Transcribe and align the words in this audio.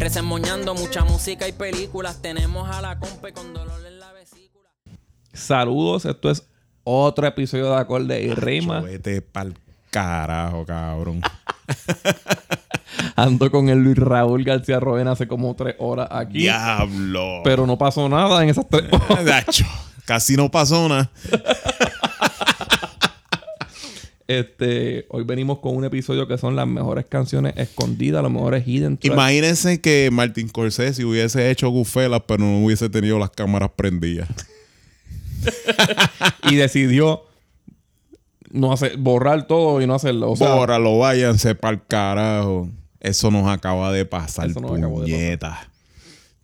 Resemoñando 0.00 0.74
mucha 0.74 1.04
música 1.04 1.46
y 1.46 1.52
películas. 1.52 2.22
Tenemos 2.22 2.70
a 2.70 2.80
la 2.80 2.98
compa 2.98 3.32
con 3.32 3.52
dolor 3.52 3.86
en 3.86 4.00
la 4.00 4.10
vesícula. 4.12 4.70
Saludos, 5.34 6.06
esto 6.06 6.30
es 6.30 6.42
otro 6.84 7.26
episodio 7.26 7.70
de 7.70 7.76
Acorde 7.76 8.22
y 8.22 8.32
Rima. 8.32 8.80
Vete 8.80 9.20
pa'l 9.20 9.54
carajo, 9.90 10.64
cabrón. 10.64 11.20
Ando 13.14 13.50
con 13.50 13.68
el 13.68 13.84
Luis 13.84 13.98
Raúl 13.98 14.42
García 14.42 14.80
Roena 14.80 15.12
hace 15.12 15.28
como 15.28 15.54
tres 15.54 15.76
horas 15.78 16.08
aquí. 16.10 16.38
Diablo. 16.38 17.42
Pero 17.44 17.66
no 17.66 17.76
pasó 17.76 18.08
nada 18.08 18.42
en 18.42 18.48
esas 18.48 18.66
tres 18.70 18.90
horas. 18.90 19.44
Casi 20.06 20.34
no 20.34 20.50
pasó 20.50 20.88
nada. 20.88 21.10
Este, 24.30 25.06
hoy 25.08 25.24
venimos 25.24 25.58
con 25.58 25.74
un 25.74 25.84
episodio 25.84 26.28
que 26.28 26.38
son 26.38 26.54
las 26.54 26.64
mejores 26.68 27.04
canciones 27.04 27.52
escondidas, 27.56 28.22
los 28.22 28.30
mejores 28.30 28.64
hidden 28.64 28.96
tracks. 28.96 29.12
Imagínense 29.12 29.80
que 29.80 30.08
Martin 30.12 30.48
Scorsese 30.48 31.04
hubiese 31.04 31.50
hecho 31.50 31.68
gufelas, 31.70 32.22
pero 32.28 32.44
no 32.44 32.64
hubiese 32.64 32.88
tenido 32.88 33.18
las 33.18 33.30
cámaras 33.30 33.72
prendidas. 33.74 34.28
y 36.48 36.54
decidió 36.54 37.24
no 38.52 38.72
hacer, 38.72 38.98
borrar 38.98 39.48
todo 39.48 39.82
y 39.82 39.88
no 39.88 39.96
hacerlo. 39.96 40.30
O 40.30 40.36
sea, 40.36 40.54
Bórralo, 40.54 40.96
váyanse 40.98 41.56
pa'l 41.56 41.84
carajo. 41.84 42.68
Eso 43.00 43.32
nos 43.32 43.48
acaba 43.48 43.90
de 43.90 44.04
pasar, 44.04 44.50
Eso 44.50 44.60
nos 44.60 44.78
acabó 44.78 45.00
de 45.00 45.06
puñeta. 45.08 45.68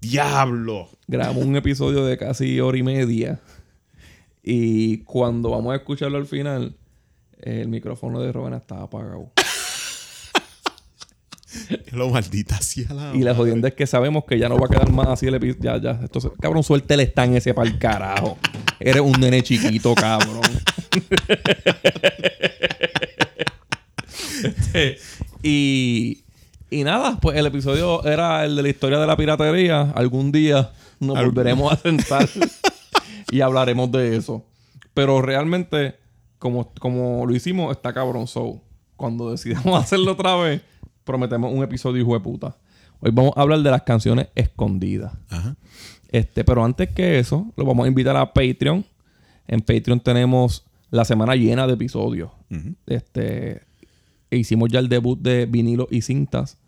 Diablo. 0.01 0.89
grabamos 1.07 1.45
un 1.45 1.55
episodio 1.55 2.05
de 2.05 2.19
casi 2.19 2.59
hora 2.59 2.79
y 2.79 2.83
media. 2.83 3.39
Y 4.43 5.05
cuando 5.05 5.51
vamos 5.51 5.73
a 5.73 5.77
escucharlo 5.77 6.19
al 6.19 6.27
final, 6.27 6.75
el 7.41 7.69
micrófono 7.69 8.21
de 8.21 8.33
Robena 8.33 8.57
estaba 8.57 8.83
apagado. 8.83 9.31
Lo 11.93 12.11
maldita 12.11 12.61
sea 12.61 12.93
la 12.93 13.15
Y 13.15 13.21
la 13.21 13.35
jodienda 13.35 13.69
es 13.69 13.75
que 13.75 13.87
sabemos 13.87 14.25
que 14.25 14.39
ya 14.39 14.49
no 14.49 14.59
va 14.59 14.67
a 14.67 14.69
quedar 14.69 14.91
más 14.93 15.09
así 15.09 15.27
el 15.27 15.35
episodio. 15.35 15.63
Ya, 15.63 15.81
ya. 15.81 15.99
Entonces, 16.01 16.31
cabrón, 16.41 16.63
suelte 16.63 16.95
el 16.95 17.01
stand 17.01 17.37
ese 17.37 17.55
para 17.55 17.69
el 17.69 17.79
carajo. 17.79 18.39
Eres 18.79 19.03
un 19.03 19.21
nene 19.21 19.43
chiquito, 19.43 19.95
cabrón. 19.95 20.43
Este, 24.45 24.99
y, 25.43 26.23
y 26.71 26.85
nada, 26.85 27.19
pues 27.21 27.37
el 27.37 27.47
episodio 27.47 28.05
era 28.05 28.45
el 28.45 28.57
de 28.57 28.63
la 28.63 28.69
historia 28.69 28.99
de 28.99 29.07
la 29.07 29.17
piratería. 29.17 29.93
Algún 29.95 30.33
día 30.33 30.71
nos 31.01 31.19
volveremos 31.19 31.73
a 31.73 31.77
sentar 31.77 32.29
y 33.31 33.41
hablaremos 33.41 33.91
de 33.93 34.17
eso. 34.17 34.45
Pero 34.95 35.23
realmente, 35.23 35.97
como, 36.47 36.73
como 36.81 37.27
lo 37.27 37.35
hicimos, 37.35 37.77
está 37.77 37.93
cabrón. 37.93 38.27
So, 38.27 38.61
cuando 38.97 39.31
decidamos 39.31 39.81
hacerlo 39.83 40.13
otra 40.13 40.37
vez, 40.37 40.63
prometemos 41.05 41.53
un 41.53 41.63
episodio 41.63 42.03
hijo 42.03 42.15
de 42.15 42.21
puta. 42.21 42.57
Hoy 43.01 43.11
vamos 43.13 43.33
a 43.37 43.43
hablar 43.43 43.61
de 43.61 43.71
las 43.71 43.83
canciones 43.83 44.29
escondidas. 44.35 45.13
Ajá. 45.29 45.57
Este, 46.09 46.45
pero 46.45 46.65
antes 46.65 46.89
que 46.91 47.19
eso, 47.19 47.53
lo 47.57 47.65
vamos 47.65 47.85
a 47.85 47.89
invitar 47.89 48.17
a 48.17 48.33
Patreon. 48.33 48.85
En 49.49 49.61
Patreon 49.61 50.01
tenemos 50.01 50.65
la 50.91 51.05
semana 51.05 51.35
llena 51.35 51.67
de 51.67 51.75
episodios. 51.75 52.31
Este, 52.87 53.63
hicimos 54.31 54.71
ya 54.71 54.79
el 54.79 54.89
debut 54.89 55.21
de 55.21 55.47
vinilo 55.47 55.89
y 55.91 56.03
cintas, 56.03 56.59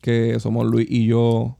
que 0.00 0.38
somos 0.40 0.66
Luis 0.66 0.86
y 0.88 1.06
yo. 1.06 1.56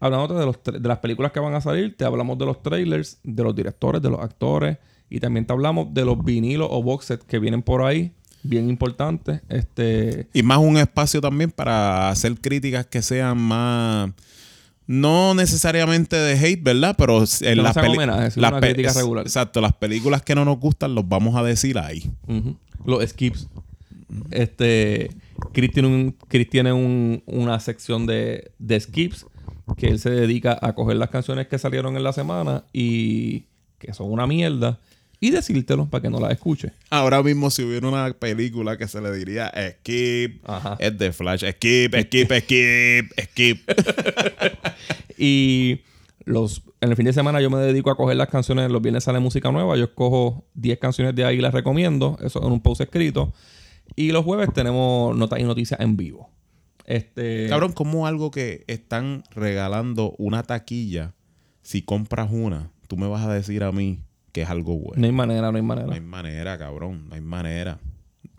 Hablándote 0.00 0.34
de, 0.34 0.46
los 0.46 0.56
de 0.82 0.88
las 0.88 0.98
películas 0.98 1.32
que 1.32 1.40
van 1.40 1.54
a 1.54 1.60
salir, 1.60 1.96
te 1.96 2.04
hablamos 2.04 2.38
de 2.38 2.46
los 2.46 2.62
trailers, 2.62 3.18
de 3.24 3.42
los 3.42 3.54
directores, 3.54 4.00
de 4.00 4.10
los 4.10 4.20
actores, 4.20 4.78
y 5.10 5.18
también 5.20 5.44
te 5.46 5.52
hablamos 5.52 5.92
de 5.92 6.04
los 6.04 6.22
vinilos 6.24 6.68
o 6.70 6.82
box 6.82 7.06
sets 7.06 7.24
que 7.24 7.38
vienen 7.38 7.62
por 7.62 7.82
ahí, 7.82 8.12
bien 8.44 8.68
importantes. 8.68 9.40
Este, 9.48 10.28
Y 10.32 10.42
más 10.44 10.58
un 10.58 10.76
espacio 10.76 11.20
también 11.20 11.50
para 11.50 12.10
hacer 12.10 12.34
críticas 12.40 12.86
que 12.86 13.02
sean 13.02 13.38
más. 13.38 14.10
No 14.86 15.34
necesariamente 15.34 16.16
de 16.16 16.32
hate, 16.38 16.62
¿verdad? 16.62 16.94
Pero 16.96 17.18
en 17.40 17.56
no 17.58 17.62
las 17.62 17.74
sino 17.74 18.06
las 18.06 18.36
una 18.36 18.60
pe- 18.60 18.68
crítica 18.68 18.90
es- 18.90 18.96
regular. 18.96 19.26
Exacto, 19.26 19.60
las 19.60 19.72
películas 19.74 20.22
que 20.22 20.34
no 20.34 20.44
nos 20.46 20.58
gustan 20.60 20.94
los 20.94 21.06
vamos 21.08 21.36
a 21.36 21.42
decir 21.42 21.76
ahí. 21.78 22.10
Los 22.86 23.04
skips. 23.06 23.48
Este. 24.30 25.10
Chris 25.52 25.72
tiene, 25.72 25.88
un, 25.88 26.16
Chris 26.28 26.48
tiene 26.48 26.72
un- 26.72 27.22
una 27.26 27.60
sección 27.60 28.06
de, 28.06 28.50
de 28.58 28.80
skips 28.80 29.26
que 29.76 29.88
él 29.88 29.98
se 29.98 30.10
dedica 30.10 30.58
a 30.60 30.74
coger 30.74 30.96
las 30.96 31.10
canciones 31.10 31.46
que 31.48 31.58
salieron 31.58 31.96
en 31.96 32.02
la 32.02 32.12
semana 32.12 32.64
y 32.72 33.44
que 33.78 33.92
son 33.92 34.10
una 34.10 34.26
mierda 34.26 34.78
y 35.20 35.30
decírtelo 35.30 35.86
para 35.86 36.02
que 36.02 36.10
no 36.10 36.20
las 36.20 36.32
escuche. 36.32 36.72
Ahora 36.90 37.22
mismo, 37.22 37.50
si 37.50 37.62
hubiera 37.62 37.88
una 37.88 38.12
película 38.14 38.76
que 38.76 38.86
se 38.86 39.00
le 39.00 39.12
diría 39.12 39.52
skip, 39.80 40.48
Ajá. 40.48 40.76
es 40.78 40.96
de 40.96 41.12
Flash, 41.12 41.44
skip, 41.50 41.94
skip, 41.94 42.32
skip, 42.32 43.12
skip. 43.20 43.70
Y 45.20 45.80
los, 46.24 46.62
en 46.80 46.90
el 46.90 46.96
fin 46.96 47.06
de 47.06 47.12
semana 47.12 47.40
yo 47.40 47.50
me 47.50 47.58
dedico 47.58 47.90
a 47.90 47.96
coger 47.96 48.16
las 48.16 48.28
canciones. 48.28 48.70
Los 48.70 48.80
viernes 48.80 49.02
sale 49.02 49.18
música 49.18 49.50
nueva. 49.50 49.76
Yo 49.76 49.84
escojo 49.84 50.44
10 50.54 50.78
canciones 50.78 51.14
de 51.16 51.24
ahí 51.24 51.38
y 51.38 51.40
las 51.40 51.52
recomiendo. 51.52 52.16
Eso 52.22 52.40
en 52.46 52.52
un 52.52 52.60
post 52.60 52.82
escrito. 52.82 53.32
Y 53.96 54.12
los 54.12 54.24
jueves 54.24 54.52
tenemos 54.54 55.16
notas 55.16 55.40
y 55.40 55.42
noticias 55.42 55.80
en 55.80 55.96
vivo. 55.96 56.30
Este. 56.88 57.46
Cabrón, 57.50 57.72
como 57.72 58.06
algo 58.06 58.30
que 58.30 58.64
están 58.66 59.22
regalando 59.30 60.14
una 60.18 60.42
taquilla, 60.42 61.12
si 61.62 61.82
compras 61.82 62.30
una, 62.32 62.70
tú 62.86 62.96
me 62.96 63.06
vas 63.06 63.26
a 63.26 63.32
decir 63.34 63.62
a 63.62 63.70
mí 63.72 64.00
que 64.32 64.42
es 64.42 64.48
algo 64.48 64.76
bueno. 64.78 65.00
No 65.00 65.06
hay 65.06 65.12
manera, 65.12 65.50
no 65.52 65.56
hay 65.58 65.62
manera. 65.62 65.86
No 65.86 65.92
hay 65.92 66.00
manera, 66.00 66.56
cabrón, 66.58 67.08
no 67.08 67.14
hay 67.14 67.20
manera. 67.20 67.78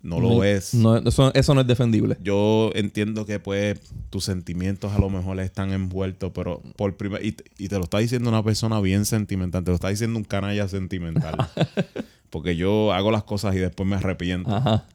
No 0.01 0.19
No 0.21 0.29
lo 0.37 0.41
hay- 0.41 0.51
es. 0.51 0.73
no, 0.73 0.97
eso, 0.97 1.31
eso 1.35 1.53
no 1.53 1.61
es 1.61 1.67
defendible. 1.67 2.17
Yo 2.23 2.71
entiendo 2.73 3.25
que 3.25 3.39
pues 3.39 3.79
tus 4.09 4.23
sentimientos 4.23 4.93
a 4.93 4.97
lo 4.99 5.09
mejor 5.09 5.39
están 5.41 5.71
envueltos, 5.73 6.31
pero 6.33 6.61
por 6.77 6.95
primer 6.97 7.23
y, 7.25 7.33
te- 7.33 7.43
y 7.57 7.67
te 7.67 7.75
lo 7.77 7.83
está 7.83 7.99
diciendo 7.99 8.29
una 8.29 8.41
persona 8.41 8.79
bien 8.81 9.05
sentimental, 9.05 9.63
te 9.63 9.71
lo 9.71 9.75
está 9.75 9.89
diciendo 9.89 10.17
un 10.17 10.23
canalla 10.23 10.67
sentimental. 10.69 11.35
Porque 12.29 12.55
yo 12.55 12.93
hago 12.93 13.11
las 13.11 13.23
cosas 13.23 13.55
y 13.55 13.59
después 13.59 13.87
me 13.89 13.95
arrepiento. 13.97 14.55
Ajá. 14.55 14.85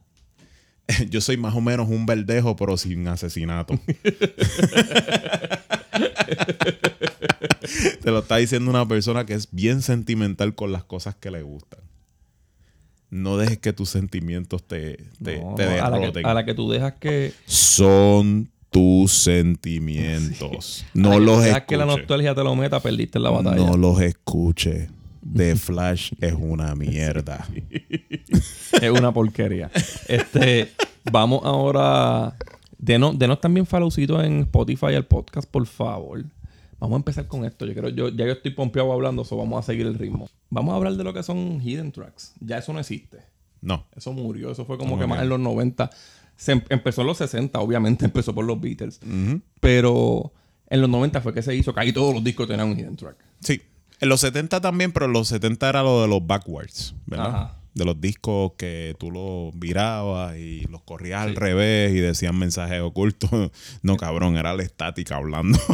Yo 1.10 1.20
soy 1.20 1.36
más 1.36 1.54
o 1.54 1.60
menos 1.60 1.88
un 1.88 2.06
verdejo, 2.06 2.56
pero 2.56 2.76
sin 2.76 3.06
asesinato. 3.08 3.78
te 8.02 8.10
lo 8.10 8.20
está 8.20 8.36
diciendo 8.36 8.70
una 8.70 8.86
persona 8.86 9.26
que 9.26 9.34
es 9.34 9.48
bien 9.50 9.82
sentimental 9.82 10.54
con 10.54 10.72
las 10.72 10.84
cosas 10.84 11.14
que 11.14 11.30
le 11.30 11.42
gustan. 11.42 11.80
No 13.10 13.36
dejes 13.36 13.58
que 13.58 13.72
tus 13.72 13.90
sentimientos 13.90 14.64
te, 14.64 15.04
te, 15.22 15.38
No, 15.38 15.54
te 15.54 15.64
a, 15.78 15.88
la 15.88 16.12
que, 16.12 16.20
a 16.24 16.34
la 16.34 16.44
que 16.44 16.54
tú 16.54 16.68
dejas 16.70 16.94
que. 16.94 17.32
Son 17.46 18.50
tus 18.70 19.12
sentimientos. 19.12 20.84
No 20.94 21.20
los 21.20 21.44
dejas 21.44 21.62
que 21.62 21.76
la 21.76 21.86
nostalgia 21.86 22.34
te 22.34 22.42
lo 22.42 22.56
meta, 22.56 22.80
perdiste 22.80 23.18
en 23.18 23.22
la 23.22 23.30
batalla. 23.30 23.64
No 23.64 23.76
los 23.76 24.00
escuche. 24.00 24.88
The 25.32 25.56
Flash 25.56 26.12
es 26.20 26.34
una 26.34 26.74
mierda. 26.74 27.46
es 28.80 28.90
una 28.90 29.12
porquería. 29.12 29.70
Este, 30.08 30.72
vamos 31.10 31.40
ahora. 31.44 32.36
Denos, 32.78 33.18
denos 33.18 33.40
también 33.40 33.64
followcito 33.64 34.22
en 34.22 34.40
Spotify 34.40 34.88
el 34.94 35.06
podcast, 35.06 35.48
por 35.50 35.66
favor. 35.66 36.24
Vamos 36.78 36.96
a 36.96 36.98
empezar 36.98 37.26
con 37.26 37.44
esto. 37.44 37.64
Yo 37.64 37.74
creo, 37.74 37.88
yo, 37.88 38.08
ya 38.10 38.26
yo 38.26 38.32
estoy 38.32 38.50
pompeado 38.50 38.92
hablando, 38.92 39.24
so 39.24 39.36
vamos 39.38 39.58
a 39.58 39.62
seguir 39.62 39.86
el 39.86 39.94
ritmo. 39.94 40.28
Vamos 40.50 40.72
a 40.72 40.76
hablar 40.76 40.94
de 40.94 41.04
lo 41.04 41.14
que 41.14 41.22
son 41.22 41.60
hidden 41.60 41.92
tracks. 41.92 42.34
Ya 42.40 42.58
eso 42.58 42.72
no 42.74 42.80
existe. 42.80 43.18
No. 43.62 43.86
Eso 43.96 44.12
murió. 44.12 44.50
Eso 44.50 44.66
fue 44.66 44.76
como 44.76 44.98
que 44.98 45.06
más 45.06 45.22
en 45.22 45.30
los 45.30 45.40
90. 45.40 45.88
Se 46.36 46.52
em- 46.52 46.62
empezó 46.68 47.00
en 47.00 47.06
los 47.06 47.16
60, 47.18 47.58
obviamente 47.60 48.04
empezó 48.04 48.34
por 48.34 48.44
los 48.44 48.60
Beatles. 48.60 49.00
Pero 49.60 50.32
en 50.68 50.80
los 50.82 50.90
90 50.90 51.22
fue 51.22 51.32
que 51.32 51.40
se 51.40 51.54
hizo 51.54 51.72
ahí 51.76 51.92
todos 51.92 52.12
los 52.14 52.22
discos 52.22 52.46
tenían 52.46 52.68
un 52.68 52.78
hidden 52.78 52.96
track. 52.96 53.16
Sí. 53.40 53.62
En 54.00 54.08
los 54.08 54.20
70 54.20 54.60
también, 54.60 54.92
pero 54.92 55.06
en 55.06 55.12
los 55.12 55.28
70 55.28 55.68
era 55.68 55.82
lo 55.82 56.02
de 56.02 56.08
los 56.08 56.26
backwards, 56.26 56.94
¿verdad? 57.06 57.26
Ajá. 57.26 57.58
De 57.74 57.84
los 57.84 58.00
discos 58.00 58.52
que 58.56 58.94
tú 58.98 59.10
los 59.10 59.58
virabas 59.58 60.36
y 60.36 60.60
los 60.70 60.82
corrías 60.82 61.22
al 61.22 61.34
revés 61.34 61.92
y 61.92 61.98
decían 61.98 62.38
mensajes 62.38 62.80
ocultos. 62.80 63.30
No, 63.82 63.96
cabrón, 63.96 64.36
era 64.36 64.54
la 64.54 64.62
estática 64.62 65.16
hablando. 65.16 65.58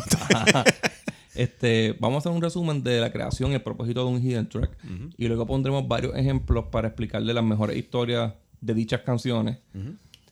Este, 1.33 1.97
vamos 2.01 2.17
a 2.17 2.19
hacer 2.19 2.33
un 2.33 2.43
resumen 2.43 2.83
de 2.83 3.01
la 3.01 3.13
creación 3.13 3.53
y 3.53 3.55
el 3.55 3.63
propósito 3.63 4.05
de 4.05 4.11
un 4.11 4.21
hidden 4.21 4.49
track. 4.49 4.77
Y 5.17 5.29
luego 5.29 5.47
pondremos 5.47 5.87
varios 5.87 6.15
ejemplos 6.17 6.67
para 6.71 6.89
explicarle 6.89 7.33
las 7.33 7.45
mejores 7.45 7.77
historias 7.77 8.35
de 8.61 8.75
dichas 8.75 9.03
canciones. 9.03 9.59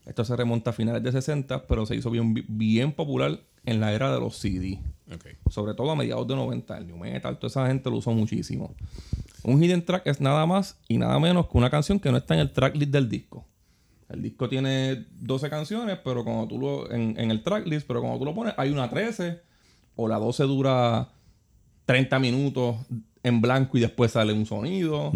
Esto 0.04 0.24
se 0.24 0.36
remonta 0.36 0.70
a 0.70 0.72
finales 0.72 1.02
de 1.02 1.12
60, 1.12 1.66
pero 1.66 1.86
se 1.86 1.94
hizo 1.94 2.10
bien, 2.10 2.34
bien 2.48 2.92
popular 2.92 3.40
en 3.68 3.80
la 3.80 3.92
era 3.92 4.12
de 4.12 4.20
los 4.20 4.36
CD. 4.36 4.80
Sobre 5.50 5.74
todo 5.74 5.90
a 5.90 5.96
mediados 5.96 6.26
de 6.26 6.34
90. 6.34 6.78
El 6.78 6.86
New 6.86 6.96
Metal, 6.98 7.38
toda 7.38 7.48
esa 7.48 7.66
gente 7.66 7.90
lo 7.90 7.96
usó 7.96 8.12
muchísimo. 8.12 8.74
Un 9.42 9.62
hidden 9.62 9.84
track 9.84 10.06
es 10.06 10.20
nada 10.20 10.44
más 10.46 10.78
y 10.88 10.98
nada 10.98 11.18
menos 11.18 11.48
que 11.48 11.56
una 11.56 11.70
canción 11.70 12.00
que 12.00 12.10
no 12.10 12.18
está 12.18 12.34
en 12.34 12.40
el 12.40 12.52
tracklist 12.52 12.90
del 12.90 13.08
disco. 13.08 13.46
El 14.08 14.22
disco 14.22 14.48
tiene 14.48 15.06
12 15.20 15.50
canciones, 15.50 15.98
pero 16.02 16.24
cuando 16.24 16.48
tú 16.48 16.58
lo. 16.58 16.90
En, 16.90 17.18
en 17.18 17.30
el 17.30 17.42
tracklist, 17.42 17.86
pero 17.86 18.00
cuando 18.00 18.18
tú 18.18 18.24
lo 18.24 18.34
pones, 18.34 18.54
hay 18.56 18.70
una 18.70 18.88
13. 18.88 19.40
O 19.96 20.08
la 20.08 20.18
12 20.18 20.44
dura 20.44 21.08
30 21.86 22.18
minutos 22.18 22.76
en 23.22 23.40
blanco 23.40 23.76
y 23.76 23.80
después 23.80 24.12
sale 24.12 24.32
un 24.32 24.46
sonido. 24.46 25.12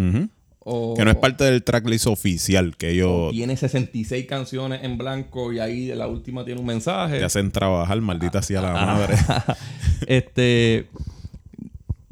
O, 0.65 0.95
Que 0.95 1.05
no 1.05 1.11
es 1.11 1.17
parte 1.17 1.45
del 1.45 1.65
tracklist 1.65 2.07
oficial, 2.07 2.77
que 2.77 2.91
ellos 2.91 3.33
tiene 3.33 3.57
66 3.57 4.27
canciones 4.27 4.85
en 4.85 4.97
blanco 4.97 5.53
y 5.53 5.59
ahí 5.59 5.89
la 5.89 6.07
última 6.07 6.45
tiene 6.45 6.61
un 6.61 6.67
mensaje. 6.67 7.19
te 7.19 7.25
hacen 7.25 7.51
trabajar, 7.51 8.01
maldita 8.01 8.43
sea 8.43 8.63
la 8.63 8.73
madre. 8.73 9.17
este. 10.07 10.89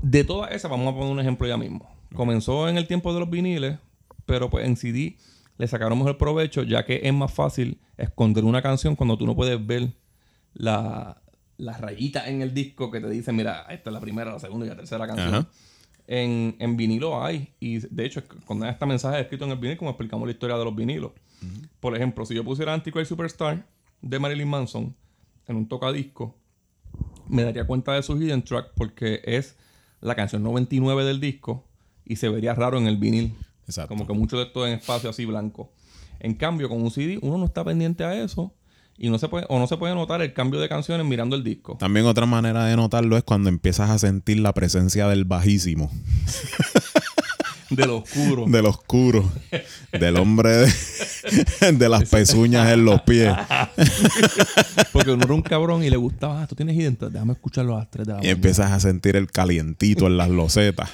De 0.03 0.25
todas 0.25 0.53
esas, 0.53 0.71
vamos 0.71 0.93
a 0.93 0.97
poner 0.97 1.13
un 1.13 1.21
ejemplo 1.21 1.47
ya 1.47 1.57
mismo. 1.57 1.89
Comenzó 2.15 2.69
en 2.69 2.77
el 2.77 2.87
tiempo 2.87 3.13
de 3.15 3.21
los 3.21 3.31
viniles, 3.31 3.79
pero 4.27 4.51
pues 4.51 4.67
en 4.67 4.77
CD 4.77 5.17
le 5.59 5.69
sacaron 5.69 5.99
mejor 5.99 6.17
provecho, 6.19 6.63
ya 6.63 6.85
que 6.85 7.03
es 7.05 7.13
más 7.13 7.33
fácil 7.33 7.79
esconder 7.99 8.45
una 8.45 8.63
canción 8.63 8.97
cuando 8.97 9.19
tú 9.19 9.27
no 9.27 9.37
puedes 9.37 9.65
ver 9.65 9.91
la, 10.55 11.21
las 11.59 11.81
rayitas 11.81 12.27
en 12.29 12.43
el 12.43 12.55
disco 12.55 12.91
que 12.91 13.01
te 13.01 13.11
dicen, 13.11 13.37
mira, 13.37 13.67
esta 13.69 13.91
es 13.91 13.95
la 13.95 14.01
primera, 14.01 14.33
la 14.33 14.39
segunda 14.39 14.67
y 14.67 14.71
la 14.71 14.77
tercera 14.77 15.07
canción. 15.07 15.35
Ajá. 15.35 15.49
En, 16.13 16.57
en 16.59 16.77
vinilo 16.77 17.23
hay, 17.23 17.55
y 17.61 17.79
de 17.79 18.05
hecho, 18.05 18.25
cuando 18.45 18.67
este 18.67 18.85
mensaje 18.85 19.21
escrito 19.21 19.45
en 19.45 19.53
el 19.53 19.59
vinilo, 19.59 19.79
como 19.79 19.91
explicamos 19.91 20.27
la 20.27 20.33
historia 20.33 20.59
de 20.59 20.65
los 20.65 20.75
vinilos. 20.75 21.13
Por 21.79 21.97
ejemplo, 21.97 22.27
si 22.27 22.35
yo 22.35 22.43
pusiera 22.45 22.75
Antichrist 22.75 23.09
Superstar 23.09 23.65
de 24.03 24.19
Marilyn 24.19 24.49
Manson 24.49 24.93
en 25.47 25.57
un 25.57 25.69
tocadisco, 25.69 26.35
me 27.29 27.45
daría 27.45 27.65
cuenta 27.65 27.93
de 27.93 28.03
su 28.03 28.21
hidden 28.21 28.43
track 28.43 28.73
porque 28.75 29.21
es 29.23 29.57
la 30.01 30.17
canción 30.17 30.43
99 30.43 31.05
del 31.05 31.21
disco 31.21 31.65
y 32.05 32.17
se 32.17 32.29
vería 32.29 32.55
raro 32.55 32.77
en 32.79 32.89
el 32.89 32.97
vinil. 32.97 33.33
Exacto. 33.67 33.95
Como 33.95 34.05
que 34.05 34.13
mucho 34.13 34.37
de 34.37 34.47
esto 34.47 34.67
en 34.67 34.73
espacio 34.75 35.11
así 35.11 35.25
blanco. 35.25 35.71
En 36.19 36.35
cambio, 36.35 36.69
con 36.69 36.83
un 36.83 36.91
CD, 36.91 37.21
uno 37.23 37.39
no 37.39 37.45
está 37.45 37.65
pendiente 37.65 38.03
a 38.03 38.21
eso 38.21 38.53
y 39.03 39.09
no 39.11 39.19
se 39.19 39.29
puede, 39.29 39.47
o 39.49 39.59
no 39.59 39.67
se 39.67 39.77
puede 39.79 39.95
notar 39.95 40.21
el 40.21 40.33
cambio 40.35 40.61
de 40.61 40.69
canciones 40.69 41.07
mirando 41.07 41.35
el 41.35 41.43
disco. 41.43 41.77
También 41.81 42.05
otra 42.07 42.27
manera 42.27 42.67
de 42.67 42.77
notarlo 42.77 43.17
es 43.17 43.25
cuando 43.25 43.49
empiezas 43.49 43.89
a 43.91 43.99
sentir 43.99 44.39
la 44.41 44.53
presencia 44.53 45.09
del 45.09 45.25
bajísimo, 45.25 45.91
De 47.71 47.87
lo 47.87 47.99
oscuro. 47.99 48.47
del 48.49 48.67
oscuro, 48.67 49.33
del 49.93 50.17
hombre 50.17 50.51
de, 50.51 50.73
de 51.73 51.89
las 51.89 52.09
pezuñas 52.11 52.69
en 52.73 52.85
los 52.85 53.01
pies. 53.03 53.33
Porque 54.93 55.13
uno 55.13 55.25
era 55.25 55.33
un 55.35 55.43
cabrón 55.43 55.85
y 55.85 55.89
le 55.91 55.97
gustaba, 55.97 56.43
ah, 56.43 56.47
tú 56.49 56.57
tienes 56.57 56.77
track, 56.99 57.13
déjame 57.13 57.35
escucharlo 57.35 57.77
a 57.77 57.79
las 57.81 57.91
3 57.93 58.07
de 58.07 58.13
la 58.13 58.19
Y 58.19 58.21
mañana. 58.23 58.33
empiezas 58.35 58.73
a 58.73 58.81
sentir 58.81 59.15
el 59.15 59.31
calientito 59.31 60.09
en 60.09 60.17
las 60.17 60.29
losetas. 60.29 60.91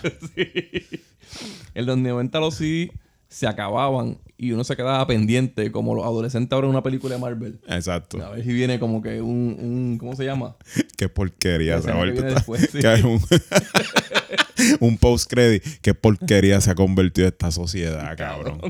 En 1.75 1.87
los 1.87 1.97
90 1.99 2.41
los 2.41 2.55
CD 2.57 2.93
se 3.37 3.47
acababan 3.47 4.17
y 4.39 4.53
uno 4.53 4.65
se 4.65 4.77
quedaba 4.77 5.07
pendiente, 5.07 5.71
como 5.71 5.95
los 5.95 6.07
adolescentes 6.07 6.55
ahora 6.55 6.69
en 6.69 6.71
una 6.71 6.83
película 6.83 7.17
de 7.17 7.21
Marvel. 7.21 7.61
Exacto. 7.69 8.25
A 8.25 8.31
ver 8.31 8.43
si 8.43 8.51
viene 8.51 8.79
como 8.79 9.03
que 9.03 9.21
un, 9.21 9.59
un 9.61 9.99
¿cómo 9.99 10.17
se 10.17 10.25
llama? 10.25 10.57
Qué 10.97 11.11
porquería. 11.11 11.79
Que 11.83 12.23
después, 12.23 12.71
sí. 12.73 12.79
que 12.79 12.87
hay 12.87 13.03
un, 13.03 13.21
un 14.81 14.99
post-credit. 14.99 15.63
Qué 15.81 15.95
porquería 15.95 16.61
se 16.61 16.71
ha 16.71 16.75
convertido 16.75 17.29
esta 17.29 17.51
sociedad, 17.51 18.17
cabrón. 18.17 18.61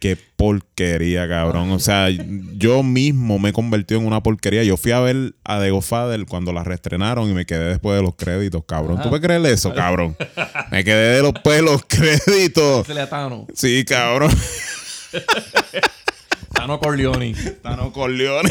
Qué 0.00 0.16
porquería, 0.36 1.28
cabrón. 1.28 1.70
O 1.70 1.78
sea, 1.78 2.08
yo 2.10 2.82
mismo 2.82 3.38
me 3.38 3.50
he 3.50 3.52
convertido 3.52 4.00
en 4.00 4.06
una 4.06 4.22
porquería. 4.22 4.62
Yo 4.64 4.76
fui 4.76 4.92
a 4.92 5.00
ver 5.00 5.34
a 5.44 5.60
The 5.60 5.70
Godfather 5.70 6.26
cuando 6.26 6.52
la 6.52 6.62
reestrenaron 6.62 7.30
y 7.30 7.32
me 7.34 7.46
quedé 7.46 7.70
después 7.70 7.96
de 7.96 8.02
los 8.02 8.14
créditos, 8.14 8.64
cabrón. 8.66 9.00
¿Tú 9.02 9.08
puedes 9.08 9.24
creer 9.24 9.44
eso, 9.46 9.74
cabrón? 9.74 10.16
Me 10.70 10.84
quedé 10.84 11.22
de 11.22 11.62
los 11.62 11.84
créditos. 11.86 12.88
Le 12.88 13.00
a 13.00 13.08
Tano. 13.08 13.46
Sí, 13.54 13.84
cabrón. 13.84 14.30
Tano 16.52 16.78
Corleone. 16.78 17.34
Tano 17.62 17.92
Corleone. 17.92 18.50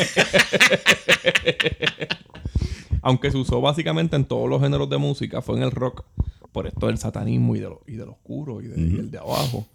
Aunque 3.01 3.31
se 3.31 3.38
usó 3.38 3.60
básicamente 3.62 4.16
en 4.16 4.25
todos 4.25 4.50
los 4.50 4.62
géneros 4.62 4.89
de 4.89 4.98
música, 4.98 5.42
fue 5.42 5.57
en 5.57 5.63
el 5.63 5.72
rock. 5.72 6.06
Por 6.54 6.68
esto 6.68 6.88
del 6.88 6.98
satanismo 6.98 7.56
y 7.56 7.60
de 7.60 7.66
lo, 7.70 7.82
y 7.88 7.94
del 7.94 8.08
oscuro 8.10 8.62
y, 8.62 8.68
de- 8.68 8.80
y 8.80 8.96
el 9.00 9.12
de 9.12 9.18
abajo. 9.18 9.66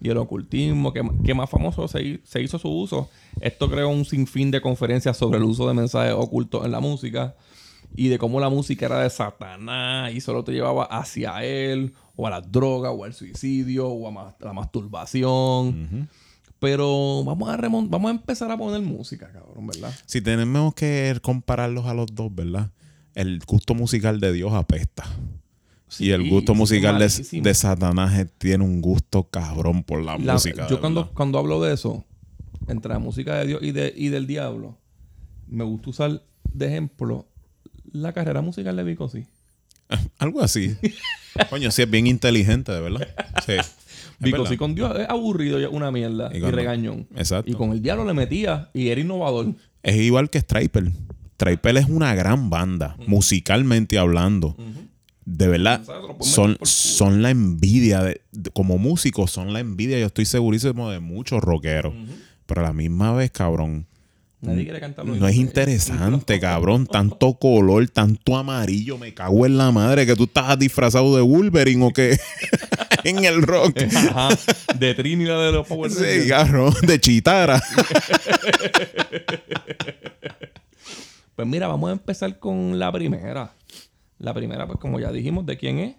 Y 0.00 0.08
el 0.08 0.16
ocultismo, 0.16 0.92
que, 0.92 1.02
que 1.24 1.34
más 1.34 1.48
famoso 1.50 1.86
se, 1.86 2.02
hi- 2.02 2.20
se 2.24 2.40
hizo 2.42 2.58
su 2.58 2.68
uso. 2.68 3.08
Esto 3.40 3.70
creó 3.70 3.90
un 3.90 4.04
sinfín 4.04 4.50
de 4.50 4.60
conferencias 4.60 5.16
sobre 5.16 5.38
el 5.38 5.44
uso 5.44 5.68
de 5.68 5.74
mensajes 5.74 6.14
ocultos 6.14 6.64
en 6.64 6.72
la 6.72 6.80
música 6.80 7.36
y 7.94 8.08
de 8.08 8.18
cómo 8.18 8.40
la 8.40 8.48
música 8.48 8.86
era 8.86 9.00
de 9.00 9.10
Satanás 9.10 10.12
y 10.14 10.20
solo 10.20 10.42
te 10.42 10.52
llevaba 10.52 10.84
hacia 10.86 11.44
él, 11.44 11.92
o 12.16 12.26
a 12.26 12.30
la 12.30 12.40
droga, 12.40 12.90
o 12.90 13.04
al 13.04 13.14
suicidio, 13.14 13.88
o 13.88 14.08
a 14.08 14.10
ma- 14.10 14.36
la 14.40 14.52
masturbación. 14.52 16.08
Pero 16.58 17.24
vamos 17.24 17.48
a 17.48 17.56
remon- 17.56 17.88
vamos 17.90 18.08
a 18.08 18.14
empezar 18.14 18.50
a 18.50 18.56
poner 18.56 18.80
música, 18.82 19.30
cabrón, 19.32 19.66
¿verdad? 19.66 19.92
Si 20.06 20.20
tenemos 20.20 20.74
que 20.74 21.16
compararlos 21.22 21.86
a 21.86 21.94
los 21.94 22.06
dos, 22.14 22.32
¿verdad? 22.34 22.70
El 23.14 23.40
gusto 23.46 23.74
musical 23.74 24.20
de 24.20 24.32
Dios 24.32 24.52
apesta. 24.54 25.04
Y 25.98 26.10
el 26.10 26.28
gusto 26.28 26.54
musical 26.54 26.98
de, 26.98 27.40
de 27.40 27.54
Satanás 27.54 28.26
tiene 28.38 28.64
un 28.64 28.80
gusto 28.80 29.24
cabrón 29.24 29.82
por 29.84 30.02
la, 30.02 30.16
La- 30.18 30.34
música. 30.34 30.66
yo 30.68 30.80
cuando, 30.80 31.02
verdad. 31.02 31.14
cuando 31.14 31.38
hablo 31.38 31.60
de 31.62 31.74
eso, 31.74 32.04
entre 32.68 32.92
la 32.92 32.98
música 32.98 33.36
de 33.38 33.46
Dios 33.46 33.62
y, 33.62 33.72
de, 33.72 33.92
y 33.96 34.08
del 34.08 34.26
diablo, 34.26 34.78
me 35.48 35.64
gusta 35.64 35.90
usar 35.90 36.22
de 36.52 36.66
ejemplo 36.66 37.28
la 37.92 38.12
carrera 38.12 38.40
musical 38.40 38.76
de 38.76 38.84
Vico, 38.84 39.08
sí. 39.08 39.24
Algo 40.18 40.40
así. 40.40 40.76
Coño, 41.50 41.70
sí 41.70 41.82
es 41.82 41.90
bien 41.90 42.06
inteligente, 42.06 42.72
de 42.72 42.80
verdad. 42.80 43.08
Sí. 43.46 43.54
Vico 44.18 44.46
sí 44.46 44.56
con 44.56 44.74
Dios 44.74 44.96
es 44.98 45.08
aburrido, 45.08 45.58
y 45.60 45.64
es 45.64 45.70
una 45.70 45.90
mierda 45.90 46.30
Y 46.32 46.38
regañón. 46.38 47.08
Exacto. 47.16 47.50
Y 47.50 47.54
con 47.54 47.72
el 47.72 47.82
diablo 47.82 48.04
le 48.04 48.14
metía 48.14 48.70
y 48.72 48.88
era 48.88 49.00
innovador. 49.00 49.54
Es 49.82 49.96
igual 49.96 50.30
que 50.30 50.38
Striper. 50.40 50.92
Striper 51.34 51.76
es 51.78 51.86
una 51.88 52.14
gran 52.14 52.48
banda, 52.50 52.96
musicalmente 53.08 53.98
hablando. 53.98 54.56
De 55.24 55.46
verdad, 55.46 55.82
son, 56.20 56.58
son 56.62 57.22
la 57.22 57.30
envidia, 57.30 58.02
de, 58.02 58.20
de- 58.32 58.50
como 58.50 58.76
músicos, 58.78 59.30
son 59.30 59.52
la 59.52 59.60
envidia, 59.60 59.98
yo 59.98 60.06
estoy 60.06 60.24
segurísimo 60.24 60.90
de 60.90 60.98
muchos 61.00 61.40
rockeros. 61.42 61.94
Pero 62.46 62.60
a 62.60 62.64
la 62.64 62.72
misma 62.72 63.12
vez, 63.12 63.30
cabrón, 63.30 63.86
Nadie 64.40 64.64
quiere 64.64 64.80
cantar 64.80 65.04
no 65.06 65.28
es 65.28 65.36
interesante, 65.36 66.40
cabrón. 66.40 66.88
Tanto 66.88 67.34
color, 67.34 67.88
tanto 67.90 68.36
amarillo, 68.36 68.98
me 68.98 69.14
cago 69.14 69.46
en 69.46 69.56
la 69.56 69.70
madre 69.70 70.04
que 70.04 70.16
tú 70.16 70.24
estás 70.24 70.58
disfrazado 70.58 71.14
de 71.14 71.22
Wolverine 71.22 71.84
o 71.86 71.92
que 71.92 72.18
en 73.04 73.24
el 73.24 73.42
rock. 73.42 73.80
Ajá. 73.94 74.30
De 74.76 74.94
Trinidad 74.94 75.40
de 75.46 75.52
los 75.52 75.64
Power 75.68 75.92
Sí, 75.92 76.02
Rangers. 76.02 76.26
cabrón, 76.28 76.74
de 76.82 77.00
chitara. 77.00 77.62
Pues 81.34 81.48
mira, 81.48 81.66
vamos 81.66 81.88
a 81.88 81.92
empezar 81.92 82.38
con 82.38 82.78
la 82.78 82.92
primera. 82.92 83.52
La 84.22 84.32
primera, 84.32 84.68
pues 84.68 84.78
como 84.78 85.00
ya 85.00 85.10
dijimos, 85.10 85.44
¿de 85.46 85.56
quién 85.56 85.80
es? 85.80 85.96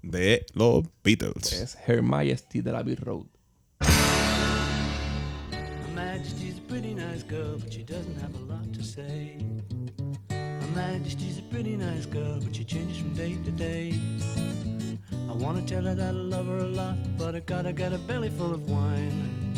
De 0.00 0.46
los 0.54 0.82
Beatles. 1.04 1.52
Es 1.52 1.76
Her 1.86 2.00
Majesty 2.00 2.62
de 2.62 2.72
la 2.72 2.82
Beat 2.82 3.00
Road. 3.00 3.26
Her 3.82 3.88
Majesty's 5.94 6.56
a 6.56 6.62
pretty 6.62 6.94
nice 6.94 7.22
girl, 7.22 7.58
but 7.58 7.70
she 7.70 7.82
doesn't 7.82 8.18
have 8.18 8.34
a 8.34 8.40
lot 8.50 8.72
to 8.72 8.82
say. 8.82 9.36
Her 10.30 10.74
Majesty's 10.74 11.38
a 11.38 11.42
pretty 11.50 11.76
nice 11.76 12.06
girl, 12.06 12.40
but 12.42 12.56
she 12.56 12.64
changes 12.64 12.96
from 12.96 13.12
day 13.12 13.36
to 13.44 13.50
day. 13.50 13.92
I 15.28 15.34
wanna 15.34 15.60
tell 15.60 15.84
her 15.84 15.94
that 15.94 16.14
I 16.14 16.16
love 16.16 16.46
her 16.46 16.64
a 16.64 16.66
lot, 16.66 16.96
but 17.18 17.34
I 17.34 17.40
gotta 17.40 17.74
get 17.74 17.92
a 17.92 17.98
belly 17.98 18.30
full 18.30 18.54
of 18.54 18.70
wine. 18.70 19.52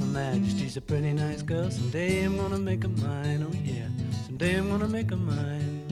Her 0.00 0.06
Majesty's 0.06 0.78
a 0.78 0.80
pretty 0.80 1.12
nice 1.12 1.42
girl, 1.42 1.70
someday 1.70 2.24
I'm 2.24 2.38
gonna 2.38 2.56
make 2.56 2.84
her 2.84 2.88
mine, 2.88 3.44
oh 3.46 3.52
yeah. 3.52 3.90
Someday 4.24 4.56
I'm 4.56 4.70
gonna 4.70 4.88
make 4.88 5.10
her 5.10 5.18
mine. 5.18 5.83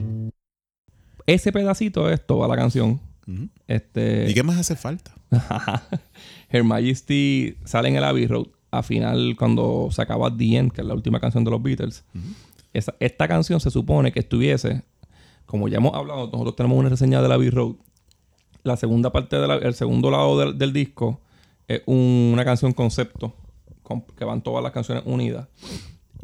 Ese 1.25 1.51
pedacito 1.51 2.09
es 2.09 2.25
toda 2.25 2.47
la 2.47 2.55
canción. 2.55 2.99
Este. 3.67 4.29
¿Y 4.29 4.33
qué 4.33 4.43
más 4.43 4.57
hace 4.57 4.75
falta? 4.75 5.13
Her 6.49 6.63
Majesty 6.63 7.55
sale 7.65 7.89
en 7.89 7.95
el 7.95 8.03
Abbey 8.03 8.27
Road 8.27 8.47
a 8.71 8.83
final 8.83 9.35
cuando 9.37 9.89
se 9.91 10.01
acaba 10.01 10.35
The 10.35 10.57
End, 10.57 10.71
que 10.71 10.81
es 10.81 10.87
la 10.87 10.93
última 10.93 11.19
canción 11.19 11.43
de 11.43 11.51
los 11.51 11.61
Beatles. 11.61 12.03
Esa- 12.73 12.95
esta 12.99 13.27
canción 13.27 13.59
se 13.59 13.69
supone 13.71 14.11
que 14.11 14.19
estuviese, 14.19 14.83
como 15.45 15.67
ya 15.67 15.77
hemos 15.77 15.93
hablado, 15.93 16.25
nosotros 16.31 16.55
tenemos 16.55 16.77
una 16.77 16.89
reseña 16.89 17.21
del 17.21 17.31
Abbey 17.31 17.49
Road. 17.49 17.75
La 18.63 18.77
segunda 18.77 19.11
parte 19.11 19.37
del 19.37 19.73
segundo 19.75 20.09
lado 20.11 20.39
del, 20.39 20.57
del 20.57 20.73
disco 20.73 21.21
es 21.67 21.81
un- 21.85 22.31
una 22.33 22.43
canción 22.45 22.73
concepto 22.73 23.35
con- 23.83 24.01
que 24.01 24.25
van 24.25 24.41
todas 24.41 24.63
las 24.63 24.71
canciones 24.71 25.03
unidas. 25.05 25.47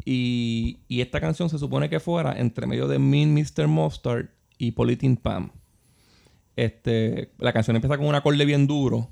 Y, 0.04 0.80
y 0.88 1.00
esta 1.02 1.20
canción 1.20 1.48
se 1.50 1.58
supone 1.58 1.88
que 1.90 2.00
fuera 2.00 2.38
entre 2.38 2.66
medio 2.66 2.88
de 2.88 2.98
Mean 2.98 3.32
Mr. 3.34 3.68
Mustard 3.68 4.26
y 4.60 4.72
Politin 4.72 5.16
Pam. 5.16 5.50
Este, 6.54 7.32
la 7.38 7.52
canción 7.52 7.76
empieza 7.76 7.96
con 7.96 8.06
un 8.06 8.14
acorde 8.14 8.44
bien 8.44 8.66
duro 8.66 9.08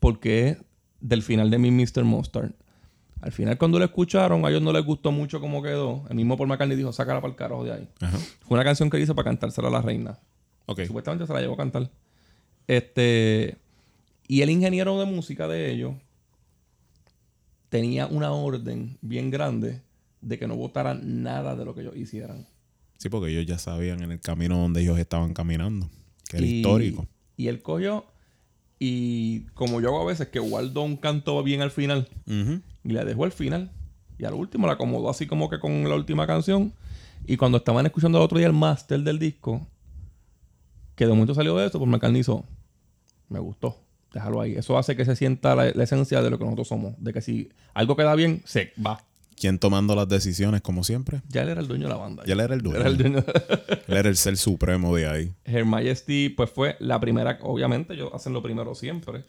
porque 0.00 0.48
es 0.48 0.58
del 1.00 1.22
final 1.22 1.50
de 1.50 1.58
mi 1.58 1.70
Mr. 1.70 2.02
Mustard. 2.02 2.50
Al 3.20 3.30
final, 3.30 3.56
cuando 3.56 3.78
lo 3.78 3.84
escucharon, 3.84 4.44
a 4.44 4.48
ellos 4.48 4.60
no 4.60 4.72
les 4.72 4.84
gustó 4.84 5.12
mucho 5.12 5.40
cómo 5.40 5.62
quedó. 5.62 6.04
El 6.10 6.16
mismo 6.16 6.36
Paul 6.36 6.48
McCartney 6.48 6.76
dijo, 6.76 6.92
sácala 6.92 7.20
para 7.20 7.30
el 7.30 7.36
carajo 7.36 7.62
de 7.62 7.72
ahí. 7.72 7.88
Ajá. 8.00 8.18
Fue 8.18 8.56
una 8.56 8.64
canción 8.64 8.90
que 8.90 8.98
hizo 8.98 9.14
para 9.14 9.26
cantársela 9.26 9.68
a 9.68 9.70
la 9.70 9.80
reina. 9.80 10.18
Supuestamente 10.84 11.26
se 11.26 11.32
la 11.32 11.40
llevó 11.40 11.54
a 11.54 11.58
cantar. 11.58 11.88
Este. 12.66 13.56
Y 14.26 14.42
el 14.42 14.50
ingeniero 14.50 14.98
de 14.98 15.04
música 15.04 15.46
de 15.46 15.70
ellos 15.70 15.94
tenía 17.68 18.06
una 18.08 18.32
orden 18.32 18.98
bien 19.00 19.30
grande 19.30 19.80
de 20.20 20.38
que 20.38 20.48
no 20.48 20.56
votaran 20.56 21.22
nada 21.22 21.54
de 21.54 21.64
lo 21.64 21.74
que 21.74 21.82
ellos 21.82 21.96
hicieran. 21.96 22.46
Sí, 23.02 23.08
porque 23.08 23.32
ellos 23.32 23.46
ya 23.46 23.58
sabían 23.58 24.00
en 24.04 24.12
el 24.12 24.20
camino 24.20 24.56
donde 24.58 24.80
ellos 24.80 24.96
estaban 24.96 25.34
caminando. 25.34 25.90
Que 26.28 26.36
era 26.36 26.46
Y- 26.46 26.50
histórico. 26.58 27.08
Y 27.36 27.48
él 27.48 27.60
cogió. 27.60 28.04
Y 28.78 29.40
como 29.54 29.80
yo 29.80 29.88
hago 29.88 30.02
a 30.02 30.04
veces, 30.06 30.28
que 30.28 30.38
guardó 30.38 30.82
un 30.82 30.96
canto 30.96 31.42
bien 31.42 31.62
al 31.62 31.72
final. 31.72 32.08
Y 32.84 32.92
la 32.92 33.04
dejó 33.04 33.24
al 33.24 33.32
final. 33.32 33.72
Y 34.18 34.24
al 34.24 34.34
último 34.34 34.68
la 34.68 34.74
acomodó 34.74 35.10
así 35.10 35.26
como 35.26 35.50
que 35.50 35.58
con 35.58 35.88
la 35.88 35.96
última 35.96 36.28
canción. 36.28 36.72
Y 37.26 37.36
cuando 37.36 37.58
estaban 37.58 37.84
escuchando 37.86 38.18
el 38.18 38.24
otro 38.24 38.38
día 38.38 38.46
el 38.46 38.52
máster 38.52 39.00
del 39.00 39.18
disco, 39.18 39.66
que 40.94 41.04
de 41.06 41.10
momento 41.10 41.34
salió 41.34 41.56
de 41.56 41.66
eso, 41.66 41.78
pues 41.80 41.90
McCartney 41.90 42.20
hizo, 42.20 42.44
me 43.28 43.40
gustó, 43.40 43.78
déjalo 44.12 44.40
ahí. 44.40 44.54
Eso 44.54 44.78
hace 44.78 44.94
que 44.94 45.04
se 45.04 45.16
sienta 45.16 45.56
la, 45.56 45.72
la 45.72 45.82
esencia 45.82 46.22
de 46.22 46.30
lo 46.30 46.38
que 46.38 46.44
nosotros 46.44 46.68
somos. 46.68 46.94
De 46.98 47.12
que 47.12 47.20
si 47.20 47.48
algo 47.74 47.96
queda 47.96 48.14
bien, 48.14 48.42
se 48.44 48.72
va. 48.84 49.04
¿Quién 49.36 49.58
tomando 49.58 49.94
las 49.94 50.08
decisiones, 50.08 50.60
como 50.60 50.84
siempre? 50.84 51.22
Ya 51.28 51.42
él 51.42 51.48
era 51.48 51.60
el 51.60 51.68
dueño 51.68 51.84
de 51.84 51.94
la 51.94 51.96
banda. 51.96 52.22
Ya 52.26 52.34
él 52.34 52.40
era 52.40 52.54
el 52.54 52.62
dueño. 52.62 52.80
Era 52.80 52.88
el 52.88 52.96
dueño. 52.96 53.18
Él 53.88 53.96
era 53.96 54.08
el 54.08 54.16
ser 54.16 54.36
supremo 54.36 54.94
de 54.94 55.06
ahí. 55.06 55.34
Her 55.44 55.64
Majesty, 55.64 56.28
pues 56.28 56.50
fue 56.50 56.76
la 56.78 56.98
primera, 57.00 57.38
obviamente, 57.42 57.94
ellos 57.94 58.10
hacen 58.14 58.32
lo 58.32 58.42
primero 58.42 58.74
siempre. 58.74 59.24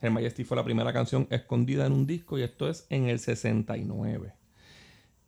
Her 0.00 0.10
Majesty 0.10 0.44
fue 0.44 0.56
la 0.56 0.64
primera 0.64 0.92
canción 0.92 1.26
escondida 1.30 1.86
en 1.86 1.92
un 1.92 2.06
disco 2.06 2.38
y 2.38 2.42
esto 2.42 2.68
es 2.68 2.86
en 2.88 3.08
el 3.08 3.18
69. 3.18 4.32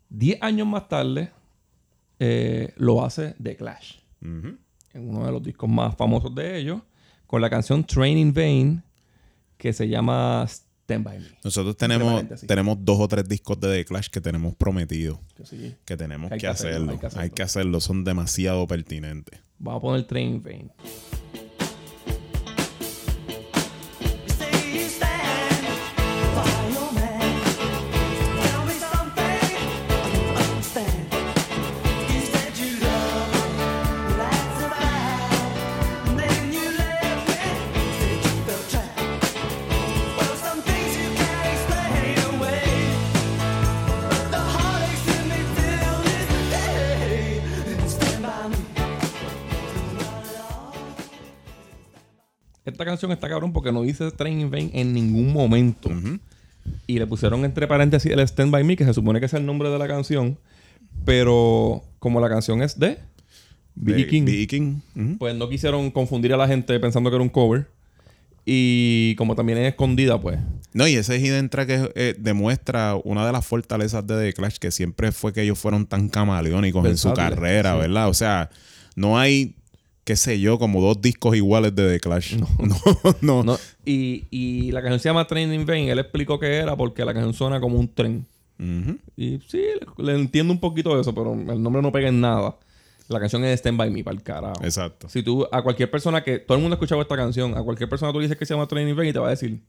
Diez 0.09 0.39
años 0.43 0.67
más 0.67 0.89
tarde, 0.89 1.31
eh, 2.19 2.73
lo 2.77 3.05
hace 3.05 3.35
The 3.43 3.57
Clash, 3.57 3.97
en 4.21 4.59
uno 4.95 5.27
de 5.27 5.33
los 5.33 5.43
discos 5.43 5.69
más 5.69 5.97
famosos 5.97 6.35
de 6.35 6.59
ellos, 6.59 6.81
con 7.27 7.41
la 7.41 7.51
canción 7.51 7.85
Train 7.85 8.17
in 8.17 8.33
Vain, 8.33 8.83
que 9.57 9.73
se 9.73 9.89
llama 9.89 10.47
Stand 10.95 11.05
By 11.05 11.19
Me. 11.19 11.27
Nosotros 11.45 11.77
tenemos, 11.77 12.25
tenemos 12.47 12.77
dos 12.85 12.99
o 13.01 13.09
tres 13.09 13.29
discos 13.29 13.59
de 13.61 13.69
The 13.79 13.85
Clash 13.85 14.09
que 14.09 14.21
tenemos 14.21 14.55
prometido. 14.57 15.21
Que 15.37 15.45
sí, 15.47 15.75
Que 15.85 15.97
tenemos 15.97 16.31
Hay 16.33 16.39
que, 16.39 16.47
hacerlo, 16.47 16.93
hacerlo. 16.93 16.93
hay 16.93 16.99
que 16.99 17.07
hacerlo. 17.07 17.23
Hay 17.23 17.31
que 17.31 17.43
hacerlo. 17.43 17.81
Son 17.81 18.05
demasiado 18.05 18.67
pertinentes. 18.67 19.41
Vamos 19.59 19.79
a 19.79 19.83
poner 19.83 20.07
Train 20.07 20.35
in 20.35 20.71
Esta 52.83 52.91
canción 52.91 53.13
está 53.13 53.29
cabrón 53.29 53.53
porque 53.53 53.71
no 53.71 53.83
dice 53.83 54.11
Train 54.11 54.41
in 54.41 54.51
Vain 54.51 54.69
en 54.75 54.93
ningún 54.93 55.33
momento. 55.33 55.89
Y 56.89 56.99
le 56.99 57.07
pusieron 57.07 57.45
entre 57.45 57.69
paréntesis 57.69 58.11
el 58.11 58.19
Stand 58.19 58.51
By 58.51 58.65
Me, 58.65 58.75
que 58.75 58.85
se 58.85 58.93
supone 58.93 59.21
que 59.21 59.27
es 59.27 59.35
el 59.35 59.47
nombre 59.47 59.71
de 59.71 59.79
la 59.79 59.87
canción. 59.87 60.37
Pero 61.05 61.85
como 62.01 62.21
la 62.21 62.29
canción 62.29 62.61
es 62.61 62.81
de. 62.81 62.99
De 63.77 64.07
King, 64.09 64.25
B.B. 64.25 64.47
King. 64.49 64.81
Ujú. 64.97 65.19
pues 65.19 65.37
no 65.37 65.49
quisieron 65.49 65.93
confundir 65.93 66.35
a 66.35 66.37
la 66.37 66.49
gente 66.49 66.81
pensando 66.81 67.09
que 67.09 67.15
era 67.15 67.23
un 67.23 67.29
cover. 67.29 67.69
Y 68.45 69.15
como 69.15 69.37
también 69.37 69.59
es 69.59 69.69
escondida, 69.69 70.21
pues. 70.21 70.41
No, 70.73 70.89
y 70.89 70.97
ese 70.97 71.21
hidden 71.21 71.51
track 71.51 71.71
es, 71.71 71.89
eh, 71.95 72.17
demuestra 72.19 72.97
una 73.05 73.25
de 73.25 73.31
las 73.31 73.47
fortalezas 73.47 74.05
de 74.09 74.21
The 74.21 74.33
Clash, 74.33 74.57
que 74.57 74.73
siempre 74.73 75.13
fue 75.13 75.33
que 75.33 75.43
ellos 75.43 75.57
fueron 75.57 75.87
tan 75.87 76.09
camaleónicos 76.09 76.85
en 76.87 76.97
su 76.97 77.13
carrera, 77.15 77.75
sí. 77.75 77.79
¿verdad? 77.79 78.09
O 78.09 78.15
sea, 78.15 78.51
no 78.97 79.21
hay, 79.21 79.55
qué 80.05 80.17
sé 80.17 80.41
yo, 80.41 80.59
como 80.59 80.81
dos 80.81 81.01
discos 81.01 81.37
iguales 81.37 81.75
de 81.75 81.93
The 81.93 82.01
Clash. 82.01 82.37
No, 82.37 82.49
no. 83.21 83.43
No, 83.45 83.59
y, 83.85 84.27
y 84.31 84.73
la 84.73 84.81
canción 84.81 85.01
se 85.01 85.09
llama 85.09 85.27
Train 85.27 85.53
in 85.53 85.67
Vain. 85.67 85.89
Él 85.89 85.99
explicó 85.99 86.39
que 86.39 86.57
era 86.57 86.77
porque 86.77 87.05
la 87.05 87.13
canción 87.13 87.35
suena 87.35 87.61
como 87.61 87.79
un 87.79 87.89
tren. 87.93 88.27
Y 89.17 89.41
sí, 89.49 89.59
le, 89.59 90.05
le 90.05 90.15
entiendo 90.15 90.53
un 90.53 90.61
poquito 90.61 91.01
eso, 91.01 91.13
pero 91.13 91.33
el 91.33 91.61
nombre 91.61 91.83
no 91.83 91.91
pega 91.91 92.09
en 92.09 92.21
nada. 92.21 92.57
La 93.09 93.21
canción 93.21 93.45
es 93.45 93.59
Stand 93.59 93.77
By 93.77 93.91
Me, 93.91 94.05
para 94.05 94.17
el 94.17 94.23
carajo. 94.23 94.65
Exacto. 94.65 95.09
Si 95.09 95.23
tú, 95.23 95.47
a 95.51 95.63
cualquier 95.63 95.91
persona 95.91 96.23
que, 96.23 96.39
todo 96.39 96.57
el 96.57 96.63
mundo 96.63 96.75
ha 96.75 96.77
escuchado 96.77 97.03
esta 97.03 97.17
canción, 97.17 97.57
a 97.57 97.63
cualquier 97.63 97.89
persona 97.89 98.13
tú 98.13 98.19
le 98.19 98.25
dices 98.25 98.39
que 98.39 98.47
se 98.47 98.55
llama 98.55 98.67
Training 98.67 98.95
Vain 98.95 99.11
y 99.11 99.13
te 99.13 99.19
va 99.19 99.27
a 99.27 99.31
decir, 99.31 99.63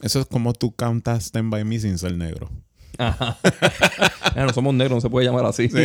Eso 0.00 0.20
es 0.20 0.26
como 0.26 0.52
tú 0.52 0.74
cantas 0.74 1.26
Stand 1.26 1.50
By 1.50 1.64
Me 1.64 1.78
sin 1.78 1.98
ser 1.98 2.16
negro. 2.16 2.50
Ajá. 2.98 3.38
No 4.36 4.52
somos 4.52 4.74
negros, 4.74 4.96
no 4.96 5.00
se 5.00 5.10
puede 5.10 5.26
llamar 5.26 5.46
así. 5.46 5.68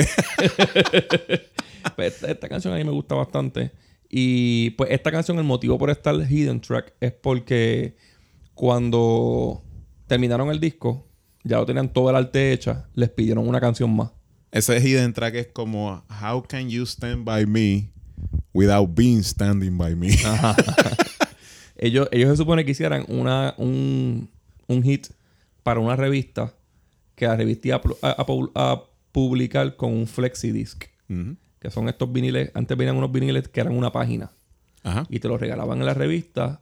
Pues 1.96 2.14
esta, 2.14 2.30
esta 2.30 2.48
canción 2.48 2.74
a 2.74 2.78
mí 2.78 2.84
me 2.84 2.92
gusta 2.92 3.16
bastante. 3.16 3.72
Y 4.08 4.72
pues 4.72 4.92
esta 4.92 5.12
canción, 5.12 5.38
el 5.40 5.44
motivo 5.46 5.80
por 5.80 5.90
estar 5.90 6.16
hidden 6.16 6.62
track 6.62 6.94
es 7.00 7.12
porque 7.12 7.96
cuando 8.54 9.64
terminaron 10.06 10.50
el 10.52 10.60
disco, 10.60 11.08
ya 11.44 11.58
lo 11.58 11.66
tenían 11.66 11.92
todo 11.92 12.10
el 12.12 12.16
arte 12.16 12.52
hecha, 12.52 12.88
les 12.94 13.10
pidieron 13.10 13.48
una 13.48 13.60
canción 13.60 13.96
más. 13.96 14.12
Ese 14.52 14.80
hidden 14.80 15.14
track 15.14 15.36
es 15.36 15.48
como 15.48 16.04
How 16.22 16.44
can 16.44 16.70
you 16.70 16.84
stand 16.86 17.24
by 17.26 17.46
me 17.46 17.90
without 18.54 18.94
being 18.94 19.24
standing 19.24 19.78
by 19.78 19.96
me? 19.96 20.10
Ellos, 21.78 22.08
ellos 22.12 22.30
se 22.30 22.38
supone 22.38 22.64
que 22.64 22.72
hicieran 22.72 23.06
una, 23.08 23.56
un, 23.58 24.30
un 24.68 24.84
hit 24.84 25.08
para 25.64 25.80
una 25.80 25.96
revista 25.96 26.54
que 27.22 27.28
la 27.28 27.36
revista 27.38 27.76
a, 27.76 28.08
a- 28.08 28.12
a 28.22 28.26
pu- 28.26 28.52
a 28.56 28.84
publicar 29.12 29.76
con 29.76 29.94
un 29.94 30.08
flexi 30.08 30.52
disc. 30.52 30.86
Que 31.60 31.70
son 31.70 31.88
estos 31.88 32.12
viniles. 32.12 32.50
Antes 32.56 32.76
venían 32.76 32.96
unos 32.98 33.12
viniles 33.12 33.48
que 33.48 33.60
eran 33.62 33.74
una 33.78 33.92
página. 33.92 34.32
Ajá. 34.84 35.06
Y 35.10 35.20
te 35.20 35.28
los 35.28 35.40
regalaban 35.40 35.80
en 35.80 35.86
la 35.86 35.94
revista. 35.94 36.60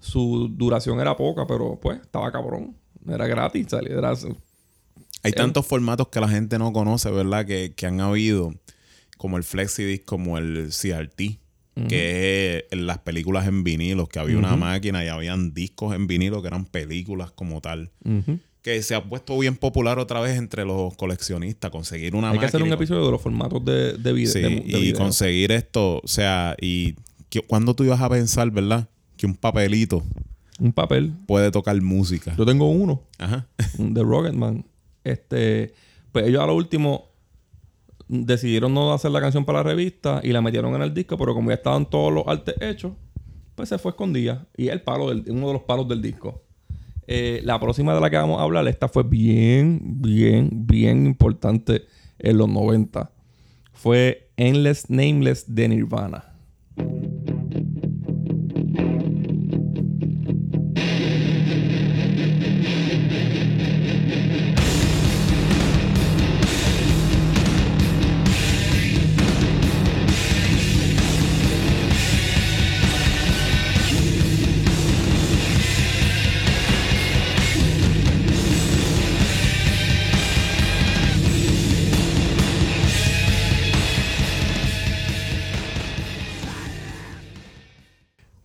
Su 0.00 0.48
duración 0.50 1.00
era 1.00 1.16
poca, 1.16 1.46
pero 1.46 1.78
pues 1.80 2.00
estaba 2.00 2.32
cabrón. 2.32 2.74
Era 3.08 3.28
gratis. 3.28 3.68
Era, 3.72 4.12
Hay 5.22 5.32
tantos 5.32 5.64
formatos 5.66 6.08
que 6.08 6.20
la 6.20 6.28
gente 6.28 6.58
no 6.58 6.72
conoce, 6.72 7.10
¿verdad? 7.12 7.46
Que, 7.46 7.74
que 7.76 7.86
han 7.86 8.00
habido, 8.00 8.52
como 9.18 9.36
el 9.36 9.44
FlexiDisc, 9.44 10.04
como 10.04 10.36
el 10.38 10.70
CRT, 10.70 11.38
que 11.88 12.56
es 12.58 12.64
en 12.72 12.86
las 12.86 12.98
películas 12.98 13.46
en 13.46 13.62
vinilo, 13.62 14.06
que 14.08 14.18
había 14.18 14.36
una 14.38 14.56
máquina 14.56 15.04
y 15.04 15.08
habían 15.08 15.54
discos 15.54 15.94
en 15.94 16.06
vinilo 16.08 16.42
que 16.42 16.48
eran 16.48 16.64
películas 16.64 17.30
como 17.30 17.60
tal. 17.60 17.92
Ujú. 18.04 18.40
Que 18.62 18.80
se 18.82 18.94
ha 18.94 19.02
puesto 19.02 19.36
bien 19.38 19.56
popular 19.56 19.98
otra 19.98 20.20
vez 20.20 20.38
entre 20.38 20.64
los 20.64 20.94
coleccionistas, 20.96 21.70
conseguir 21.72 22.14
una 22.14 22.30
Hay 22.30 22.38
que 22.38 22.44
hacer 22.46 22.62
un 22.62 22.72
episodio 22.72 23.04
de 23.04 23.10
los 23.10 23.20
formatos 23.20 23.64
de, 23.64 23.94
de, 23.98 24.12
vide- 24.12 24.26
Sí, 24.32 24.40
de- 24.40 24.48
de 24.48 24.54
y 24.78 24.82
video. 24.82 24.98
conseguir 24.98 25.50
esto, 25.50 25.96
o 25.98 26.06
sea, 26.08 26.54
y 26.60 26.94
que- 27.28 27.40
cuando 27.40 27.74
tú 27.74 27.82
ibas 27.84 28.00
a 28.00 28.08
pensar, 28.08 28.50
¿verdad? 28.52 28.88
Que 29.16 29.26
un 29.26 29.34
papelito 29.34 30.04
Un 30.60 30.72
papel. 30.72 31.12
puede 31.26 31.50
tocar 31.50 31.80
música. 31.82 32.34
Yo 32.38 32.46
tengo 32.46 32.70
uno. 32.70 33.02
Ajá. 33.18 33.48
de 33.78 34.02
Rocketman. 34.02 34.64
Este, 35.02 35.74
pues 36.12 36.28
ellos 36.28 36.40
a 36.40 36.46
lo 36.46 36.54
último 36.54 37.08
decidieron 38.08 38.74
no 38.74 38.92
hacer 38.92 39.10
la 39.10 39.20
canción 39.20 39.44
para 39.44 39.58
la 39.58 39.62
revista 39.64 40.20
y 40.22 40.28
la 40.32 40.40
metieron 40.42 40.74
en 40.74 40.82
el 40.82 40.92
disco, 40.94 41.16
pero 41.16 41.34
como 41.34 41.50
ya 41.50 41.54
estaban 41.56 41.88
todos 41.88 42.12
los 42.12 42.24
artes 42.28 42.54
hechos, 42.60 42.92
pues 43.54 43.68
se 43.68 43.78
fue 43.78 43.90
escondida. 43.90 44.46
Y 44.56 44.66
es 44.68 44.72
el 44.72 44.82
palo 44.82 45.08
del, 45.08 45.24
uno 45.30 45.48
de 45.48 45.52
los 45.54 45.62
palos 45.62 45.88
del 45.88 46.00
disco. 46.02 46.42
Eh, 47.14 47.42
la 47.44 47.60
próxima 47.60 47.94
de 47.94 48.00
la 48.00 48.08
que 48.08 48.16
vamos 48.16 48.40
a 48.40 48.44
hablar, 48.44 48.66
esta 48.68 48.88
fue 48.88 49.02
bien, 49.02 49.78
bien, 50.00 50.48
bien 50.50 51.04
importante 51.04 51.82
en 52.18 52.38
los 52.38 52.48
90. 52.48 53.12
Fue 53.74 54.30
Endless 54.38 54.88
Nameless 54.88 55.54
de 55.54 55.68
Nirvana. 55.68 56.31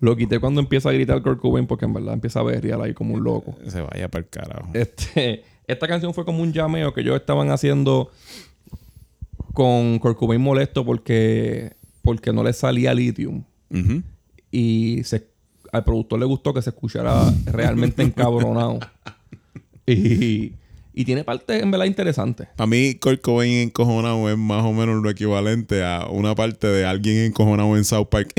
Lo 0.07 0.15
quité 0.15 0.39
cuando 0.39 0.61
empieza 0.61 0.89
a 0.89 0.93
gritar 0.93 1.21
Kurt 1.21 1.41
Cobain 1.41 1.67
porque 1.67 1.83
en 1.83 1.93
verdad 1.93 2.13
empieza 2.13 2.39
a 2.39 2.43
berrear 2.43 2.81
ahí 2.81 2.93
como 2.93 3.13
un 3.13 3.23
loco. 3.25 3.57
Se 3.67 3.81
vaya 3.81 4.07
para 4.07 4.23
el 4.23 4.29
carajo. 4.29 4.69
Este, 4.73 5.43
Esta 5.67 5.85
canción 5.85 6.13
fue 6.13 6.23
como 6.23 6.41
un 6.43 6.53
llameo 6.53 6.93
que 6.93 7.01
ellos 7.01 7.17
estaban 7.17 7.51
haciendo 7.51 8.09
con 9.53 9.99
Kurt 9.99 10.17
Cobain 10.17 10.41
molesto 10.41 10.85
porque, 10.85 11.75
porque 12.03 12.31
no 12.31 12.41
le 12.43 12.53
salía 12.53 12.93
lithium. 12.93 13.43
Y 14.49 15.01
se- 15.03 15.27
al 15.73 15.83
productor 15.83 16.19
le 16.19 16.25
gustó 16.25 16.53
que 16.53 16.61
se 16.61 16.69
escuchara 16.69 17.33
realmente 17.45 18.01
encabronado. 18.03 18.79
Y, 19.85 20.53
y 21.00 21.06
tiene 21.06 21.24
partes 21.24 21.62
en 21.62 21.70
verdad 21.70 21.86
interesantes. 21.86 22.48
Para 22.56 22.66
mí, 22.68 22.96
Kurt 22.96 23.22
Cobain 23.22 23.54
encojonado 23.54 24.30
es 24.32 24.38
más 24.38 24.63
o 24.66 24.74
menos 24.74 25.04
lo 25.04 25.10
equivalente 25.12 25.84
a 25.84 26.08
una 26.10 26.34
parte 26.34 26.66
de 26.68 26.86
alguien 26.86 27.18
encojonado 27.18 27.77
en 27.77 27.86
South 27.86 28.08
Park. 28.10 28.34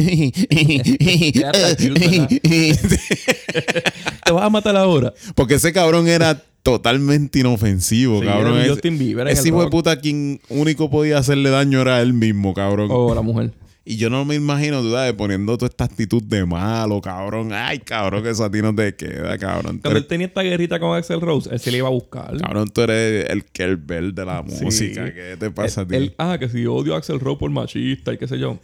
Te 4.25 4.33
vas 4.33 4.43
a 4.45 4.51
matar 4.51 4.77
ahora. 4.77 5.15
Porque 5.35 5.55
ese 5.55 5.73
cabrón 5.73 6.09
era 6.09 6.43
totalmente 6.63 7.39
inofensivo, 7.41 8.21
Sí, 8.21 8.27
cabrón. 8.27 8.55
era 8.55 8.63
Ese- 8.65 8.71
Justin 8.73 8.99
Bieber 8.99 9.27
en 9.29 9.33
Ese 9.33 9.43
el 9.43 9.49
hijo 9.49 9.63
de 9.65 9.71
puta 9.71 9.97
quien 10.01 10.41
único 10.49 10.91
podía 10.91 11.19
hacerle 11.19 11.51
daño 11.51 11.81
era 11.81 12.03
él 12.03 12.13
mismo, 12.13 12.55
cabrón. 12.55 12.89
O 12.91 13.15
la 13.15 13.23
mujer. 13.23 13.53
Y 13.91 13.97
yo 13.97 14.11
no 14.11 14.27
me 14.27 14.35
imagino, 14.35 14.83
tú 14.83 14.93
sabes, 14.93 15.15
poniendo 15.15 15.57
toda 15.57 15.71
esta 15.71 15.85
actitud 15.85 16.23
de 16.23 16.45
malo, 16.45 17.01
cabrón. 17.01 17.55
Ay, 17.55 17.79
cabrón, 17.79 18.23
que 18.23 18.29
eso 18.29 18.45
a 18.45 18.51
ti 18.51 18.61
no 18.61 18.75
te 18.75 18.95
queda, 18.95 19.39
cabrón. 19.39 19.79
Cuando 19.79 19.99
él 19.99 20.07
tenía 20.07 20.27
esta 20.27 20.43
guerrita 20.43 20.79
con 20.79 20.95
Axel 20.95 21.23
Rose, 21.23 21.49
él 21.51 21.59
se 21.59 21.71
le 21.71 21.79
iba 21.79 21.89
a 21.89 21.91
buscar. 21.91 22.37
cabrón, 22.37 22.69
tú 22.69 22.83
eres 22.83 23.31
el 23.31 23.47
Kerber 23.47 24.13
de 24.13 24.27
la 24.27 24.45
Sí. 24.47 24.63
música. 24.63 25.15
¿Qué 25.15 25.39
te 25.41 25.51
pasa 25.51 25.81
a 25.81 25.89
ti? 25.89 26.13
Ah, 26.19 26.37
que 26.39 26.51
si 26.51 26.67
odio 26.67 26.95
a 26.95 26.99
Axel 26.99 27.19
Rose 27.19 27.39
por 27.41 27.51
machista 27.51 28.13
y 28.13 28.19
qué 28.19 28.29
sé 28.29 28.39
yo. 28.39 28.59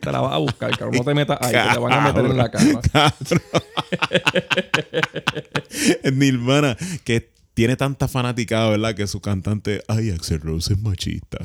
Te 0.00 0.10
la 0.10 0.22
vas 0.22 0.32
a 0.32 0.38
buscar, 0.38 0.70
cabrón. 0.70 0.96
No 0.96 1.04
te 1.04 1.12
metas 1.12 1.36
ahí, 1.42 1.52
que 1.52 1.74
te 1.74 1.78
van 1.78 1.92
a 1.92 2.00
meter 2.00 2.24
en 2.24 2.36
la 2.38 2.50
es 6.02 6.12
Nirvana, 6.14 6.74
que 7.04 7.30
tiene 7.52 7.76
tanta 7.76 8.08
fanaticada, 8.08 8.70
¿verdad? 8.70 8.94
Que 8.94 9.06
su 9.06 9.20
cantante, 9.20 9.82
ay, 9.88 10.10
Axel 10.10 10.40
Rose 10.40 10.72
es 10.72 10.80
machista. 10.80 11.36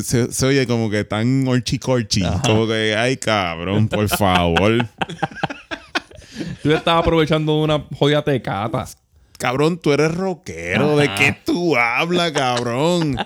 Se, 0.00 0.32
se 0.32 0.46
oye 0.46 0.66
como 0.66 0.88
que 0.88 1.04
tan 1.04 1.46
orchicorchi. 1.46 2.22
Como 2.46 2.66
que, 2.66 2.94
ay, 2.96 3.16
cabrón, 3.18 3.88
por 3.88 4.08
favor. 4.08 4.86
Tú 6.62 6.68
le 6.70 6.76
estabas 6.76 7.02
aprovechando 7.02 7.56
de 7.58 7.62
una 7.64 7.84
jodida 7.98 8.22
tecata. 8.24 8.86
cabrón, 9.38 9.78
tú 9.78 9.92
eres 9.92 10.14
rockero. 10.14 10.96
¿De 10.96 11.10
qué 11.14 11.36
tú 11.44 11.76
hablas, 11.76 12.32
cabrón? 12.32 13.16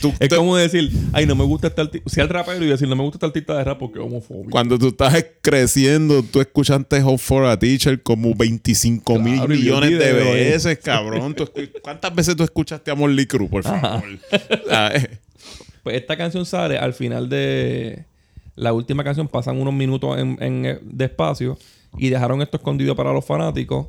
Tú 0.00 0.12
Es 0.20 0.28
te- 0.28 0.36
como 0.36 0.56
decir, 0.56 0.90
ay, 1.12 1.26
no 1.26 1.34
me 1.34 1.42
gusta 1.44 1.66
este 1.68 1.80
artista. 1.80 2.08
Si 2.10 2.20
el 2.20 2.28
rapero 2.28 2.64
y 2.64 2.68
decir, 2.68 2.86
no 2.86 2.94
me 2.94 3.02
gusta 3.02 3.16
este 3.16 3.26
artista 3.26 3.56
de 3.58 3.64
rap 3.64 3.78
porque 3.78 3.98
es 3.98 4.04
homofóbico. 4.04 4.50
Cuando 4.50 4.78
tú 4.78 4.88
estás 4.88 5.24
creciendo, 5.42 6.22
tú 6.22 6.40
escuchaste 6.40 7.02
Hope 7.02 7.18
for 7.18 7.44
a 7.46 7.58
Teacher 7.58 8.00
como 8.02 8.34
25 8.34 9.18
mil 9.18 9.34
Claro, 9.36 9.48
millones 9.48 9.98
de 9.98 10.12
veces, 10.12 10.78
cabrón. 10.78 11.34
¿Cuántas 11.82 12.14
veces 12.14 12.36
tú 12.36 12.44
escuchaste 12.44 12.90
a 12.90 12.94
Morley 12.94 13.26
Crue, 13.26 13.48
por 13.48 13.62
favor? 13.64 14.04
Pues 15.84 15.94
esta 15.96 16.16
canción 16.16 16.44
sale 16.46 16.78
al 16.78 16.94
final 16.94 17.28
de 17.28 18.06
la 18.56 18.72
última 18.72 19.04
canción. 19.04 19.28
Pasan 19.28 19.60
unos 19.60 19.72
minutos 19.74 20.18
en, 20.18 20.36
en, 20.42 20.64
eh, 20.66 20.78
de 20.82 21.04
espacio 21.04 21.56
y 21.96 22.08
dejaron 22.08 22.42
esto 22.42 22.56
escondido 22.56 22.96
para 22.96 23.12
los 23.12 23.24
fanáticos. 23.24 23.86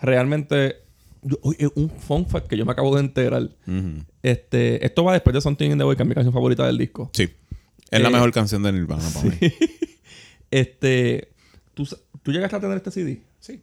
Realmente, 0.00 0.76
yo- 1.22 1.38
oye, 1.42 1.68
un 1.76 1.88
fun 1.88 2.26
fact 2.26 2.48
que 2.48 2.56
yo 2.58 2.66
me 2.66 2.72
acabo 2.72 2.94
de 2.94 3.00
enterar. 3.00 3.48
este, 4.22 4.84
esto 4.84 5.04
va 5.04 5.12
después 5.14 5.32
de 5.32 5.40
Something 5.40 5.70
in 5.70 5.78
the 5.78 5.84
Way, 5.84 5.96
que 5.96 6.02
es 6.02 6.08
mi 6.08 6.14
canción 6.14 6.34
favorita 6.34 6.66
del 6.66 6.76
disco. 6.76 7.10
Sí. 7.14 7.30
Es 7.90 8.00
la 8.02 8.08
Eh, 8.08 8.12
mejor 8.12 8.32
canción 8.32 8.62
de 8.62 8.72
Nirvana 8.72 9.04
para 9.14 9.26
mí. 9.26 9.36
Este, 10.50 11.32
¿tú, 11.74 11.88
¿tú 12.22 12.30
llegaste 12.32 12.56
a 12.56 12.60
tener 12.60 12.76
este 12.76 12.90
CD? 12.90 13.22
Sí. 13.40 13.62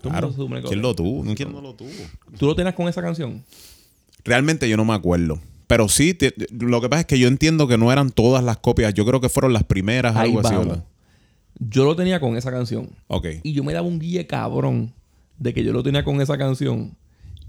Claro. 0.00 0.32
¿Quién 0.68 0.80
lo- 0.82 0.88
lo 0.90 0.94
tuvo? 0.94 1.34
¿Quién 1.34 1.50
no 1.52 1.60
lo 1.60 1.74
tuvo? 1.74 1.90
¿Tú 2.38 2.46
lo 2.46 2.54
tenías 2.54 2.74
con 2.74 2.86
esa 2.88 3.02
canción? 3.02 3.44
Realmente 4.24 4.68
yo 4.68 4.76
no 4.76 4.84
me 4.84 4.94
acuerdo. 4.94 5.40
Pero 5.66 5.88
sí, 5.88 6.14
te- 6.14 6.34
lo 6.50 6.80
que 6.80 6.88
pasa 6.88 7.00
es 7.00 7.06
que 7.06 7.18
yo 7.18 7.26
entiendo 7.28 7.66
que 7.66 7.78
no 7.78 7.90
eran 7.92 8.10
todas 8.10 8.44
las 8.44 8.58
copias. 8.58 8.92
Yo 8.94 9.06
creo 9.06 9.20
que 9.20 9.28
fueron 9.28 9.52
las 9.52 9.64
primeras, 9.64 10.14
Ahí 10.16 10.28
algo 10.28 10.40
así. 10.46 10.54
Yo 11.58 11.84
lo 11.84 11.94
tenía 11.96 12.20
con 12.20 12.36
esa 12.36 12.50
canción. 12.50 12.90
Ok. 13.06 13.26
Y 13.42 13.52
yo 13.52 13.62
me 13.64 13.72
daba 13.72 13.86
un 13.86 13.98
guille 13.98 14.26
cabrón 14.26 14.92
de 15.38 15.54
que 15.54 15.62
yo 15.64 15.72
lo 15.72 15.82
tenía 15.82 16.04
con 16.04 16.20
esa 16.20 16.36
canción 16.36 16.96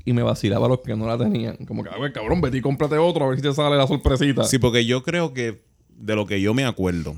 y 0.06 0.14
me 0.14 0.22
vacilaba 0.22 0.68
a 0.68 0.70
los 0.70 0.80
que 0.82 0.96
no 0.96 1.08
la 1.08 1.18
tenían. 1.18 1.58
Como 1.66 1.84
que, 1.84 1.90
a 1.90 1.98
ver, 1.98 2.14
cabrón, 2.14 2.40
vete 2.40 2.58
y 2.58 2.62
cómprate 2.62 2.98
otro 2.98 3.26
a 3.26 3.30
ver 3.30 3.38
si 3.38 3.42
te 3.44 3.54
sale 3.54 3.76
la 3.76 3.88
sorpresita. 3.88 4.44
Sí, 4.44 4.60
porque 4.60 4.86
yo 4.86 5.04
creo 5.04 5.34
que 5.34 5.64
de 5.98 6.16
lo 6.16 6.26
que 6.28 6.40
yo 6.40 6.54
me 6.54 6.66
acuerdo 6.66 7.16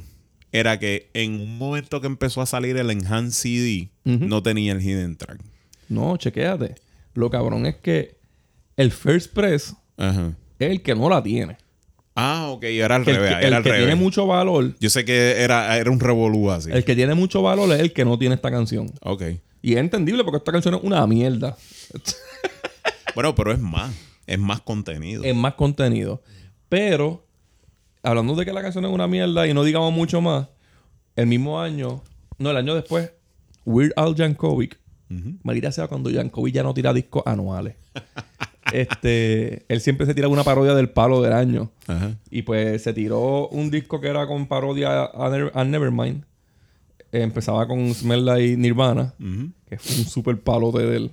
era 0.54 0.80
que 0.80 1.10
en 1.14 1.42
un 1.42 1.58
momento 1.58 2.00
que 2.00 2.08
empezó 2.08 2.42
a 2.42 2.46
salir 2.46 2.78
el 2.78 2.90
Enhanced 2.90 3.34
CD, 3.34 3.90
no 4.06 4.42
tenía 4.42 4.72
el 4.72 4.82
Hidden 4.82 5.18
Track. 5.18 5.42
No, 5.90 6.16
chequéate. 6.18 6.76
Lo 7.14 7.30
cabrón 7.30 7.66
es 7.66 7.76
que 7.76 8.18
el 8.78 8.92
First 8.92 9.34
Press 9.34 9.76
Ajá. 9.98 10.34
Es 10.60 10.72
el 10.72 10.82
que 10.82 10.96
no 10.96 11.10
la 11.10 11.22
tiene. 11.24 11.58
Ah, 12.16 12.48
ok, 12.50 12.64
era 12.64 12.96
al 12.96 13.02
el 13.02 13.06
revés. 13.06 13.30
que, 13.32 13.38
el 13.40 13.44
era 13.46 13.58
al 13.58 13.64
que 13.64 13.70
revés. 13.70 13.86
tiene 13.86 13.96
mucho 14.02 14.26
valor, 14.26 14.74
Yo 14.80 14.90
sé 14.90 15.06
que 15.06 15.42
era, 15.44 15.78
era 15.78 15.92
un 15.92 16.00
revolú 16.00 16.50
así. 16.50 16.72
el 16.72 16.84
que 16.84 16.96
tiene 16.96 17.14
mucho 17.14 17.42
valor 17.44 17.72
es 17.74 17.80
el 17.80 17.94
que 17.94 18.06
no 18.06 18.18
tiene 18.18 18.34
esta 18.36 18.50
canción. 18.50 18.92
Ok. 19.02 19.22
Y 19.62 19.74
es 19.74 19.78
entendible 19.80 20.24
porque 20.24 20.38
esta 20.38 20.52
canción 20.52 20.74
es 20.76 20.82
una 20.84 21.06
mierda. 21.08 21.56
Bueno, 23.16 23.34
pero 23.34 23.52
es 23.52 23.60
más. 23.60 23.92
Es 24.28 24.38
más 24.38 24.62
contenido. 24.62 25.24
es 25.24 25.34
más 25.36 25.56
contenido. 25.56 26.22
Pero, 26.70 27.26
hablando 28.04 28.36
de 28.36 28.46
que 28.46 28.54
la 28.54 28.62
canción 28.62 28.86
es 28.86 28.92
una 28.92 29.08
mierda 29.08 29.48
y 29.48 29.54
no 29.56 29.64
digamos 29.64 29.92
mucho 29.92 30.22
más, 30.22 30.48
el 31.16 31.26
mismo 31.26 31.60
año, 31.60 32.04
no, 32.38 32.52
el 32.52 32.58
año 32.58 32.76
después, 32.76 33.10
Weird 33.66 33.94
Al 33.96 34.14
Yankovic, 34.14 34.78
Marita 35.44 35.72
sea 35.72 35.88
cuando 35.88 36.12
Yankovic 36.12 36.54
ya 36.54 36.62
no 36.62 36.74
tira 36.76 36.94
discos 36.94 37.24
anuales. 37.26 37.76
este, 38.74 39.66
él 39.68 39.82
siempre 39.82 40.06
se 40.06 40.14
tira 40.14 40.28
una 40.28 40.44
parodia 40.44 40.74
del 40.76 40.90
palo 40.90 41.22
del 41.22 41.34
año. 41.34 41.72
Ajá. 41.88 42.16
Y 42.30 42.42
pues 42.44 42.84
se 42.84 42.94
tiró 42.94 43.48
un 43.50 43.70
disco 43.72 44.00
que 44.02 44.08
era 44.08 44.28
con 44.28 44.48
parodia 44.48 45.04
a, 45.06 45.30
Never- 45.30 45.52
a 45.54 45.64
Nevermind. 45.64 46.24
Eh, 47.12 47.22
empezaba 47.22 47.68
con 47.68 47.94
Smell 47.94 48.26
Like 48.26 48.58
Nirvana, 48.58 49.14
que 49.70 49.78
fue 49.78 49.96
un 49.98 50.06
super 50.06 50.40
palote 50.42 50.86
de 50.86 50.98
él. 50.98 51.12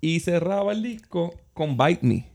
Y 0.00 0.20
cerraba 0.20 0.72
el 0.72 0.82
disco 0.82 1.34
con 1.54 1.76
Bite 1.76 2.06
Me, 2.06 2.28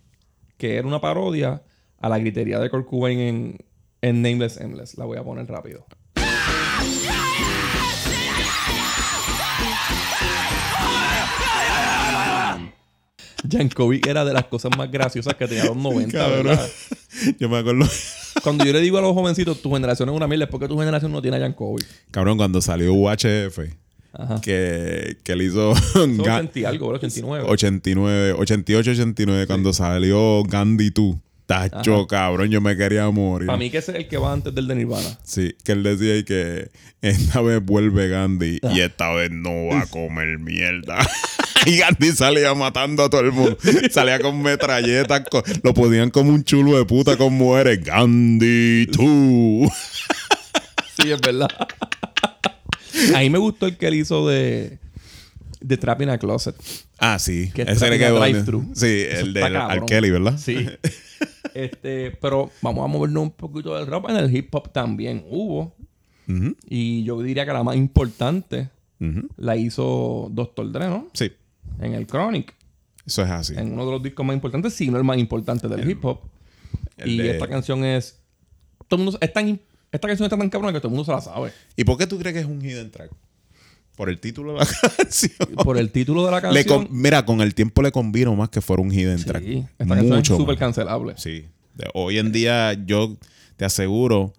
que 0.58 0.76
era 0.78 0.88
una 0.88 1.00
parodia 1.00 1.62
a 2.00 2.10
la 2.10 2.17
gritería 2.19 2.60
de 2.60 2.69
Kurt 2.69 2.88
Cobain 2.88 3.19
en, 3.19 3.58
en 4.02 4.22
Nameless 4.22 4.58
Endless. 4.60 4.98
La 4.98 5.06
voy 5.06 5.17
a 5.17 5.24
poner 5.24 5.46
rápido. 5.48 5.86
Jankovic 13.49 14.06
era 14.08 14.23
de 14.25 14.34
las 14.34 14.45
cosas 14.45 14.71
más 14.77 14.89
graciosas 14.91 15.34
que 15.36 15.47
tenía 15.47 15.65
los 15.65 15.75
90, 15.77 16.17
Cabrón. 16.17 16.43
¿verdad? 16.45 16.69
Yo 17.39 17.49
me 17.49 17.58
acuerdo. 17.58 17.86
Cuando 18.43 18.65
yo 18.65 18.73
le 18.73 18.82
digo 18.82 18.97
a 18.97 19.01
los 19.01 19.13
jovencitos, 19.13 19.62
tu 19.62 19.71
generación 19.73 20.10
es 20.10 20.15
una 20.15 20.27
mierda, 20.27 20.45
es 20.45 20.51
porque 20.51 20.67
tu 20.67 20.77
generación 20.77 21.12
no 21.12 21.21
tiene 21.21 21.38
a 21.38 21.39
Jankovic. 21.41 21.86
Cabrón, 22.12 22.38
cuando 22.38 22.62
salió 22.62 22.91
UHF, 22.93 23.60
Ajá. 24.12 24.41
que, 24.41 25.17
que 25.23 25.32
él 25.34 25.43
hizo 25.43 25.75
Son 25.75 26.17
Ga- 26.19 26.38
80 26.39 26.60
y 26.60 26.65
algo, 26.65 26.88
¿verdad? 26.88 27.03
89. 27.06 27.45
89, 27.47 28.34
88, 28.39 28.91
89, 28.91 29.47
cuando 29.47 29.71
salió 29.73 30.43
Gandhi 30.43 30.89
2. 30.89 31.15
Tacho, 31.45 32.08
cabrón, 32.08 32.49
yo 32.49 32.62
me 32.62 32.75
quería 32.77 33.10
morir. 33.12 33.47
Para 33.47 33.58
mí 33.60 33.69
que 33.69 33.77
ese 33.79 33.91
es 33.91 33.97
el 33.97 34.08
que 34.08 34.17
va 34.17 34.32
antes 34.34 34.56
del 34.56 34.65
de 34.67 34.75
Nirvana. 34.75 35.19
Sí, 35.23 35.53
que 35.63 35.73
él 35.73 35.84
decía 35.84 36.23
que 36.25 36.69
esta 37.01 37.41
vez 37.41 37.63
vuelve 37.63 38.08
Gandhi 38.08 38.60
Ah. 38.63 38.71
y 38.73 38.79
esta 38.79 39.12
vez 39.13 39.29
no 39.29 39.67
va 39.67 39.82
a 39.82 39.86
comer 39.88 40.39
mierda. 40.39 40.97
y 41.65 41.78
Gandhi 41.78 42.12
salía 42.12 42.54
matando 42.54 43.04
a 43.04 43.10
todo 43.10 43.21
el 43.21 43.32
mundo. 43.32 43.58
Salía 43.91 44.19
con 44.19 44.41
metralletas, 44.41 45.23
lo 45.63 45.73
ponían 45.73 46.10
como 46.10 46.32
un 46.32 46.43
chulo 46.43 46.78
de 46.78 46.86
puta 46.86 47.17
con 47.17 47.34
mujeres. 47.34 47.84
Gandhi, 47.84 48.88
tú. 48.88 49.69
Sí, 51.02 51.12
es 51.12 51.19
verdad. 51.19 51.49
a 53.15 53.19
mí 53.19 53.30
me 53.32 53.39
gustó 53.39 53.65
el 53.65 53.78
que 53.78 53.88
él 53.88 53.95
hizo 53.95 54.28
de, 54.28 54.78
de 55.60 55.78
Trap 55.78 56.04
in 56.04 56.10
a 56.10 56.19
Closet. 56.19 56.56
Ah, 56.99 57.17
sí. 57.17 57.52
Que 57.54 57.63
es 57.63 57.69
Ese 57.69 57.88
era 57.88 57.97
que 57.97 58.10
Drive-Thru. 58.10 58.71
Sí, 58.76 59.06
Eso 59.10 59.26
el 59.26 59.34
de. 59.34 59.41
R. 59.41 59.86
Kelly, 59.88 60.12
¿verdad? 60.12 60.38
Sí. 60.38 60.67
este, 61.56 62.12
pero 62.12 62.52
vamos 62.62 62.86
a 62.86 62.88
movernos 62.88 63.23
un 63.23 63.32
poquito 63.32 63.76
del 63.76 63.88
rap. 63.88 64.08
En 64.10 64.17
el 64.17 64.36
hip 64.36 64.54
hop 64.54 64.71
también 64.71 65.26
hubo. 65.28 65.76
Y 66.69 67.04
yo 67.04 67.21
diría 67.21 67.45
que 67.45 67.54
la 67.54 67.63
más 67.63 67.76
importante 67.76 68.69
la 69.36 69.58
hizo 69.58 70.30
Dr. 70.32 70.71
Dre, 70.71 70.88
¿no? 70.88 71.10
Sí, 71.13 71.32
En 71.80 71.93
el 71.93 72.06
Chronic. 72.08 72.54
eso 73.06 73.23
es 73.23 73.30
así. 73.30 73.54
En 73.58 73.73
uno 73.73 73.86
de 73.86 73.91
los 73.91 74.04
discos 74.04 74.26
más 74.26 74.36
importantes, 74.36 74.73
si 74.73 74.89
no 74.89 74.97
el 74.97 75.04
más 75.04 75.17
importante 75.17 75.67
del 75.67 75.89
hip 75.89 76.04
hop. 76.06 76.19
Y 77.04 77.17
de- 77.17 77.32
esta 77.32 77.47
canción 77.47 77.84
es. 77.84 78.19
Todo 78.88 78.99
el 78.99 79.06
mundo, 79.06 79.17
es 79.21 79.34
tan, 79.34 79.60
esta 79.91 80.08
canción 80.08 80.26
está 80.26 80.38
tan 80.38 80.49
cabrona 80.49 80.73
que 80.73 80.80
todo 80.80 80.89
el 80.89 80.95
mundo 80.95 81.06
se 81.06 81.12
la 81.12 81.21
sabe. 81.21 81.52
¿Y 81.76 81.84
por 81.84 81.97
qué 81.97 82.06
tú 82.08 82.17
crees 82.19 82.34
que 82.34 82.39
es 82.41 82.45
un 82.45 82.62
hidden 82.62 82.91
track? 82.91 83.10
Por 83.95 84.10
el 84.10 84.19
título 84.19 84.54
de 84.54 84.60
la 84.60 84.65
canción. 84.97 85.32
Por 85.63 85.78
el 85.78 85.91
título 85.91 86.26
de 86.26 86.32
la 86.32 86.41
canción. 86.41 86.63
con- 86.86 86.88
mira, 86.91 87.26
con 87.26 87.41
el 87.41 87.54
tiempo 87.56 87.82
le 87.82 87.91
convino 87.91 88.36
más 88.36 88.49
que 88.49 88.62
fuera 88.62 88.82
un 88.82 88.91
hidden 88.91 89.19
sí, 89.19 89.26
track. 89.26 89.43
esta 89.43 89.86
canción 89.86 90.06
es 90.06 90.12
Mucho 90.17 90.38
súper 90.38 90.58
cancelable. 90.58 91.13
Sí. 91.17 91.45
De- 91.76 91.89
hoy 91.93 92.17
en 92.19 92.32
día 92.32 92.73
yo 92.73 93.15
te 93.58 93.65
aseguro 93.65 94.34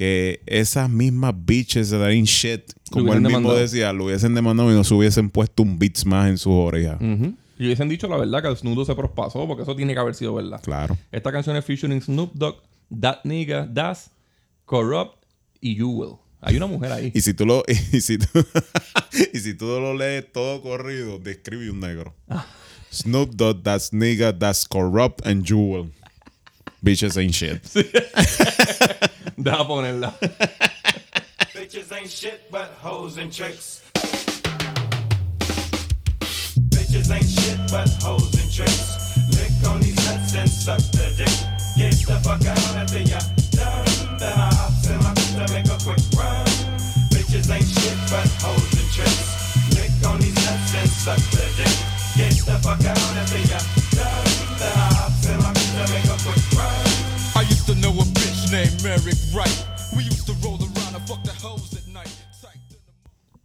que 0.00 0.40
esas 0.46 0.88
mismas 0.88 1.34
bitches 1.36 1.90
de 1.90 1.98
that 1.98 2.06
ain't 2.06 2.26
shit, 2.26 2.72
como 2.90 3.12
él 3.12 3.20
mismo 3.20 3.28
demandado. 3.28 3.58
decía, 3.58 3.92
lo 3.92 4.06
hubiesen 4.06 4.34
demandado 4.34 4.70
y 4.70 4.74
no 4.74 4.82
se 4.82 4.94
hubiesen 4.94 5.28
puesto 5.28 5.62
un 5.62 5.78
beats 5.78 6.06
más 6.06 6.30
en 6.30 6.38
sus 6.38 6.54
orejas. 6.54 6.96
Ujú. 7.02 7.34
Y 7.58 7.66
hubiesen 7.66 7.90
dicho 7.90 8.08
la 8.08 8.16
verdad 8.16 8.40
que 8.40 8.48
el 8.48 8.56
Snoop 8.56 8.76
Dogg 8.76 8.86
se 8.86 8.94
prospasó, 8.94 9.46
porque 9.46 9.64
eso 9.64 9.76
tiene 9.76 9.92
que 9.92 9.98
haber 10.00 10.14
sido 10.14 10.32
verdad. 10.32 10.58
Claro. 10.62 10.96
Esta 11.12 11.30
canción 11.30 11.54
es 11.54 11.66
featuring 11.66 12.00
Snoop 12.00 12.32
Dogg, 12.32 12.62
That 12.98 13.18
Nigga, 13.24 13.66
Das, 13.66 14.10
Corrupt 14.64 15.22
y 15.60 15.74
You 15.74 15.90
Will. 15.90 16.14
Hay 16.40 16.56
una 16.56 16.64
mujer 16.64 16.92
ahí. 16.92 17.12
Y 17.14 17.20
si 17.20 17.34
tú 17.34 17.44
lo, 17.44 17.62
y 17.92 18.00
si 18.00 18.16
tú, 18.16 18.26
y 19.34 19.38
si 19.38 19.52
tú 19.52 19.66
lo 19.66 19.92
lees 19.92 20.32
todo 20.32 20.62
corrido, 20.62 21.18
describe 21.18 21.70
un 21.70 21.80
negro. 21.80 22.14
Snoop 22.90 23.34
Dogg, 23.34 23.62
that's 23.62 23.92
nigga, 23.92 24.32
that's 24.32 24.66
corrupt 24.66 25.26
and 25.26 25.44
jewel. 25.46 25.90
Bitches 26.82 27.18
ain't 27.18 27.34
shit. 27.34 27.60
Deja 29.44 29.64
ponerla. 29.64 30.12
Bitches 31.56 31.90
ain't 31.96 32.10
shit 32.10 32.50
but 32.50 32.68
hoes 32.82 33.16
and 33.16 33.32
tricks. 33.32 33.80
Bitches 36.68 37.08
ain't 37.10 37.24
shit 37.24 37.56
but 37.72 37.88
hoes 38.02 38.34
and 38.36 38.52
tricks. 38.52 39.16
Lick 39.32 39.52
on 39.70 39.80
these 39.80 39.96
nuts 40.04 40.34
and 40.34 40.50
suck 40.50 40.82
the 40.92 41.08
dick. 41.16 41.32
Get 41.78 41.96
the 42.06 42.20
fuck 42.20 42.44
out 42.44 42.76
after 42.76 43.00
ya 43.00 43.18
done. 43.56 44.18
Then 44.20 44.36
I 44.36 44.52
hops 44.60 44.90
in 44.90 44.98
my 44.98 45.14
bitch 45.16 45.32
to 45.40 45.52
make 45.54 45.68
a 45.72 45.78
quick 45.84 46.04
run. 46.20 46.44
Bitches 47.08 47.48
ain't 47.48 47.64
shit 47.64 47.96
but 48.12 48.28
hoes 48.44 48.72
and 48.76 48.90
tricks. 48.92 49.24
Lick 49.72 49.92
on 50.04 50.20
these 50.20 50.36
nuts 50.36 50.74
and 50.76 50.88
suck 50.90 51.22
the 51.32 51.48
dick. 51.56 51.76
Get 52.16 52.36
the 52.44 52.60
fuck 52.60 52.84
out 52.84 53.16
after 53.16 53.40
ya 53.48 53.56
done. 53.96 54.28
Then 54.60 54.74
I 54.76 54.88
hops 55.00 55.24
in 55.24 55.38
my 55.40 55.48
bitch 55.56 55.72
to 55.80 55.84
make 55.96 56.08
a 56.12 56.16
quick 56.28 56.44
run. 56.60 57.00
I 57.36 57.42
used 57.48 57.64
to 57.68 57.74
know 57.76 57.92
a 57.96 58.04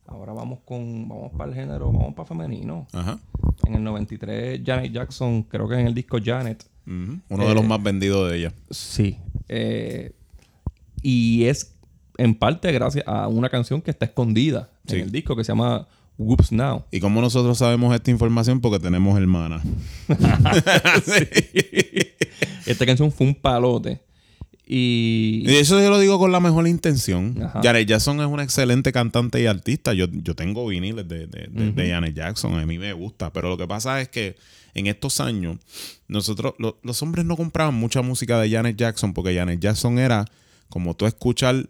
Ahora 0.08 0.34
vamos 0.34 0.60
con. 0.66 1.08
Vamos 1.08 1.32
para 1.38 1.50
el 1.52 1.56
género, 1.56 1.92
vamos 1.92 2.14
para 2.16 2.28
femenino. 2.28 2.88
Ajá. 2.94 3.20
En 3.68 3.76
el 3.76 3.84
93, 3.84 4.62
Janet 4.66 4.92
Jackson, 4.92 5.44
creo 5.44 5.68
que 5.68 5.76
en 5.76 5.88
el 5.88 5.94
disco 5.94 6.18
Janet. 6.24 6.66
Uno 6.88 7.22
de 7.48 7.54
los 7.54 7.64
Eh, 7.64 7.68
más 7.68 7.82
vendidos 7.84 8.30
de 8.32 8.38
ella. 8.38 8.54
Sí. 8.72 9.18
eh, 9.48 10.14
y 11.02 11.46
es 11.46 11.76
en 12.18 12.34
parte 12.34 12.72
gracias 12.72 13.04
a 13.08 13.28
una 13.28 13.50
canción 13.50 13.82
que 13.82 13.92
está 13.92 14.06
escondida 14.06 14.70
Sí. 14.88 14.96
en 14.96 15.02
el 15.04 15.12
disco 15.12 15.36
que 15.36 15.44
se 15.44 15.52
llama 15.52 15.88
Whoops 16.18 16.52
Now. 16.52 16.86
¿Y 16.92 17.00
cómo 17.00 17.22
nosotros 17.22 17.58
sabemos 17.60 17.94
esta 17.94 18.10
información? 18.10 18.60
Porque 18.62 18.80
tenemos 18.80 19.16
hermanas. 19.18 19.62
Esta 22.66 22.86
canción 22.88 23.12
fue 23.12 23.28
un 23.28 23.36
palote. 23.36 24.02
Y. 24.68 25.44
Y 25.46 25.56
eso 25.56 25.80
yo 25.82 25.90
lo 25.90 26.00
digo 26.00 26.18
con 26.20 26.32
la 26.32 26.40
mejor 26.40 26.68
intención. 26.68 27.36
Ajá. 27.44 27.62
Janet 27.64 27.88
Jackson 27.88 28.20
es 28.20 28.28
una 28.28 28.44
excelente 28.44 28.92
cantante 28.92 29.42
y 29.42 29.46
artista. 29.46 29.94
Yo, 29.94 30.08
yo 30.12 30.36
tengo 30.36 30.66
viniles 30.68 31.08
de, 31.08 31.28
de, 31.28 31.48
de- 31.52 31.72
de 31.72 31.90
Janet 31.90 32.16
Jackson. 32.16 32.56
A 32.60 32.66
mí 32.66 32.78
me 32.78 32.94
gusta. 32.94 33.32
Pero 33.32 33.50
lo 33.50 33.58
que 33.58 33.68
pasa 33.68 34.02
es 34.02 34.10
que 34.10 34.36
en 34.74 34.88
estos 34.88 35.20
años, 35.22 35.58
nosotros, 36.08 36.54
lo- 36.58 36.78
los 36.84 37.02
hombres 37.02 37.26
no 37.26 37.38
compraban 37.38 37.76
mucha 37.76 38.02
música 38.02 38.40
de 38.40 38.50
Janet 38.50 38.76
Jackson 38.76 39.14
porque 39.14 39.36
Janet 39.36 39.60
Jackson 39.60 40.00
era 40.00 40.26
como 40.70 40.96
tú 40.96 41.06
escuchar 41.06 41.68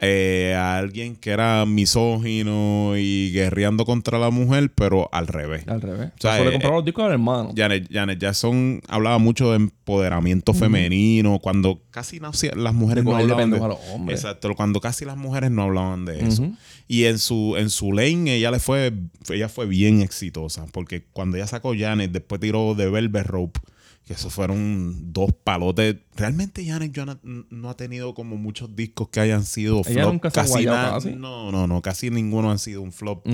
eh, 0.00 0.54
a 0.56 0.76
alguien 0.76 1.14
que 1.14 1.30
era 1.30 1.64
misógino 1.66 2.94
y 2.96 3.30
guerreando 3.32 3.84
contra 3.84 4.18
la 4.18 4.30
mujer, 4.30 4.72
pero 4.74 5.08
al 5.12 5.28
revés. 5.28 5.66
Al 5.68 5.80
revés. 5.80 6.10
O 6.18 6.20
sea, 6.20 6.40
le 6.40 6.48
eh, 6.48 6.52
compraba 6.52 6.76
los 6.76 6.84
discos 6.84 7.04
al 7.04 7.12
hermano. 7.12 7.52
Janet, 7.56 7.88
Janet 7.90 8.18
Jackson 8.18 8.80
hablaba 8.88 9.18
mucho 9.18 9.50
de 9.50 9.56
empoderamiento 9.56 10.52
femenino, 10.52 11.38
cuando 11.38 11.80
casi 11.90 12.18
no 12.18 12.32
las 12.56 12.74
mujeres 12.74 13.04
no 13.04 13.16
hablaban 13.16 13.50
de, 13.50 13.58
a 13.58 13.68
los 13.68 13.78
hombres. 13.92 14.20
Exacto, 14.20 14.54
cuando 14.56 14.80
casi 14.80 15.04
las 15.04 15.16
mujeres 15.16 15.52
no 15.52 15.62
hablaban 15.62 16.04
de 16.04 16.26
eso. 16.26 16.50
Y 16.88 17.04
en 17.04 17.18
su 17.18 17.54
en 17.56 17.70
su 17.70 17.92
lane 17.92 18.34
ella 18.34 18.50
le 18.50 18.58
fue 18.58 18.92
ella 19.30 19.48
fue 19.48 19.66
bien 19.66 20.02
exitosa, 20.02 20.66
porque 20.72 21.04
cuando 21.12 21.36
ella 21.36 21.46
sacó 21.46 21.72
Janet, 21.78 22.10
después 22.10 22.40
tiró 22.40 22.74
The 22.76 22.88
Velvet 22.88 23.26
Rope, 23.26 23.60
que 24.04 24.12
esos 24.12 24.32
fueron 24.32 25.12
dos 25.12 25.30
palotes. 25.44 25.96
Realmente 26.16 26.64
Janet 26.66 26.92
Janet 26.94 27.18
no 27.22 27.70
ha 27.70 27.76
tenido 27.76 28.14
como 28.14 28.36
muchos 28.36 28.74
discos 28.76 29.08
que 29.08 29.20
hayan 29.20 29.44
sido 29.44 29.80
Ella 29.86 30.02
flop, 30.02 30.12
nunca 30.12 30.30
casi 30.30 30.64
nada. 30.66 30.92
casi. 30.94 31.12
No, 31.12 31.50
no, 31.50 31.66
no, 31.66 31.80
casi 31.82 32.10
ninguno 32.10 32.50
han 32.50 32.58
sido 32.58 32.82
un 32.82 32.92
flop. 32.92 33.26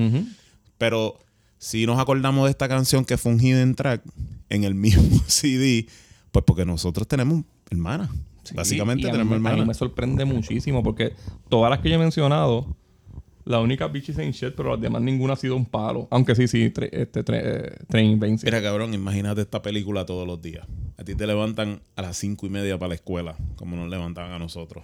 Pero 0.78 1.18
si 1.58 1.86
nos 1.86 1.98
acordamos 1.98 2.44
de 2.44 2.50
esta 2.50 2.68
canción 2.68 3.04
que 3.04 3.18
fue 3.18 3.32
un 3.32 3.40
hidden 3.40 3.74
track 3.74 4.02
en 4.48 4.64
el 4.64 4.74
mismo 4.74 5.02
CD, 5.26 5.86
pues 6.32 6.44
porque 6.46 6.64
nosotros 6.64 7.06
tenemos 7.08 7.42
hermanas. 7.70 8.08
Sí, 8.44 8.54
Básicamente 8.54 9.02
y 9.06 9.08
a 9.08 9.12
tenemos 9.12 9.30
mí, 9.32 9.36
a 9.36 9.38
mí 9.40 9.46
hermanas. 9.48 9.66
me 9.66 9.74
sorprende 9.74 10.24
muchísimo 10.24 10.82
porque 10.82 11.12
todas 11.48 11.68
las 11.70 11.80
que 11.80 11.90
yo 11.90 11.96
he 11.96 11.98
mencionado, 11.98 12.74
la 13.50 13.60
única 13.60 13.86
bitch 13.88 14.16
ain't 14.18 14.34
shit, 14.34 14.54
pero 14.54 14.70
las 14.72 14.80
demás 14.80 15.02
ninguna 15.02 15.34
ha 15.34 15.36
sido 15.36 15.56
un 15.56 15.66
palo. 15.66 16.08
Aunque 16.10 16.34
sí, 16.34 16.48
sí, 16.48 16.70
tre- 16.70 16.88
este, 16.92 17.24
tre- 17.24 17.40
eh, 17.42 17.76
Train 17.88 18.12
Invasion. 18.12 18.40
Mira, 18.44 18.62
cabrón, 18.62 18.94
imagínate 18.94 19.40
esta 19.42 19.60
película 19.60 20.06
todos 20.06 20.26
los 20.26 20.40
días. 20.40 20.66
A 20.96 21.04
ti 21.04 21.14
te 21.14 21.26
levantan 21.26 21.80
a 21.96 22.02
las 22.02 22.16
cinco 22.16 22.46
y 22.46 22.50
media 22.50 22.78
para 22.78 22.90
la 22.90 22.94
escuela, 22.94 23.36
como 23.56 23.76
nos 23.76 23.88
levantaban 23.88 24.32
a 24.32 24.38
nosotros. 24.38 24.82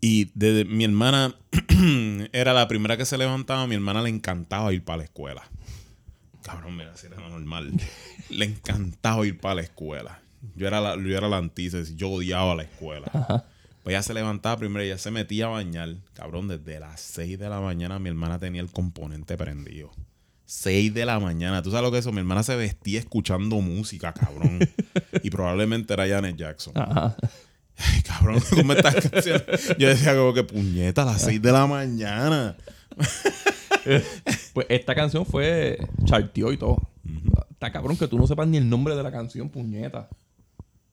Y 0.00 0.30
desde 0.34 0.64
mi 0.64 0.84
hermana 0.84 1.34
era 2.32 2.52
la 2.52 2.66
primera 2.68 2.96
que 2.96 3.04
se 3.04 3.16
levantaba, 3.18 3.62
a 3.62 3.66
mi 3.66 3.74
hermana 3.76 4.02
le 4.02 4.08
encantaba 4.10 4.72
ir 4.72 4.84
para 4.84 4.98
la 4.98 5.04
escuela. 5.04 5.42
Cabrón, 6.42 6.76
mira, 6.76 6.96
si 6.96 7.06
era 7.06 7.16
normal. 7.16 7.72
le 8.30 8.44
encantaba 8.44 9.24
ir 9.26 9.38
para 9.38 9.56
la 9.56 9.60
escuela. 9.62 10.20
Yo 10.56 10.66
era 10.66 10.80
la, 10.80 10.96
yo 10.96 11.16
era 11.16 11.28
la 11.28 11.36
antítesis, 11.38 11.94
yo 11.94 12.10
odiaba 12.10 12.56
la 12.56 12.64
escuela. 12.64 13.44
Pues 13.82 13.94
ella 13.94 14.02
se 14.02 14.14
levantaba 14.14 14.56
primero, 14.56 14.84
ella 14.84 14.98
se 14.98 15.10
metía 15.10 15.46
a 15.46 15.48
bañar. 15.48 15.96
Cabrón, 16.14 16.48
desde 16.48 16.78
las 16.78 17.00
6 17.00 17.38
de 17.38 17.48
la 17.48 17.60
mañana 17.60 17.98
mi 17.98 18.08
hermana 18.08 18.38
tenía 18.38 18.60
el 18.60 18.70
componente 18.70 19.36
prendido. 19.36 19.90
6 20.44 20.94
de 20.94 21.04
la 21.04 21.18
mañana. 21.18 21.62
¿Tú 21.62 21.70
sabes 21.70 21.84
lo 21.84 21.90
que 21.90 21.98
es 21.98 22.04
eso? 22.04 22.12
Mi 22.12 22.18
hermana 22.18 22.42
se 22.42 22.54
vestía 22.54 23.00
escuchando 23.00 23.56
música, 23.60 24.12
cabrón. 24.12 24.60
y 25.22 25.30
probablemente 25.30 25.94
era 25.94 26.06
Janet 26.06 26.36
Jackson. 26.36 26.74
Ajá. 26.76 27.16
Ay, 27.76 28.02
cabrón, 28.02 28.40
¿cómo 28.50 28.72
estas 28.74 29.08
canciones? 29.08 29.74
Yo 29.78 29.88
decía 29.88 30.14
como 30.14 30.34
que 30.34 30.44
puñeta 30.44 31.02
a 31.02 31.06
las 31.06 31.22
6 31.22 31.42
de 31.42 31.52
la 31.52 31.66
mañana. 31.66 32.56
Pues 34.52 34.66
esta 34.68 34.94
canción 34.94 35.26
fue 35.26 35.78
charteó 36.04 36.52
y 36.52 36.56
todo. 36.56 36.88
Está 37.50 37.72
cabrón 37.72 37.96
que 37.96 38.06
tú 38.06 38.16
no 38.16 38.28
sepas 38.28 38.46
ni 38.46 38.58
el 38.58 38.68
nombre 38.68 38.94
de 38.94 39.02
la 39.02 39.10
canción, 39.10 39.48
puñeta. 39.48 40.08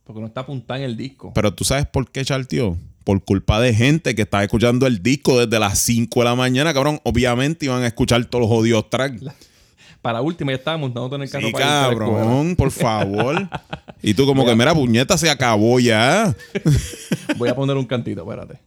Porque 0.09 0.21
no 0.21 0.25
está 0.25 0.41
apuntada 0.41 0.79
en 0.79 0.85
el 0.85 0.97
disco. 0.97 1.33
Pero 1.35 1.53
tú 1.53 1.63
sabes 1.63 1.85
por 1.85 2.09
qué 2.09 2.25
charteó. 2.25 2.75
Por 3.03 3.23
culpa 3.23 3.61
de 3.61 3.75
gente 3.75 4.15
que 4.15 4.23
estaba 4.23 4.43
escuchando 4.43 4.87
el 4.87 5.03
disco 5.03 5.39
desde 5.39 5.59
las 5.59 5.77
5 5.77 6.21
de 6.21 6.25
la 6.25 6.33
mañana, 6.33 6.73
cabrón. 6.73 6.99
Obviamente 7.03 7.65
iban 7.65 7.83
a 7.83 7.85
escuchar 7.85 8.25
todos 8.25 8.49
los 8.49 8.59
odios 8.59 8.89
tracks. 8.89 9.21
Para 10.01 10.13
la 10.13 10.21
última 10.23 10.51
ya 10.51 10.57
estaba 10.57 10.77
montando 10.77 11.15
en 11.15 11.21
el 11.21 11.29
carro 11.29 11.45
Sí, 11.45 11.53
para 11.53 11.85
a 11.85 11.89
cabrón, 11.89 12.55
por 12.55 12.71
favor. 12.71 13.47
Y 14.01 14.15
tú 14.15 14.25
como 14.25 14.45
que, 14.45 14.55
mira, 14.55 14.73
puñeta, 14.73 15.15
se 15.15 15.29
acabó 15.29 15.79
ya. 15.79 16.33
Voy 17.37 17.49
a 17.49 17.55
poner 17.55 17.77
un 17.77 17.85
cantito, 17.85 18.21
espérate. 18.21 18.57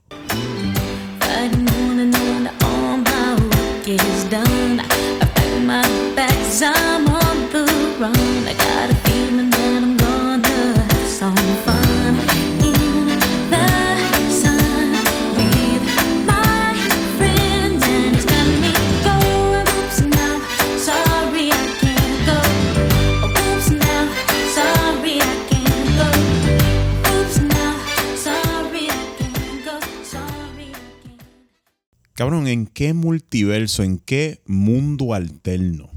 Cabrón, 32.15 32.47
¿en 32.47 32.67
qué 32.67 32.93
multiverso, 32.93 33.83
en 33.83 33.99
qué 33.99 34.41
mundo 34.47 35.15
alterno 35.15 35.91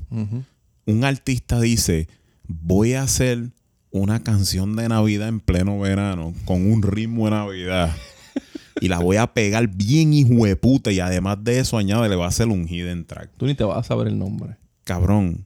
un 0.86 1.04
artista 1.04 1.60
dice, 1.60 2.08
voy 2.48 2.94
a 2.94 3.04
hacer 3.04 3.50
una 3.92 4.24
canción 4.24 4.76
de 4.76 4.88
Navidad 4.88 5.28
en 5.28 5.40
pleno 5.40 5.80
verano 5.80 6.34
con 6.46 6.70
un 6.70 6.84
ritmo 6.84 7.26
de 7.26 7.32
Navidad 7.32 7.96
y 8.82 8.88
la 8.88 9.00
voy 9.00 9.18
a 9.18 9.34
pegar 9.34 9.68
bien 9.68 10.14
hijo 10.14 10.46
de 10.46 10.56
puta 10.56 10.92
y 10.92 11.00
además 11.00 11.44
de 11.44 11.60
eso 11.60 11.78
añade, 11.78 12.10
le 12.10 12.16
va 12.16 12.26
a 12.26 12.30
hacer 12.30 12.48
un 12.48 12.68
hidden 12.68 13.06
track? 13.06 13.32
Tú 13.38 13.46
ni 13.46 13.56
te 13.56 13.64
vas 13.64 13.78
a 13.78 13.84
saber 13.84 14.08
el 14.08 14.20
nombre. 14.20 14.58
Cabrón. 14.84 15.46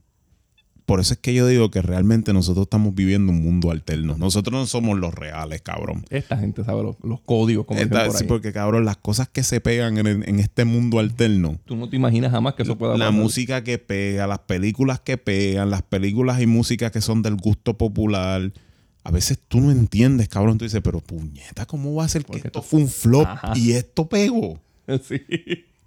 Por 0.90 0.98
eso 0.98 1.12
es 1.14 1.20
que 1.20 1.32
yo 1.32 1.46
digo 1.46 1.70
que 1.70 1.82
realmente 1.82 2.32
nosotros 2.32 2.64
estamos 2.64 2.96
viviendo 2.96 3.30
un 3.30 3.44
mundo 3.44 3.70
alterno. 3.70 4.16
Nosotros 4.18 4.52
no 4.60 4.66
somos 4.66 4.98
los 4.98 5.14
reales, 5.14 5.62
cabrón. 5.62 6.04
Esta 6.10 6.36
gente 6.36 6.64
sabe 6.64 6.82
los, 6.82 6.96
los 7.04 7.20
códigos, 7.20 7.64
como 7.64 7.78
Esta- 7.78 8.06
por 8.06 8.16
sí, 8.16 8.24
ahí. 8.24 8.28
porque 8.28 8.52
cabrón, 8.52 8.84
las 8.84 8.96
cosas 8.96 9.28
que 9.28 9.44
se 9.44 9.60
pegan 9.60 9.98
en, 9.98 10.28
en 10.28 10.40
este 10.40 10.64
mundo 10.64 10.98
alterno 10.98 11.60
Tú 11.64 11.76
no 11.76 11.88
te 11.88 11.94
imaginas 11.94 12.32
jamás 12.32 12.54
que 12.54 12.64
eso 12.64 12.76
pueda 12.76 12.94
la 12.98 13.06
pasar. 13.06 13.12
música 13.22 13.62
que 13.62 13.78
pega, 13.78 14.26
las 14.26 14.40
películas 14.40 14.98
que 14.98 15.16
pegan, 15.16 15.70
las 15.70 15.82
películas 15.82 16.40
y 16.40 16.46
música 16.48 16.90
que 16.90 17.00
son 17.00 17.22
del 17.22 17.36
gusto 17.36 17.78
popular. 17.78 18.52
A 19.04 19.10
veces 19.12 19.38
tú 19.46 19.60
no 19.60 19.70
entiendes, 19.70 20.28
cabrón. 20.28 20.58
Tú 20.58 20.64
dices, 20.64 20.80
pero 20.82 20.98
puñeta, 21.00 21.66
¿cómo 21.66 21.94
va 21.94 22.04
a 22.04 22.08
ser 22.08 22.22
que 22.22 22.32
Porque 22.32 22.48
esto 22.48 22.58
esto- 22.58 22.68
fue 22.68 22.80
un 22.80 22.88
flop 22.88 23.26
Ajá. 23.28 23.52
y 23.54 23.72
esto 23.72 24.08
pegó? 24.08 24.58
sí. 25.08 25.20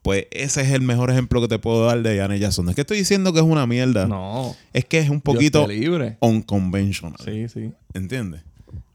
Pues 0.04 0.28
ese 0.32 0.62
es 0.62 0.72
el 0.72 0.82
mejor 0.82 1.10
ejemplo 1.10 1.40
que 1.42 1.48
te 1.48 1.60
puedo 1.60 1.86
dar 1.86 2.04
de 2.04 2.18
Janet 2.18 2.42
Jackson. 2.42 2.66
No 2.66 2.72
es 2.72 2.76
que 2.76 2.82
estoy 2.82 2.98
diciendo 2.98 3.32
que 3.32 3.40
es 3.40 3.46
una 3.46 3.66
mierda. 3.66 4.06
No. 4.06 4.54
Es 4.74 4.84
que 4.84 5.00
es 5.00 5.10
un 5.10 5.22
poquito 5.22 5.66
libre. 5.66 6.18
unconventional. 6.20 7.16
Sí, 7.24 7.48
sí. 7.48 7.72
¿Entiendes? 7.94 8.44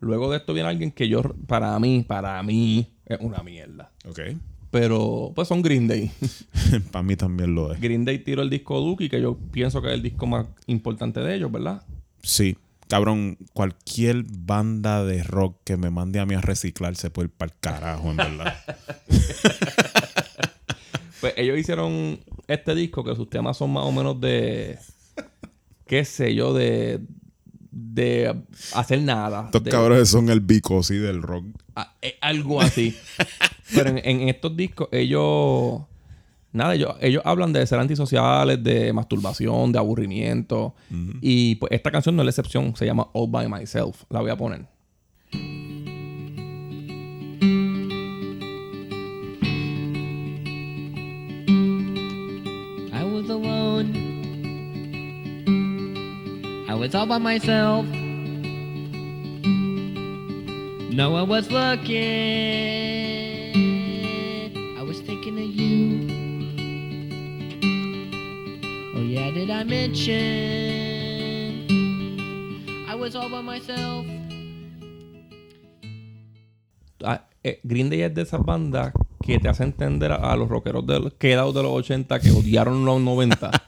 Luego 0.01 0.31
de 0.31 0.37
esto 0.37 0.53
viene 0.53 0.69
alguien 0.69 0.91
que 0.93 1.09
yo, 1.09 1.23
para 1.47 1.79
mí, 1.79 2.05
para 2.07 2.41
mí, 2.43 2.93
es 3.07 3.19
una 3.21 3.43
mierda. 3.43 3.91
Ok. 4.07 4.21
Pero, 4.71 5.33
pues 5.35 5.49
son 5.49 5.63
Green 5.63 5.89
Day. 5.89 6.11
Para 6.93 7.03
mí 7.03 7.17
también 7.17 7.55
lo 7.55 7.73
es. 7.73 7.81
Green 7.81 8.05
Day 8.05 8.19
tiró 8.19 8.43
el 8.43 8.51
disco 8.51 8.79
Dookie, 8.79 9.09
que 9.09 9.21
yo 9.21 9.39
pienso 9.51 9.81
que 9.81 9.89
es 9.89 9.95
el 9.95 10.03
disco 10.03 10.27
más 10.27 10.47
importante 10.67 11.21
de 11.21 11.37
ellos, 11.37 11.51
¿verdad? 11.51 11.83
Sí. 12.23 12.59
Cabrón, 12.87 13.39
cualquier 13.55 14.25
banda 14.29 15.05
de 15.05 15.23
rock 15.23 15.59
que 15.65 15.79
me 15.79 15.91
mande 15.91 16.21
a 16.21 16.27
mí 16.27 16.35
a 16.35 16.41
reciclar 16.43 16.97
se 16.97 17.11
puede 17.11 17.29
ir 17.29 17.35
para 17.35 17.53
el 17.53 17.59
carajo, 17.61 18.11
en 18.11 18.17
verdad. 18.19 18.57
Pues 21.21 21.35
ellos 21.37 21.59
hicieron 21.59 22.21
este 22.47 22.75
disco 22.75 23.03
que 23.05 23.15
sus 23.17 23.29
temas 23.29 23.57
son 23.57 23.73
más 23.73 23.85
o 23.85 23.93
menos 23.93 24.21
de. 24.21 24.79
qué 25.87 26.05
sé 26.05 26.35
yo, 26.35 26.53
de. 26.55 27.01
de 27.71 28.35
hacer 28.75 29.03
nada. 29.03 29.47
Estos 29.47 29.65
de- 29.65 29.71
cabrones 29.71 30.09
son 30.09 30.29
el 30.31 30.41
bicosi 30.41 30.97
del 30.97 31.23
rock. 31.23 31.47
a- 31.77 31.95
eh, 32.03 32.17
algo 32.21 32.61
así. 32.61 32.97
Pero 33.75 33.91
en, 33.91 33.99
en 33.99 34.29
estos 34.29 34.57
discos, 34.57 34.89
ellos. 34.93 35.83
Nada, 36.51 36.75
ellos, 36.75 36.95
ellos 37.03 37.23
hablan 37.27 37.53
de 37.53 37.67
ser 37.67 37.79
antisociales, 37.79 38.65
de 38.65 38.91
masturbación, 38.95 39.71
de 39.71 39.79
aburrimiento. 39.79 40.75
Y 41.21 41.57
pues 41.57 41.73
esta 41.73 41.91
canción 41.91 42.17
no 42.17 42.23
es 42.23 42.27
la 42.27 42.31
excepción. 42.31 42.75
Se 42.75 42.87
llama 42.87 43.09
All 43.13 43.31
By 43.31 43.49
Myself. 43.49 44.05
La 44.09 44.21
voy 44.21 44.31
a 44.31 44.37
poner. 44.37 44.67
I 56.79 56.81
was 56.81 56.95
all 56.95 57.07
by 57.07 57.19
myself. 57.19 57.85
No 60.95 61.11
one 61.11 61.29
was 61.29 61.51
looking. 61.51 61.97
I 64.79 64.83
was 64.85 65.01
thinking 65.01 65.39
of 65.39 65.51
you. 65.59 66.07
Oh, 68.95 69.03
yeah, 69.03 69.33
did 69.33 69.51
I 69.51 69.65
mention? 69.65 70.15
I 72.89 72.95
was 72.95 73.17
all 73.17 73.29
by 73.29 73.41
myself. 73.41 74.07
Ah, 77.03 77.25
eh, 77.43 77.59
Green 77.65 77.91
Day 77.91 78.03
es 78.03 78.15
de 78.15 78.23
esas 78.23 78.45
bandas 78.45 78.93
que 79.21 79.41
te 79.41 79.49
hace 79.49 79.65
entender 79.65 80.13
a, 80.13 80.31
a 80.33 80.37
los 80.37 80.49
rockeros 80.49 80.87
del, 80.87 81.13
quedados 81.15 81.57
de 81.57 81.65
los 81.65 81.73
80 81.73 82.21
que 82.21 82.31
odiaron 82.31 82.85
los 82.85 83.01
90. 83.01 83.51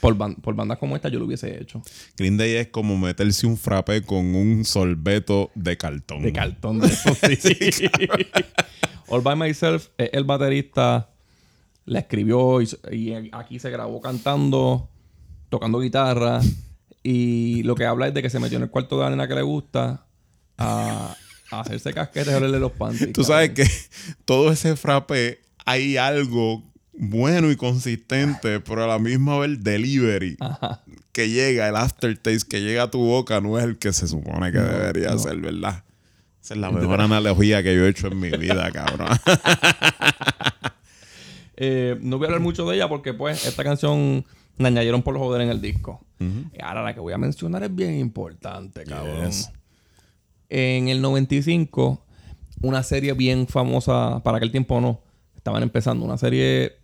por, 0.00 0.16
ban- 0.16 0.36
por 0.36 0.54
bandas 0.54 0.78
como 0.78 0.96
esta 0.96 1.08
yo 1.08 1.18
lo 1.18 1.24
hubiese 1.26 1.60
hecho. 1.60 1.82
Green 2.16 2.36
Day 2.36 2.54
es 2.56 2.68
como 2.68 2.96
meterse 2.96 3.46
un 3.46 3.56
frappe 3.56 4.02
con 4.02 4.34
un 4.34 4.64
sorbeto 4.64 5.50
de 5.54 5.76
cartón. 5.76 6.22
De 6.22 6.32
cartón 6.32 6.80
de 6.80 6.86
eso, 6.88 7.14
sí. 7.40 7.86
All 9.08 9.22
By 9.22 9.36
Myself 9.36 9.88
es 9.98 10.10
el 10.12 10.24
baterista. 10.24 11.10
La 11.86 12.00
escribió 12.00 12.60
y, 12.60 12.68
y 12.92 13.30
aquí 13.32 13.58
se 13.58 13.70
grabó 13.70 14.00
cantando, 14.02 14.90
tocando 15.48 15.80
guitarra. 15.80 16.40
Y 17.02 17.62
lo 17.62 17.74
que 17.74 17.86
habla 17.86 18.08
es 18.08 18.14
de 18.14 18.20
que 18.22 18.28
se 18.28 18.38
metió 18.40 18.58
en 18.58 18.64
el 18.64 18.70
cuarto 18.70 18.98
de 18.98 19.04
la 19.04 19.10
nena 19.10 19.26
que 19.26 19.34
le 19.34 19.42
gusta 19.42 20.06
a, 20.58 21.16
a 21.50 21.60
hacerse 21.60 21.94
casquetes 21.94 22.30
y 22.32 22.36
olerle 22.36 22.58
los 22.58 22.72
panties. 22.72 23.12
Tú 23.14 23.24
sabes 23.24 23.50
que 23.50 23.64
todo 24.26 24.52
ese 24.52 24.76
frappe 24.76 25.40
hay 25.64 25.96
algo 25.96 26.67
bueno 26.98 27.50
y 27.50 27.56
consistente, 27.56 28.60
pero 28.60 28.84
a 28.84 28.86
la 28.86 28.98
misma 28.98 29.38
vez 29.38 29.50
el 29.50 29.62
delivery 29.62 30.36
que 31.12 31.30
llega, 31.30 31.68
el 31.68 31.76
aftertaste 31.76 32.48
que 32.48 32.60
llega 32.60 32.84
a 32.84 32.90
tu 32.90 32.98
boca 32.98 33.40
no 33.40 33.58
es 33.58 33.64
el 33.64 33.78
que 33.78 33.92
se 33.92 34.08
supone 34.08 34.50
que 34.50 34.58
debería 34.58 35.10
no. 35.10 35.18
ser, 35.18 35.36
¿verdad? 35.36 35.84
Esa 36.42 36.54
es 36.54 36.60
la 36.60 36.70
mejor 36.70 37.00
analogía 37.00 37.62
que 37.62 37.74
yo 37.74 37.86
he 37.86 37.88
hecho 37.88 38.08
en 38.08 38.20
mi 38.20 38.30
vida, 38.30 38.70
cabrón. 38.72 39.08
Eh, 41.60 41.98
no 42.02 42.18
voy 42.18 42.26
a 42.26 42.28
hablar 42.28 42.40
mucho 42.40 42.64
de 42.68 42.76
ella 42.76 42.88
porque, 42.88 43.12
pues, 43.14 43.44
esta 43.44 43.64
canción 43.64 44.24
la 44.58 44.68
añadieron 44.68 45.02
por 45.02 45.12
los 45.12 45.20
joder 45.20 45.42
en 45.42 45.48
el 45.48 45.60
disco. 45.60 46.00
Y 46.20 46.62
ahora 46.62 46.84
la 46.84 46.94
que 46.94 47.00
voy 47.00 47.12
a 47.12 47.18
mencionar 47.18 47.64
es 47.64 47.74
bien 47.74 47.98
importante, 47.98 48.84
cabrón. 48.84 49.26
Yes. 49.26 49.50
En 50.48 50.86
el 50.86 51.02
95, 51.02 52.00
una 52.62 52.84
serie 52.84 53.12
bien 53.14 53.48
famosa, 53.48 54.20
para 54.22 54.36
aquel 54.36 54.52
tiempo 54.52 54.80
no, 54.80 55.00
estaban 55.36 55.64
empezando, 55.64 56.04
una 56.04 56.16
serie 56.16 56.78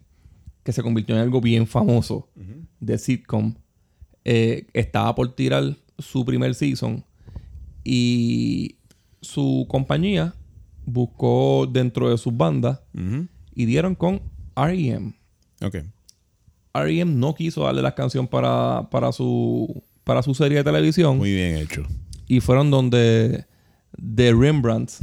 que 0.65 0.73
se 0.73 0.83
convirtió 0.83 1.15
en 1.15 1.21
algo 1.21 1.41
bien 1.41 1.67
famoso 1.69 2.29
de 2.81 2.99
sitcom. 2.99 3.55
eh, 4.25 4.67
estaba 4.73 5.15
por 5.15 5.35
tirar 5.37 5.77
su 5.99 6.25
primer 6.25 6.55
season 6.55 7.05
y 7.85 8.77
su 9.21 9.67
compañía 9.69 10.35
buscó 10.87 11.69
dentro 11.71 12.11
de 12.11 12.19
sus 12.19 12.37
bandas 12.37 12.81
y 13.55 13.65
dieron 13.67 13.95
con 13.95 14.21
R.E.M. 14.57 15.15
Ok. 15.63 15.77
R.E.M. 16.75 17.13
no 17.15 17.35
quiso 17.35 17.63
darle 17.65 17.83
la 17.83 17.95
canción 17.95 18.27
para, 18.27 18.89
para, 18.91 19.13
su, 19.13 19.83
para 20.03 20.23
su 20.23 20.35
serie 20.35 20.59
de 20.59 20.65
televisión 20.65 21.19
Muy 21.19 21.33
bien 21.35 21.57
hecho. 21.57 21.87
y 22.27 22.41
fueron 22.41 22.71
donde 22.71 23.47
The 24.15 24.33
Rembrandts 24.33 24.99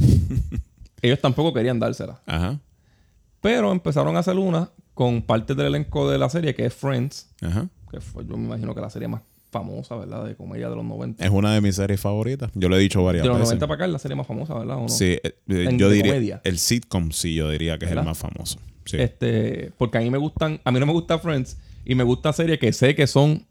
ellos 1.02 1.20
tampoco 1.20 1.52
querían 1.54 1.78
dársela 1.80 2.20
Ajá. 2.26 2.60
pero 3.40 3.72
empezaron 3.72 4.16
a 4.16 4.18
hacer 4.20 4.36
una 4.36 4.70
con 4.94 5.22
parte 5.22 5.54
del 5.54 5.66
elenco 5.66 6.10
de 6.10 6.18
la 6.18 6.28
serie 6.28 6.54
que 6.54 6.66
es 6.66 6.74
Friends 6.74 7.30
Ajá. 7.40 7.68
que 7.90 8.00
fue 8.00 8.24
yo 8.26 8.36
me 8.36 8.44
imagino 8.46 8.74
que 8.74 8.80
la 8.80 8.90
serie 8.90 9.08
más 9.08 9.22
famosa 9.50 9.96
verdad 9.96 10.24
de 10.26 10.34
comedia 10.34 10.70
de 10.70 10.76
los 10.76 10.84
90 10.84 11.22
Es 11.24 11.30
una 11.30 11.52
de 11.54 11.60
mis 11.60 11.76
series 11.76 12.00
favoritas. 12.00 12.50
Yo 12.54 12.68
lo 12.70 12.76
he 12.76 12.80
dicho 12.80 13.02
varias 13.04 13.22
de 13.22 13.28
los 13.28 13.36
veces. 13.38 13.50
90 13.50 13.66
para 13.66 13.74
acá 13.76 13.84
es 13.86 13.92
la 13.92 13.98
serie 13.98 14.16
más 14.16 14.26
famosa 14.26 14.54
verdad 14.54 14.76
¿O 14.78 14.82
no? 14.82 14.88
Sí, 14.88 15.18
eh, 15.22 15.36
eh, 15.48 15.66
En- 15.68 15.78
yo 15.78 15.90
diría. 15.90 16.12
comedia. 16.12 16.40
El 16.44 16.58
sitcom, 16.58 17.10
sí, 17.12 17.34
yo 17.34 17.50
diría 17.50 17.78
que 17.78 17.84
es 17.84 17.92
el 17.92 18.02
más 18.02 18.16
famoso. 18.18 18.58
Sí. 18.86 18.96
Este, 18.98 19.70
porque 19.76 19.98
a 19.98 20.00
mí 20.00 20.10
me 20.10 20.18
gustan, 20.18 20.60
a 20.64 20.72
mí 20.72 20.80
no 20.80 20.86
me 20.86 20.92
gusta 20.92 21.18
Friends 21.18 21.58
y 21.84 21.94
me 21.94 22.02
gusta 22.04 22.32
series 22.32 22.58
que 22.58 22.72
sé 22.72 22.94
que 22.94 23.06
son, 23.06 23.46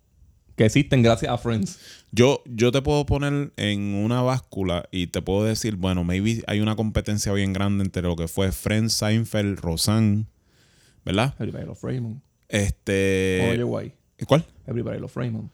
que 0.56 0.66
existen 0.66 1.04
gracias 1.04 1.32
a 1.32 1.38
Friends. 1.38 1.80
Yo, 2.12 2.42
yo 2.48 2.72
te 2.72 2.82
puedo 2.82 3.06
poner 3.06 3.54
en 3.58 3.94
una 3.94 4.22
báscula 4.24 4.90
y 4.92 5.08
te 5.08 5.22
puedo 5.22 5.44
decir, 5.46 5.76
bueno, 5.76 6.04
maybe 6.04 6.44
hay 6.48 6.60
una 6.62 6.76
competencia 6.76 7.32
bien 7.34 7.54
grande 7.54 7.84
entre 7.84 8.02
lo 8.02 8.16
que 8.16 8.28
fue 8.28 8.52
Friends, 8.52 8.94
Seinfeld, 8.94 9.60
Roseanne, 9.60 10.26
¿verdad? 11.06 11.36
Everybody 11.40 11.66
Loves 11.66 11.82
Raymond. 11.82 12.22
Este. 12.50 13.50
Oye, 13.52 13.64
guay. 13.64 13.94
¿Cuál? 14.28 14.46
Everybody 14.68 15.00
Loves 15.00 15.16
Raymond. 15.16 15.50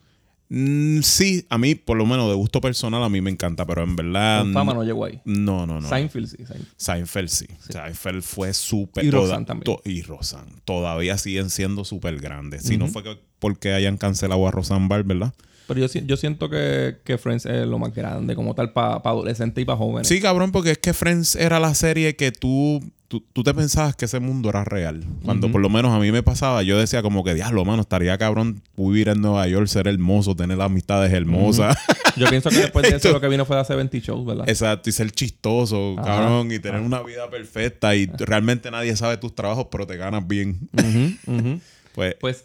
Mm, 0.50 1.00
sí, 1.02 1.46
a 1.50 1.58
mí, 1.58 1.74
por 1.74 1.98
lo 1.98 2.06
menos 2.06 2.28
de 2.28 2.34
gusto 2.34 2.60
personal, 2.60 3.02
a 3.02 3.08
mí 3.08 3.20
me 3.20 3.30
encanta, 3.30 3.66
pero 3.66 3.82
en 3.82 3.96
verdad. 3.96 4.42
Con 4.42 4.54
fama 4.54 4.74
no 4.74 4.82
llegó 4.82 5.04
ahí. 5.04 5.20
No, 5.24 5.66
no, 5.66 5.80
no. 5.80 5.88
Seinfeld 5.88 6.26
sí. 6.26 6.36
Seinfeld. 6.38 6.66
Seinfeld 6.76 7.28
sí. 7.28 7.46
Seinfeld 7.70 8.22
fue 8.22 8.54
súper. 8.54 9.04
Y 9.04 9.10
Roseanne 9.10 9.44
también. 9.44 9.78
y 9.84 10.02
Roseanne. 10.02 10.50
Todavía 10.64 11.18
siguen 11.18 11.50
siendo 11.50 11.84
súper 11.84 12.18
grandes. 12.18 12.62
Si 12.62 12.78
no 12.78 12.88
fue 12.88 13.02
que 13.02 13.18
porque 13.38 13.72
hayan 13.72 13.98
cancelado 13.98 14.46
a 14.48 14.50
Roseanne 14.50 14.88
Barr, 14.88 15.04
¿verdad? 15.04 15.34
Pero 15.68 15.80
yo, 15.80 16.00
yo 16.00 16.16
siento 16.16 16.48
que, 16.48 16.96
que 17.04 17.18
Friends 17.18 17.44
es 17.44 17.66
lo 17.66 17.78
más 17.78 17.94
grande, 17.94 18.34
como 18.34 18.54
tal, 18.54 18.72
para 18.72 18.96
adolescentes 18.96 19.60
y 19.60 19.64
para 19.66 19.76
jóvenes. 19.76 20.08
Sí, 20.08 20.18
cabrón, 20.18 20.50
porque 20.50 20.70
es 20.70 20.78
que 20.78 20.94
Friends 20.94 21.36
era 21.36 21.60
la 21.60 21.74
serie 21.74 22.16
que 22.16 22.32
tú, 22.32 22.80
tú, 23.08 23.24
tú 23.32 23.42
te 23.42 23.52
pensabas 23.54 23.96
que 23.96 24.04
ese 24.04 24.20
mundo 24.20 24.48
era 24.50 24.64
real. 24.64 25.02
Cuando 25.24 25.50
por 25.50 25.60
lo 25.60 25.68
menos 25.68 25.92
a 25.92 25.98
mí 25.98 26.12
me 26.12 26.22
pasaba, 26.22 26.62
yo 26.62 26.78
decía 26.78 27.02
como 27.02 27.24
que, 27.24 27.34
diablo, 27.34 27.64
mano, 27.64 27.82
estaría 27.82 28.16
cabrón 28.18 28.62
vivir 28.76 29.08
en 29.08 29.20
Nueva 29.20 29.46
York, 29.48 29.66
ser 29.66 29.88
hermoso, 29.88 30.36
tener 30.36 30.60
amistades 30.60 31.12
hermosas. 31.12 31.76
Yo 32.16 32.26
pienso 32.28 32.50
que 32.50 32.56
después 32.60 32.88
de 32.90 32.96
eso 32.96 33.10
lo 33.12 33.20
que 33.20 33.28
vino 33.28 33.44
fue 33.44 33.56
de 33.56 33.62
hacer 33.62 33.76
20 33.76 34.00
shows, 34.00 34.26
¿verdad? 34.26 34.48
Exacto, 34.48 34.88
y 34.90 34.92
ser 34.92 35.10
chistoso, 35.10 35.94
Ajá. 35.98 36.04
cabrón, 36.06 36.52
y 36.52 36.58
tener 36.58 36.80
una 36.80 37.00
vida 37.02 37.28
perfecta 37.30 37.96
y 37.96 38.06
realmente 38.18 38.70
nadie 38.70 38.94
sabe 38.94 39.16
tus 39.16 39.34
trabajos, 39.34 39.66
pero 39.70 39.86
te 39.86 39.96
ganas 39.96 40.26
bien. 40.28 40.58
Pues, 41.94 42.14
Pues 42.20 42.44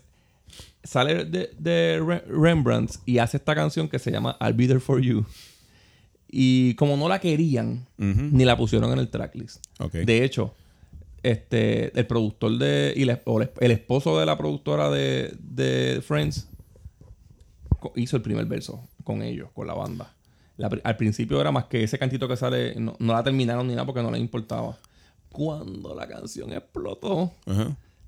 sale 0.83 1.25
de, 1.25 1.51
de 1.59 2.01
Re- 2.05 2.23
Rembrandt 2.27 2.95
y 3.05 3.19
hace 3.19 3.37
esta 3.37 3.53
canción 3.53 3.87
que 3.87 3.99
se 3.99 4.11
llama 4.11 4.35
I'll 4.41 4.53
Be 4.53 4.67
There 4.67 4.79
For 4.79 4.99
You. 4.99 5.25
Y 6.35 6.73
como 6.75 6.97
no 6.97 7.07
la 7.07 7.19
querían, 7.19 7.85
ni 7.97 8.43
la 8.43 8.57
pusieron 8.57 8.91
en 8.91 8.97
el 8.97 9.09
tracklist. 9.09 9.63
De 10.03 10.23
hecho, 10.23 10.53
este, 11.21 11.97
el 11.97 12.07
productor 12.07 12.57
de. 12.57 12.91
Y 12.95 13.05
la- 13.05 13.21
o 13.25 13.39
el, 13.39 13.71
esposo 13.71 14.19
de 14.19 14.25
la 14.25 14.35
productora 14.35 14.89
de, 14.89 15.35
de 15.39 16.01
Friends 16.01 16.47
hizo 17.95 18.15
el 18.17 18.23
primer 18.23 18.45
verso 18.45 18.83
con 19.03 19.21
ellos, 19.21 19.49
con 19.53 19.67
la 19.67 19.73
banda. 19.75 20.11
La 20.57 20.69
al 20.83 20.97
principio 20.97 21.39
era 21.39 21.51
más 21.51 21.65
que 21.65 21.83
ese 21.83 21.99
cantito 21.99 22.27
que 22.27 22.35
sale, 22.37 22.75
no, 22.79 22.95
no 22.99 23.13
la 23.13 23.23
terminaron 23.23 23.67
ni 23.67 23.73
nada 23.73 23.85
porque 23.85 24.01
no 24.01 24.09
les 24.11 24.21
importaba. 24.21 24.77
Cuando 25.31 25.93
la 25.95 26.07
canción 26.07 26.51
explotó, 26.53 27.31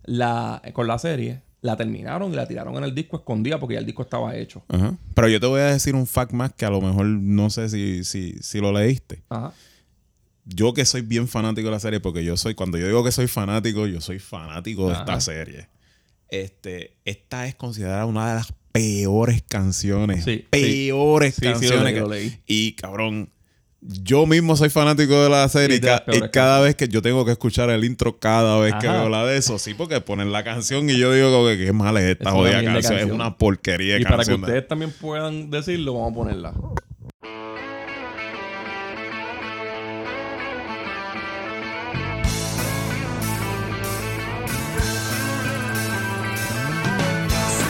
la, 0.03 0.61
con 0.73 0.87
la 0.87 0.97
serie, 0.99 1.41
la 1.61 1.75
terminaron 1.77 2.31
y 2.31 2.35
la 2.35 2.47
tiraron 2.47 2.75
en 2.77 2.83
el 2.83 2.93
disco 2.93 3.17
escondida 3.17 3.59
porque 3.59 3.73
ya 3.73 3.79
el 3.79 3.85
disco 3.85 4.03
estaba 4.03 4.35
hecho. 4.35 4.63
ajá. 4.67 4.95
Pero 5.13 5.27
yo 5.29 5.39
te 5.39 5.47
voy 5.47 5.61
a 5.61 5.65
decir 5.65 5.95
un 5.95 6.05
fact 6.07 6.31
más 6.31 6.53
que 6.53 6.65
a 6.65 6.69
lo 6.69 6.81
mejor 6.81 7.05
no 7.05 7.49
sé 7.49 7.69
si, 7.69 8.03
si, 8.03 8.35
si 8.41 8.59
lo 8.59 8.71
leíste. 8.71 9.23
Ajá. 9.29 9.51
yo 10.45 10.73
que 10.75 10.85
soy 10.85 11.01
bien 11.01 11.27
fanático 11.27 11.67
de 11.67 11.71
la 11.71 11.79
serie, 11.79 11.99
porque 11.99 12.23
yo 12.23 12.37
soy, 12.37 12.53
cuando 12.53 12.77
yo 12.77 12.85
digo 12.85 13.03
que 13.03 13.11
soy 13.11 13.27
fanático, 13.27 13.87
yo 13.87 13.99
soy 14.01 14.19
fanático 14.19 14.87
de 14.89 14.93
esta 14.93 15.19
serie. 15.19 15.69
Este, 16.29 16.97
esta 17.05 17.47
es 17.47 17.55
considerada 17.55 18.05
una 18.05 18.29
de 18.29 18.35
las 18.35 18.53
peores 18.71 19.41
canciones. 19.47 20.23
Sí, 20.25 20.45
peores 20.49 21.35
Sí, 21.35 21.41
sí, 21.41 21.45
lo 21.47 21.53
canciones. 21.53 21.83
leí, 21.93 21.99
lo 21.99 22.09
leí. 22.09 22.39
Y 22.45 22.73
cabrón, 22.73 23.29
yo 23.87 24.25
mismo 24.25 24.55
soy 24.55 24.69
fanático 24.69 25.21
de 25.23 25.29
la 25.29 25.47
serie 25.49 25.77
y, 25.77 25.79
ca- 25.79 26.03
cada 26.31 26.59
vez 26.59 26.75
que 26.75 26.87
yo 26.87 27.01
tengo 27.01 27.23
que 27.25 27.31
escuchar 27.31 27.69
el 27.69 27.83
intro 27.85 28.17
cada 28.19 28.57
vez 28.59 28.73
que 28.81 28.87
veo 28.87 29.09
la 29.09 29.25
de 29.25 29.37
eso, 29.37 29.59
sí, 29.59 29.73
porque 29.73 30.01
ponen 30.01 30.31
la 30.31 30.43
canción 30.43 30.89
y 30.89 30.97
yo 30.97 31.11
digo 31.13 31.47
que 31.47 31.57
qué 31.65 31.71
mal 31.73 31.95
es 31.97 32.03
esta 32.03 32.29
Es 32.29 32.35
jodida 32.35 32.53
canción. 32.63 32.77
Es 32.77 32.87
canción. 32.87 33.11
una 33.11 33.37
porquería 33.37 33.95
de 33.95 34.01
Y 34.01 34.03
para 34.03 34.17
que 34.17 34.31
canción. 34.31 34.41
ustedes 34.43 34.67
también 34.67 34.91
puedan 34.99 35.49
decirlo, 35.51 35.93
vamos 35.93 36.11
a 36.11 36.15
ponerla. 36.15 36.53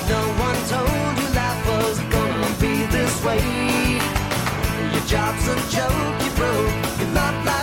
No 0.10 0.20
one 0.48 0.60
told 0.70 1.18
you 1.20 1.28
life 1.34 1.68
was 1.68 2.00
gonna 2.14 2.56
be 2.62 2.86
this 2.96 3.24
way. 3.26 3.75
job's 5.08 5.48
a 5.48 5.56
joke 5.70 6.24
you 6.24 6.32
broke. 6.36 7.00
You're 7.00 7.14
not 7.14 7.46
like 7.46 7.55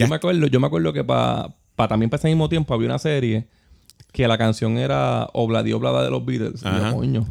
Yo 0.00 0.08
me 0.08 0.16
acuerdo, 0.16 0.46
yo 0.46 0.60
me 0.60 0.66
acuerdo 0.66 0.92
que 0.92 1.04
para 1.04 1.54
también 1.88 2.10
para 2.10 2.18
ese 2.18 2.28
mismo 2.28 2.48
tiempo 2.48 2.74
había 2.74 2.86
una 2.88 2.98
serie 2.98 3.46
que 4.12 4.26
la 4.26 4.36
canción 4.38 4.76
era 4.78 5.28
Obladi 5.32 5.72
Oblada 5.72 6.02
de 6.02 6.10
los 6.10 6.24
Beatles. 6.24 6.62
Y 6.62 6.64
yo, 6.64 6.96
coño. 6.96 7.26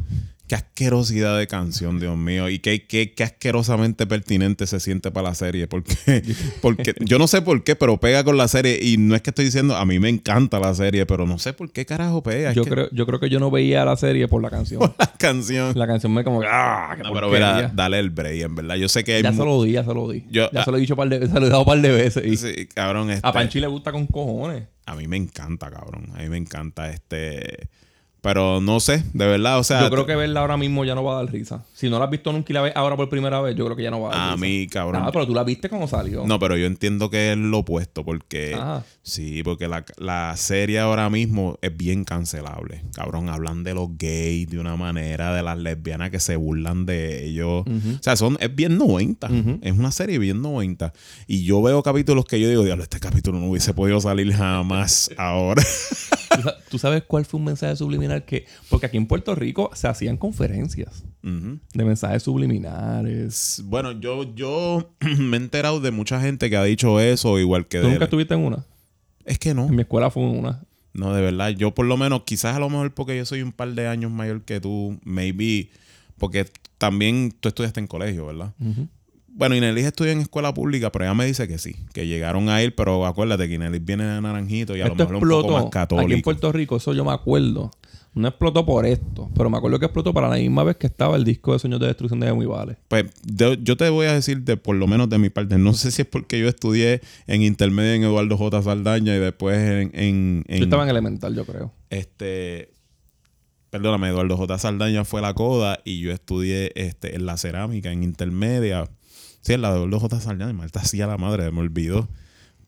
Qué 0.50 0.56
asquerosidad 0.56 1.38
de 1.38 1.46
canción, 1.46 2.00
Dios 2.00 2.16
mío. 2.16 2.48
Y 2.48 2.58
qué, 2.58 2.84
qué, 2.84 3.12
qué 3.14 3.22
asquerosamente 3.22 4.04
pertinente 4.04 4.66
se 4.66 4.80
siente 4.80 5.12
para 5.12 5.28
la 5.28 5.34
serie. 5.36 5.68
Porque, 5.68 5.94
porque 6.60 6.92
yo 6.98 7.20
no 7.20 7.28
sé 7.28 7.40
por 7.40 7.62
qué, 7.62 7.76
pero 7.76 8.00
pega 8.00 8.24
con 8.24 8.36
la 8.36 8.48
serie. 8.48 8.80
Y 8.82 8.96
no 8.96 9.14
es 9.14 9.22
que 9.22 9.30
estoy 9.30 9.44
diciendo, 9.44 9.76
a 9.76 9.84
mí 9.86 10.00
me 10.00 10.08
encanta 10.08 10.58
la 10.58 10.74
serie, 10.74 11.06
pero 11.06 11.24
no 11.24 11.38
sé 11.38 11.52
por 11.52 11.70
qué 11.70 11.86
carajo 11.86 12.24
pega. 12.24 12.50
Es 12.50 12.56
Yo 12.56 12.64
que 12.64 12.70
creo, 12.70 12.88
yo 12.90 13.06
creo 13.06 13.20
que 13.20 13.30
yo 13.30 13.38
no 13.38 13.52
veía 13.52 13.84
la 13.84 13.96
serie 13.96 14.26
por 14.26 14.42
la 14.42 14.50
canción. 14.50 14.80
la 14.98 15.12
canción. 15.18 15.72
la 15.78 15.86
canción 15.86 16.12
me 16.12 16.24
como 16.24 16.40
que, 16.40 16.48
¡ah! 16.50 16.96
No, 16.98 17.12
pero 17.12 17.28
porquería". 17.28 17.54
verá, 17.54 17.72
dale 17.72 18.00
el 18.00 18.10
break, 18.10 18.40
en 18.42 18.54
verdad. 18.56 18.74
Yo 18.74 18.88
sé 18.88 19.04
que 19.04 19.14
hay 19.14 19.22
Ya 19.22 19.30
mu- 19.30 19.36
se 19.36 19.44
lo 19.44 19.62
di, 19.62 19.70
ya 19.70 19.84
se 19.84 19.94
lo 19.94 20.10
di. 20.10 20.24
Yo- 20.32 20.50
ya 20.50 20.62
ah. 20.62 20.64
se 20.64 20.70
lo 20.72 20.78
he 20.78 20.80
dicho 20.80 20.96
par 20.96 21.08
de, 21.08 21.28
se 21.28 21.38
lo 21.38 21.46
he 21.46 21.48
dado 21.48 21.60
un 21.60 21.66
par 21.66 21.80
de 21.80 21.92
veces. 21.92 22.26
Y 22.26 22.36
Sí, 22.36 22.66
cabrón, 22.74 23.10
este, 23.12 23.24
a 23.24 23.32
Panchi 23.32 23.60
le 23.60 23.68
gusta 23.68 23.92
con 23.92 24.08
cojones. 24.08 24.64
a 24.86 24.96
mí 24.96 25.06
me 25.06 25.16
encanta, 25.16 25.70
cabrón. 25.70 26.08
A 26.16 26.22
mí 26.22 26.28
me 26.28 26.38
encanta 26.38 26.90
este. 26.90 27.68
Pero 28.22 28.60
no 28.60 28.80
sé, 28.80 29.02
de 29.14 29.26
verdad, 29.26 29.58
o 29.58 29.64
sea. 29.64 29.80
Yo 29.82 29.90
creo 29.90 30.04
que 30.06 30.14
verla 30.14 30.40
ahora 30.40 30.56
mismo 30.58 30.84
ya 30.84 30.94
no 30.94 31.02
va 31.02 31.14
a 31.18 31.22
dar 31.22 31.32
risa. 31.32 31.64
Si 31.72 31.88
no 31.88 31.98
la 31.98 32.04
has 32.04 32.10
visto 32.10 32.32
nunca 32.32 32.52
y 32.52 32.54
la 32.54 32.60
ves 32.62 32.72
ahora 32.76 32.94
por 32.96 33.08
primera 33.08 33.40
vez, 33.40 33.56
yo 33.56 33.64
creo 33.64 33.76
que 33.76 33.82
ya 33.82 33.90
no 33.90 34.00
va 34.02 34.08
a 34.08 34.12
dar 34.16 34.20
A 34.20 34.34
risa. 34.34 34.46
mí, 34.46 34.66
cabrón. 34.66 35.02
Ah, 35.06 35.10
pero 35.12 35.26
tú 35.26 35.34
la 35.34 35.42
viste 35.42 35.68
cuando 35.70 35.86
salió. 35.88 36.26
No, 36.26 36.38
pero 36.38 36.56
yo 36.58 36.66
entiendo 36.66 37.08
que 37.08 37.32
es 37.32 37.38
lo 37.38 37.58
opuesto, 37.60 38.04
porque 38.04 38.54
Ajá. 38.54 38.84
sí, 39.02 39.42
porque 39.42 39.68
la, 39.68 39.84
la 39.96 40.34
serie 40.36 40.80
ahora 40.80 41.08
mismo 41.08 41.58
es 41.62 41.74
bien 41.74 42.04
cancelable. 42.04 42.82
Cabrón, 42.94 43.30
hablan 43.30 43.64
de 43.64 43.72
los 43.74 43.88
gays 43.96 44.48
de 44.50 44.58
una 44.58 44.76
manera, 44.76 45.34
de 45.34 45.42
las 45.42 45.56
lesbianas 45.58 46.10
que 46.10 46.20
se 46.20 46.36
burlan 46.36 46.84
de 46.84 47.24
ellos. 47.26 47.64
O 47.66 48.02
sea, 48.02 48.16
son, 48.16 48.36
es 48.40 48.54
bien 48.54 48.76
90. 48.76 49.28
Es 49.62 49.78
una 49.78 49.92
serie 49.92 50.18
bien 50.18 50.42
90. 50.42 50.92
Y 51.26 51.44
yo 51.44 51.62
veo 51.62 51.82
capítulos 51.82 52.26
que 52.26 52.38
yo 52.38 52.48
digo, 52.50 52.64
diablo, 52.64 52.82
este 52.82 53.00
capítulo 53.00 53.38
no 53.38 53.48
hubiese 53.48 53.72
podido 53.72 53.98
salir 54.00 54.32
jamás 54.34 55.10
ahora. 55.16 55.62
¿Tú, 56.36 56.42
sa- 56.42 56.56
tú 56.70 56.78
sabes 56.78 57.02
cuál 57.06 57.24
fue 57.24 57.38
un 57.38 57.44
mensaje 57.46 57.74
subliminal 57.76 58.09
que... 58.18 58.46
Porque 58.68 58.86
aquí 58.86 58.96
en 58.96 59.06
Puerto 59.06 59.34
Rico 59.36 59.70
se 59.74 59.86
hacían 59.86 60.16
conferencias 60.16 61.04
de 61.22 61.84
mensajes 61.84 62.22
subliminales. 62.22 63.62
Bueno, 63.66 63.92
yo, 63.92 64.34
yo 64.34 64.90
me 65.18 65.36
he 65.36 65.40
enterado 65.40 65.80
de 65.80 65.90
mucha 65.92 66.20
gente 66.20 66.50
que 66.50 66.56
ha 66.56 66.64
dicho 66.64 66.98
eso, 66.98 67.38
igual 67.38 67.68
que 67.68 67.78
¿Tú 67.78 67.86
de... 67.86 67.92
nunca 67.92 68.04
estuviste 68.04 68.34
en 68.34 68.40
una? 68.40 68.64
Es 69.24 69.38
que 69.38 69.54
no. 69.54 69.66
En 69.66 69.76
mi 69.76 69.82
escuela 69.82 70.10
fue 70.10 70.24
una. 70.24 70.62
No, 70.92 71.14
de 71.14 71.22
verdad. 71.22 71.50
Yo 71.50 71.72
por 71.72 71.86
lo 71.86 71.96
menos, 71.96 72.22
quizás 72.24 72.56
a 72.56 72.58
lo 72.58 72.68
mejor 72.68 72.92
porque 72.92 73.16
yo 73.16 73.24
soy 73.24 73.42
un 73.42 73.52
par 73.52 73.72
de 73.74 73.86
años 73.86 74.10
mayor 74.10 74.42
que 74.42 74.60
tú, 74.60 74.98
maybe, 75.04 75.68
porque 76.18 76.50
también 76.78 77.32
tú 77.38 77.48
estudiaste 77.48 77.80
en 77.80 77.86
colegio, 77.86 78.26
¿verdad? 78.26 78.52
Bueno, 79.28 79.54
Inelis 79.54 79.84
estudió 79.84 80.10
en 80.12 80.20
escuela 80.20 80.52
pública, 80.52 80.90
pero 80.90 81.04
ella 81.04 81.14
me 81.14 81.24
dice 81.24 81.46
que 81.46 81.58
sí, 81.58 81.76
que 81.92 82.06
llegaron 82.06 82.48
a 82.48 82.62
ir, 82.62 82.74
pero 82.74 83.06
acuérdate 83.06 83.48
que 83.48 83.54
Inelis 83.54 83.84
viene 83.84 84.04
de 84.04 84.20
naranjito 84.20 84.76
y 84.76 84.80
a 84.80 84.86
Esto 84.86 85.04
lo 85.04 85.10
mejor 85.10 85.14
un 85.14 85.20
poco 85.20 85.52
más 85.52 85.62
explotó 85.62 85.70
católico. 85.70 86.06
aquí 86.06 86.14
en 86.14 86.22
Puerto 86.22 86.52
Rico, 86.52 86.76
eso 86.76 86.92
yo 86.92 87.04
me 87.04 87.12
acuerdo. 87.12 87.70
No 88.12 88.26
explotó 88.26 88.66
por 88.66 88.86
esto, 88.86 89.30
pero 89.36 89.48
me 89.50 89.56
acuerdo 89.58 89.78
que 89.78 89.84
explotó 89.86 90.12
para 90.12 90.28
la 90.28 90.34
misma 90.36 90.64
vez 90.64 90.76
que 90.76 90.88
estaba 90.88 91.16
el 91.16 91.22
disco 91.24 91.52
de 91.52 91.60
Sueños 91.60 91.78
de 91.78 91.86
Destrucción 91.86 92.18
de 92.18 92.32
Muy 92.32 92.44
Vale. 92.46 92.76
Pues 92.88 93.04
de- 93.24 93.58
yo 93.62 93.76
te 93.76 93.88
voy 93.88 94.06
a 94.06 94.14
decir, 94.14 94.42
de, 94.42 94.56
por 94.56 94.74
lo 94.74 94.88
menos 94.88 95.08
de 95.08 95.18
mi 95.18 95.30
parte, 95.30 95.56
no 95.58 95.72
sé 95.74 95.92
si 95.92 96.02
es 96.02 96.08
porque 96.08 96.40
yo 96.40 96.48
estudié 96.48 97.02
en 97.28 97.42
intermedio 97.42 97.92
en 97.94 98.02
Eduardo 98.02 98.36
J. 98.36 98.62
Saldaña 98.62 99.14
y 99.14 99.18
después 99.20 99.56
en... 99.58 99.90
en, 99.94 100.44
en- 100.48 100.58
Yo 100.58 100.64
estaba 100.64 100.82
en 100.82 100.88
elemental, 100.90 101.36
yo 101.36 101.44
creo. 101.46 101.72
Este. 101.88 102.72
Perdóname, 103.70 104.08
Eduardo 104.08 104.36
J. 104.36 104.58
Saldaña 104.58 105.04
fue 105.04 105.20
la 105.20 105.32
coda 105.34 105.78
y 105.84 106.00
yo 106.00 106.10
estudié 106.10 106.72
este, 106.74 107.14
en 107.14 107.24
la 107.26 107.36
cerámica, 107.36 107.92
en 107.92 108.02
intermedia. 108.02 108.90
Sí, 109.42 109.52
en 109.52 109.62
la 109.62 109.70
de 109.70 109.76
Eduardo 109.76 110.00
J. 110.00 110.20
Saldaña. 110.20 110.52
Malta 110.52 110.80
hacía 110.80 111.06
la 111.06 111.16
madre, 111.16 111.48
me 111.52 111.60
olvidó. 111.60 112.08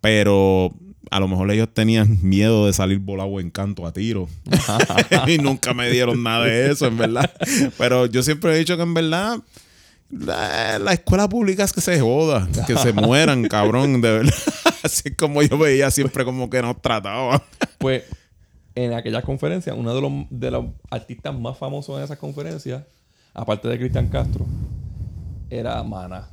Pero 0.02 0.74
a 1.10 1.20
lo 1.20 1.28
mejor 1.28 1.50
ellos 1.50 1.68
tenían 1.72 2.18
miedo 2.22 2.66
de 2.66 2.74
salir 2.74 2.98
volado 2.98 3.40
en 3.40 3.50
canto 3.50 3.86
a 3.86 3.92
tiro. 3.92 4.28
y 5.26 5.38
nunca 5.38 5.72
me 5.72 5.88
dieron 5.88 6.22
nada 6.22 6.44
de 6.44 6.70
eso, 6.70 6.86
en 6.86 6.98
verdad. 6.98 7.32
Pero 7.78 8.04
yo 8.04 8.22
siempre 8.22 8.54
he 8.54 8.58
dicho 8.58 8.76
que 8.76 8.82
en 8.82 8.92
verdad. 8.92 9.38
La, 10.10 10.78
la 10.78 10.92
escuela 10.92 11.26
pública 11.26 11.64
es 11.64 11.72
que 11.72 11.80
se 11.80 11.98
joda, 11.98 12.46
que 12.66 12.76
se 12.76 12.92
mueran, 12.92 13.44
cabrón, 13.44 14.02
de 14.02 14.12
verdad. 14.12 14.34
Así 14.82 15.04
es 15.06 15.16
como 15.16 15.42
yo 15.42 15.56
veía 15.56 15.90
siempre 15.90 16.26
como 16.26 16.50
que 16.50 16.60
nos 16.60 16.82
trataban. 16.82 17.40
Pues 17.78 18.02
en 18.74 18.92
aquella 18.92 19.22
conferencia, 19.22 19.74
uno 19.74 19.94
de 19.94 20.00
los, 20.02 20.12
de 20.28 20.50
los 20.50 20.66
artistas 20.90 21.34
más 21.34 21.56
famosos 21.56 21.96
en 21.96 22.04
esas 22.04 22.18
conferencias, 22.18 22.82
aparte 23.32 23.68
de 23.68 23.78
Cristian 23.78 24.08
Castro, 24.08 24.44
era 25.48 25.82
Mana. 25.82 26.28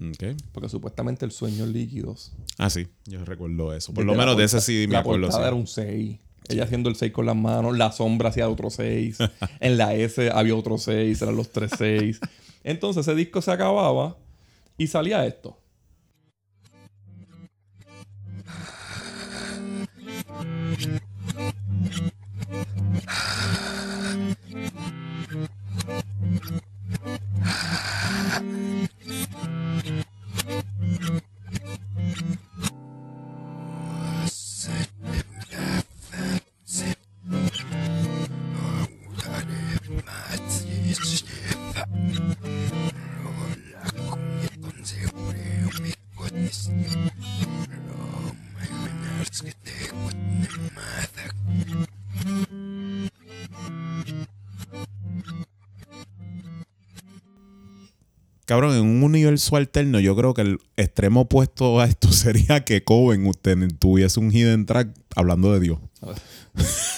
Ok. 0.00 0.40
Porque 0.52 0.68
supuestamente 0.68 1.24
el 1.24 1.30
sueño 1.30 1.66
líquidos. 1.66 2.32
Ah, 2.58 2.70
sí, 2.70 2.88
yo 3.04 3.24
recuerdo 3.24 3.74
eso. 3.74 3.92
Por 3.92 4.04
Desde 4.04 4.06
lo 4.06 4.16
la 4.16 4.24
menos 4.24 4.38
de 4.38 4.44
ese 4.44 4.60
sí 4.60 4.86
me 4.86 4.94
la 4.94 5.00
acuerdo. 5.00 5.26
portada 5.26 5.44
sí. 5.44 5.48
era 5.48 5.56
un 5.56 5.66
6. 5.66 6.18
Ella 6.48 6.64
haciendo 6.64 6.88
el 6.88 6.96
6 6.96 7.12
con 7.12 7.26
las 7.26 7.36
manos, 7.36 7.76
la 7.76 7.92
sombra 7.92 8.30
hacía 8.30 8.48
otro 8.48 8.70
6. 8.70 9.18
en 9.60 9.76
la 9.76 9.94
S 9.94 10.30
había 10.30 10.56
otro 10.56 10.78
6, 10.78 11.20
eran 11.22 11.36
los 11.36 11.50
tres 11.52 11.70
6. 11.76 12.18
Entonces 12.64 13.06
ese 13.06 13.14
disco 13.14 13.40
se 13.42 13.50
acababa 13.52 14.16
y 14.78 14.86
salía 14.86 15.24
esto. 15.26 15.58
Cabrón, 58.50 58.74
en 58.74 58.82
un 58.82 59.00
universo 59.04 59.54
alterno, 59.54 60.00
yo 60.00 60.16
creo 60.16 60.34
que 60.34 60.42
el 60.42 60.58
extremo 60.76 61.20
opuesto 61.20 61.78
a 61.80 61.84
esto 61.84 62.10
sería 62.12 62.64
que 62.64 62.82
Coven 62.82 63.24
usted 63.28 63.56
tuviese 63.78 64.18
un 64.18 64.32
hidden 64.32 64.66
track 64.66 64.88
hablando 65.14 65.52
de 65.52 65.60
Dios. 65.60 65.78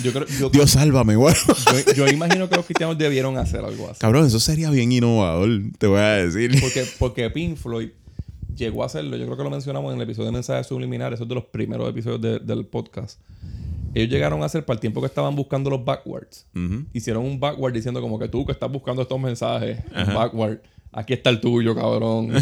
Yo 0.02 0.12
creo, 0.14 0.26
yo, 0.40 0.48
Dios 0.48 0.70
sálvame, 0.70 1.14
güey. 1.16 1.34
yo- 1.86 1.92
yo 1.94 2.08
imagino 2.08 2.48
que 2.48 2.56
los 2.56 2.64
cristianos 2.64 2.96
debieron 2.96 3.36
hacer 3.36 3.60
algo 3.64 3.90
así. 3.90 4.00
Cabrón, 4.00 4.26
eso 4.26 4.40
sería 4.40 4.70
bien 4.70 4.92
innovador, 4.92 5.50
te 5.78 5.86
voy 5.88 5.98
a 6.00 6.12
decir. 6.24 6.58
Porque, 6.58 6.86
porque 6.98 7.28
Pink 7.28 7.58
Floyd 7.58 7.90
llegó 8.56 8.82
a 8.82 8.86
hacerlo. 8.86 9.18
Yo 9.18 9.26
creo 9.26 9.36
que 9.36 9.44
lo 9.44 9.50
mencionamos 9.50 9.92
en 9.92 9.98
el 10.00 10.04
episodio 10.04 10.28
de 10.28 10.32
Mensajes 10.32 10.66
Subliminares. 10.68 11.18
Eso 11.18 11.24
es 11.24 11.28
de 11.28 11.34
los 11.34 11.44
primeros 11.44 11.86
episodios 11.90 12.22
de- 12.22 12.38
del 12.38 12.64
podcast. 12.64 13.20
Ellos 13.94 14.08
llegaron 14.08 14.42
a 14.42 14.46
hacer, 14.46 14.64
para 14.64 14.76
el 14.76 14.80
tiempo 14.80 15.02
que 15.02 15.06
estaban 15.06 15.36
buscando 15.36 15.68
los 15.68 15.84
backwards, 15.84 16.46
hicieron 16.94 17.26
un 17.26 17.38
backward 17.38 17.74
diciendo 17.74 18.00
como 18.00 18.18
que 18.18 18.26
tú 18.26 18.46
que 18.46 18.52
estás 18.52 18.72
buscando 18.72 19.02
estos 19.02 19.20
mensajes, 19.20 19.80
en 19.94 20.14
backward, 20.14 20.60
aquí 20.92 21.12
está 21.14 21.30
el 21.30 21.40
tuyo, 21.40 21.74
cabrón. 21.74 22.32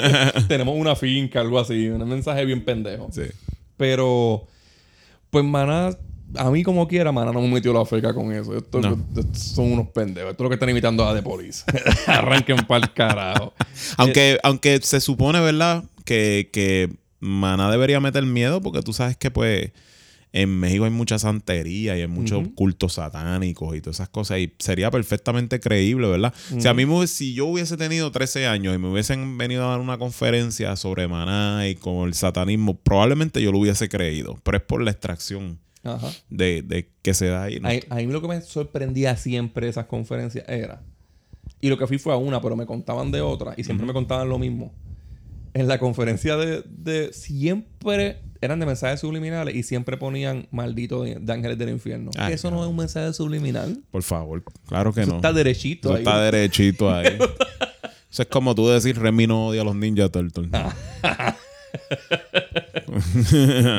Tenemos 0.48 0.76
una 0.76 0.96
finca, 0.96 1.40
algo 1.40 1.58
así. 1.58 1.88
Un 1.88 2.08
mensaje 2.08 2.44
bien 2.44 2.64
pendejo. 2.64 3.08
Sí. 3.12 3.22
Pero, 3.76 4.46
pues 5.30 5.44
Maná, 5.44 5.90
a 6.36 6.50
mí 6.50 6.62
como 6.62 6.86
quiera, 6.86 7.12
Maná 7.12 7.32
no 7.32 7.40
me 7.40 7.48
metió 7.48 7.72
la 7.72 7.84
feca 7.84 8.12
con 8.12 8.32
eso. 8.32 8.56
Estos 8.56 8.82
No. 8.82 8.98
estos 9.16 9.38
son 9.38 9.72
unos 9.72 9.88
pendejos. 9.88 10.32
Esto 10.32 10.42
es 10.42 10.44
lo 10.44 10.50
que 10.50 10.54
están 10.54 10.68
imitando 10.70 11.08
a 11.08 11.14
The 11.14 11.22
Police. 11.22 11.64
Arranquen 12.06 12.58
para 12.66 12.84
el 12.84 12.92
carajo. 12.92 13.54
Aunque, 13.96 14.38
aunque 14.42 14.80
se 14.82 15.00
supone, 15.00 15.40
¿verdad? 15.40 15.84
Que, 16.04 16.50
que 16.52 16.90
Maná 17.20 17.70
debería 17.70 18.00
meter 18.00 18.24
miedo 18.24 18.60
porque 18.60 18.82
tú 18.82 18.92
sabes 18.92 19.16
que 19.16 19.30
pues 19.30 19.70
en 20.32 20.48
México 20.60 20.84
hay 20.84 20.90
mucha 20.90 21.18
santería 21.18 21.96
y 21.98 22.02
hay 22.02 22.06
muchos 22.06 22.46
cultos 22.54 22.92
satánicos 22.94 23.74
y 23.76 23.80
todas 23.80 23.96
esas 23.96 24.08
cosas 24.08 24.38
y 24.38 24.52
sería 24.58 24.90
perfectamente 24.90 25.58
creíble, 25.58 26.08
¿verdad? 26.08 26.32
Si 26.58 26.68
a 26.68 26.74
mí 26.74 26.86
me, 26.86 27.06
si 27.08 27.34
yo 27.34 27.46
hubiese 27.46 27.76
tenido 27.76 28.12
13 28.12 28.46
años 28.46 28.74
y 28.74 28.78
me 28.78 28.88
hubiesen 28.88 29.36
venido 29.38 29.64
a 29.66 29.70
dar 29.70 29.80
una 29.80 29.98
conferencia 29.98 30.76
sobre 30.76 31.08
Maná 31.08 31.66
y 31.68 31.74
con 31.74 32.06
el 32.06 32.14
satanismo, 32.14 32.76
probablemente 32.78 33.42
yo 33.42 33.50
lo 33.50 33.58
hubiese 33.58 33.88
creído, 33.88 34.38
pero 34.44 34.56
es 34.58 34.62
por 34.62 34.82
la 34.82 34.90
extracción 34.92 35.58
Ajá. 35.82 36.10
de, 36.28 36.62
de 36.62 36.88
que 37.02 37.12
se 37.14 37.26
da 37.26 37.44
ahí. 37.44 37.58
¿no? 37.58 37.68
A, 37.68 37.72
a 37.90 37.96
mí 37.96 38.06
lo 38.06 38.22
que 38.22 38.28
me 38.28 38.40
sorprendía 38.42 39.16
siempre 39.16 39.68
esas 39.68 39.86
conferencias 39.86 40.44
era. 40.48 40.82
Y 41.60 41.68
lo 41.68 41.76
que 41.76 41.86
fui 41.86 41.98
fue 41.98 42.12
a 42.12 42.16
una, 42.16 42.40
pero 42.40 42.54
me 42.56 42.66
contaban 42.66 43.10
de 43.10 43.20
otra. 43.20 43.54
Y 43.56 43.64
siempre 43.64 43.86
me 43.86 43.92
contaban 43.92 44.28
lo 44.28 44.38
mismo. 44.38 44.72
En 45.52 45.66
la 45.66 45.78
conferencia 45.78 46.36
de, 46.36 46.62
de- 46.68 47.12
Siempre 47.12 48.20
eran 48.40 48.58
de 48.58 48.66
mensajes 48.66 49.00
subliminales 49.00 49.54
y 49.54 49.62
siempre 49.62 49.96
ponían 49.96 50.48
maldito 50.50 51.02
de, 51.02 51.20
ángeles 51.32 51.58
del 51.58 51.70
infierno. 51.70 52.10
Ay, 52.16 52.34
eso 52.34 52.50
no 52.50 52.62
es 52.62 52.68
un 52.68 52.76
mensaje 52.76 53.12
subliminal. 53.12 53.82
Por 53.90 54.02
favor, 54.02 54.42
claro 54.66 54.92
que 54.92 55.02
Eso 55.02 55.10
no. 55.10 55.16
está 55.16 55.32
derechito 55.32 55.88
Eso 55.88 55.96
ahí. 55.96 56.02
está 56.02 56.20
derechito 56.22 56.92
ahí. 56.92 57.18
Eso 58.10 58.22
es 58.22 58.28
como 58.28 58.54
tú 58.56 58.68
decir 58.68 58.98
Remy 58.98 59.28
no 59.28 59.48
odia 59.48 59.60
a 59.62 59.64
los 59.64 59.76
Ninja 59.76 60.08
Turtles. 60.08 60.50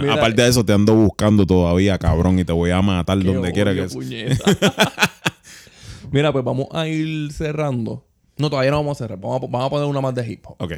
Aparte 0.10 0.42
de 0.42 0.48
eso, 0.48 0.64
te 0.64 0.72
ando 0.74 0.96
buscando 0.96 1.46
todavía, 1.46 1.98
cabrón, 1.98 2.40
y 2.40 2.46
te 2.46 2.54
voy 2.54 2.72
a 2.72 2.82
matar 2.82 3.22
donde 3.22 3.52
quiera 3.52 3.74
que 3.74 3.90
sea. 3.90 4.00
Mira, 6.12 6.32
pues 6.32 6.44
vamos 6.44 6.68
a 6.72 6.88
ir 6.88 7.32
cerrando. 7.34 8.06
No, 8.38 8.50
todavía 8.50 8.72
no 8.72 8.78
vamos 8.78 8.98
a 8.98 9.04
cerrar. 9.04 9.20
Vamos 9.20 9.44
a, 9.44 9.48
vamos 9.48 9.68
a 9.68 9.70
poner 9.70 9.88
una 9.88 10.02
más 10.02 10.16
de 10.16 10.32
hip 10.32 10.46
hop. 10.46 10.56
Ok. 10.60 10.74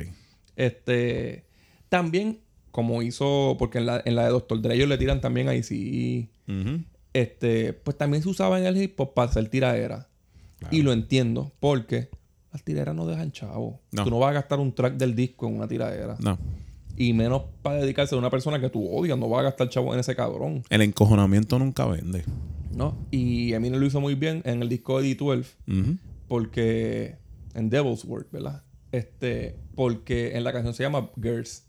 Este. 0.55 1.45
También, 1.89 2.39
como 2.73 3.01
hizo. 3.01 3.55
Porque 3.57 3.77
en 3.77 3.85
la, 3.85 4.01
en 4.03 4.17
la 4.17 4.25
de 4.25 4.31
Doctor 4.31 4.61
Dre 4.61 4.75
ellos 4.75 4.89
le 4.89 4.97
tiran 4.97 5.21
también 5.21 5.47
ahí 5.47 5.63
sí. 5.63 6.29
Ujú. 6.49 6.81
Este. 7.13 7.71
Pues 7.71 7.97
también 7.97 8.21
se 8.21 8.27
usaba 8.27 8.59
en 8.59 8.65
el 8.65 8.75
hip 8.75 8.99
hop 8.99 9.13
para 9.13 9.29
hacer 9.29 9.47
tiraderas. 9.47 10.07
Y 10.71 10.81
lo 10.81 10.91
entiendo. 10.91 11.53
Porque 11.61 12.09
las 12.51 12.63
tiraderas 12.63 12.95
no 12.95 13.05
dejan 13.05 13.31
chavo. 13.31 13.79
No. 13.91 14.03
Tú 14.03 14.09
no 14.09 14.19
vas 14.19 14.31
a 14.31 14.33
gastar 14.33 14.59
un 14.59 14.73
track 14.73 14.95
del 14.95 15.15
disco 15.15 15.47
en 15.47 15.55
una 15.55 15.67
tiradera. 15.67 16.17
No. 16.19 16.37
Y 16.97 17.13
menos 17.13 17.43
para 17.61 17.77
dedicarse 17.77 18.15
a 18.15 18.17
una 18.17 18.29
persona 18.29 18.59
que 18.59 18.69
tú 18.69 18.87
odias. 18.87 19.17
No 19.17 19.29
vas 19.29 19.41
a 19.41 19.43
gastar 19.43 19.69
chavo 19.69 19.93
en 19.93 19.99
ese 19.99 20.15
cabrón. 20.15 20.63
El 20.69 20.81
encojonamiento 20.81 21.57
nunca 21.59 21.85
vende. 21.85 22.23
¿No? 22.75 22.97
Y 23.11 23.53
Eminem 23.53 23.79
lo 23.79 23.85
hizo 23.85 24.01
muy 24.01 24.15
bien 24.15 24.41
en 24.45 24.61
el 24.63 24.69
disco 24.69 24.99
de 24.99 25.15
D12. 25.15 25.45
Ujú. 25.67 25.97
Porque. 26.27 27.17
En 27.53 27.69
Devil's 27.69 28.03
World, 28.03 28.27
¿verdad? 28.31 28.63
Este. 28.91 29.55
Porque 29.75 30.35
en 30.35 30.43
la 30.43 30.51
canción 30.51 30.73
se 30.73 30.81
llama 30.83 31.09
Girls. 31.21 31.67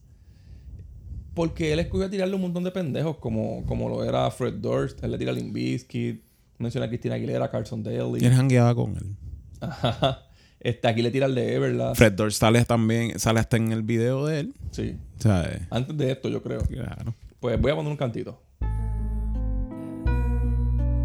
Porque 1.35 1.73
él 1.73 1.81
escogió 1.81 2.07
a 2.07 2.11
tirarle 2.11 2.35
un 2.37 2.43
montón 2.43 2.63
de 2.65 2.71
pendejos, 2.71 3.17
como, 3.17 3.65
como 3.67 3.89
lo 3.89 4.05
era 4.05 4.31
Fred 4.31 4.55
Durst. 4.55 5.03
Él 5.03 5.11
le 5.11 5.19
tira 5.19 5.33
a 5.33 5.35
Limp 5.35 5.53
Bizkit. 5.53 6.23
Menciona 6.59 6.87
a 6.87 6.89
Christina 6.89 7.17
Aguilera, 7.17 7.51
Carson 7.51 7.83
Daly. 7.83 8.21
¿Quién 8.21 8.33
jangueaba 8.35 8.75
con 8.75 8.97
él? 8.97 9.17
Ajá. 9.61 10.21
Este, 10.61 10.87
aquí 10.89 11.03
le 11.03 11.11
tira 11.11 11.27
el 11.27 11.35
de 11.35 11.55
Everlast. 11.57 11.97
Fred 11.99 12.13
Durst 12.13 12.39
sale 12.41 12.65
también, 12.65 13.19
sale 13.19 13.41
hasta 13.41 13.57
en 13.57 13.73
el 13.73 13.83
video 13.83 14.25
de 14.27 14.41
él. 14.41 14.55
Sí. 14.71 14.97
Sea, 15.19 15.43
eh, 15.45 15.67
Antes 15.71 15.97
de 15.97 16.13
esto, 16.13 16.29
yo 16.29 16.43
creo. 16.43 16.61
claro. 16.61 17.15
Pues 17.41 17.61
voy 17.61 17.73
a 17.73 17.75
poner 17.77 17.91
un 17.91 17.97
cantito. 17.99 18.41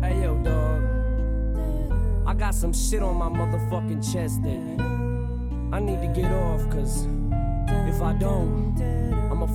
Hey 0.01 0.15
yo, 0.23 0.35
dog. 0.43 0.79
I 2.27 2.33
got 2.33 2.53
some 2.53 2.71
shit 2.73 3.01
on 3.01 3.17
my 3.17 3.27
motherfucking 3.27 4.01
chest 4.01 4.41
that 4.43 4.79
I 5.73 5.79
need 5.81 5.99
to 6.01 6.13
get 6.13 6.31
off, 6.31 6.67
cause 6.69 7.05
if 7.89 8.01
I 8.01 8.13
don't, 8.17 8.75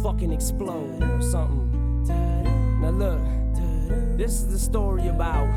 Fucking 0.03 0.33
explode 0.33 1.03
or 1.03 1.23
something. 1.23 2.05
Now 2.81 2.91
look, 2.91 3.21
this 4.19 4.33
is 4.33 4.51
the 4.51 4.59
story 4.59 5.09
about 5.09 5.49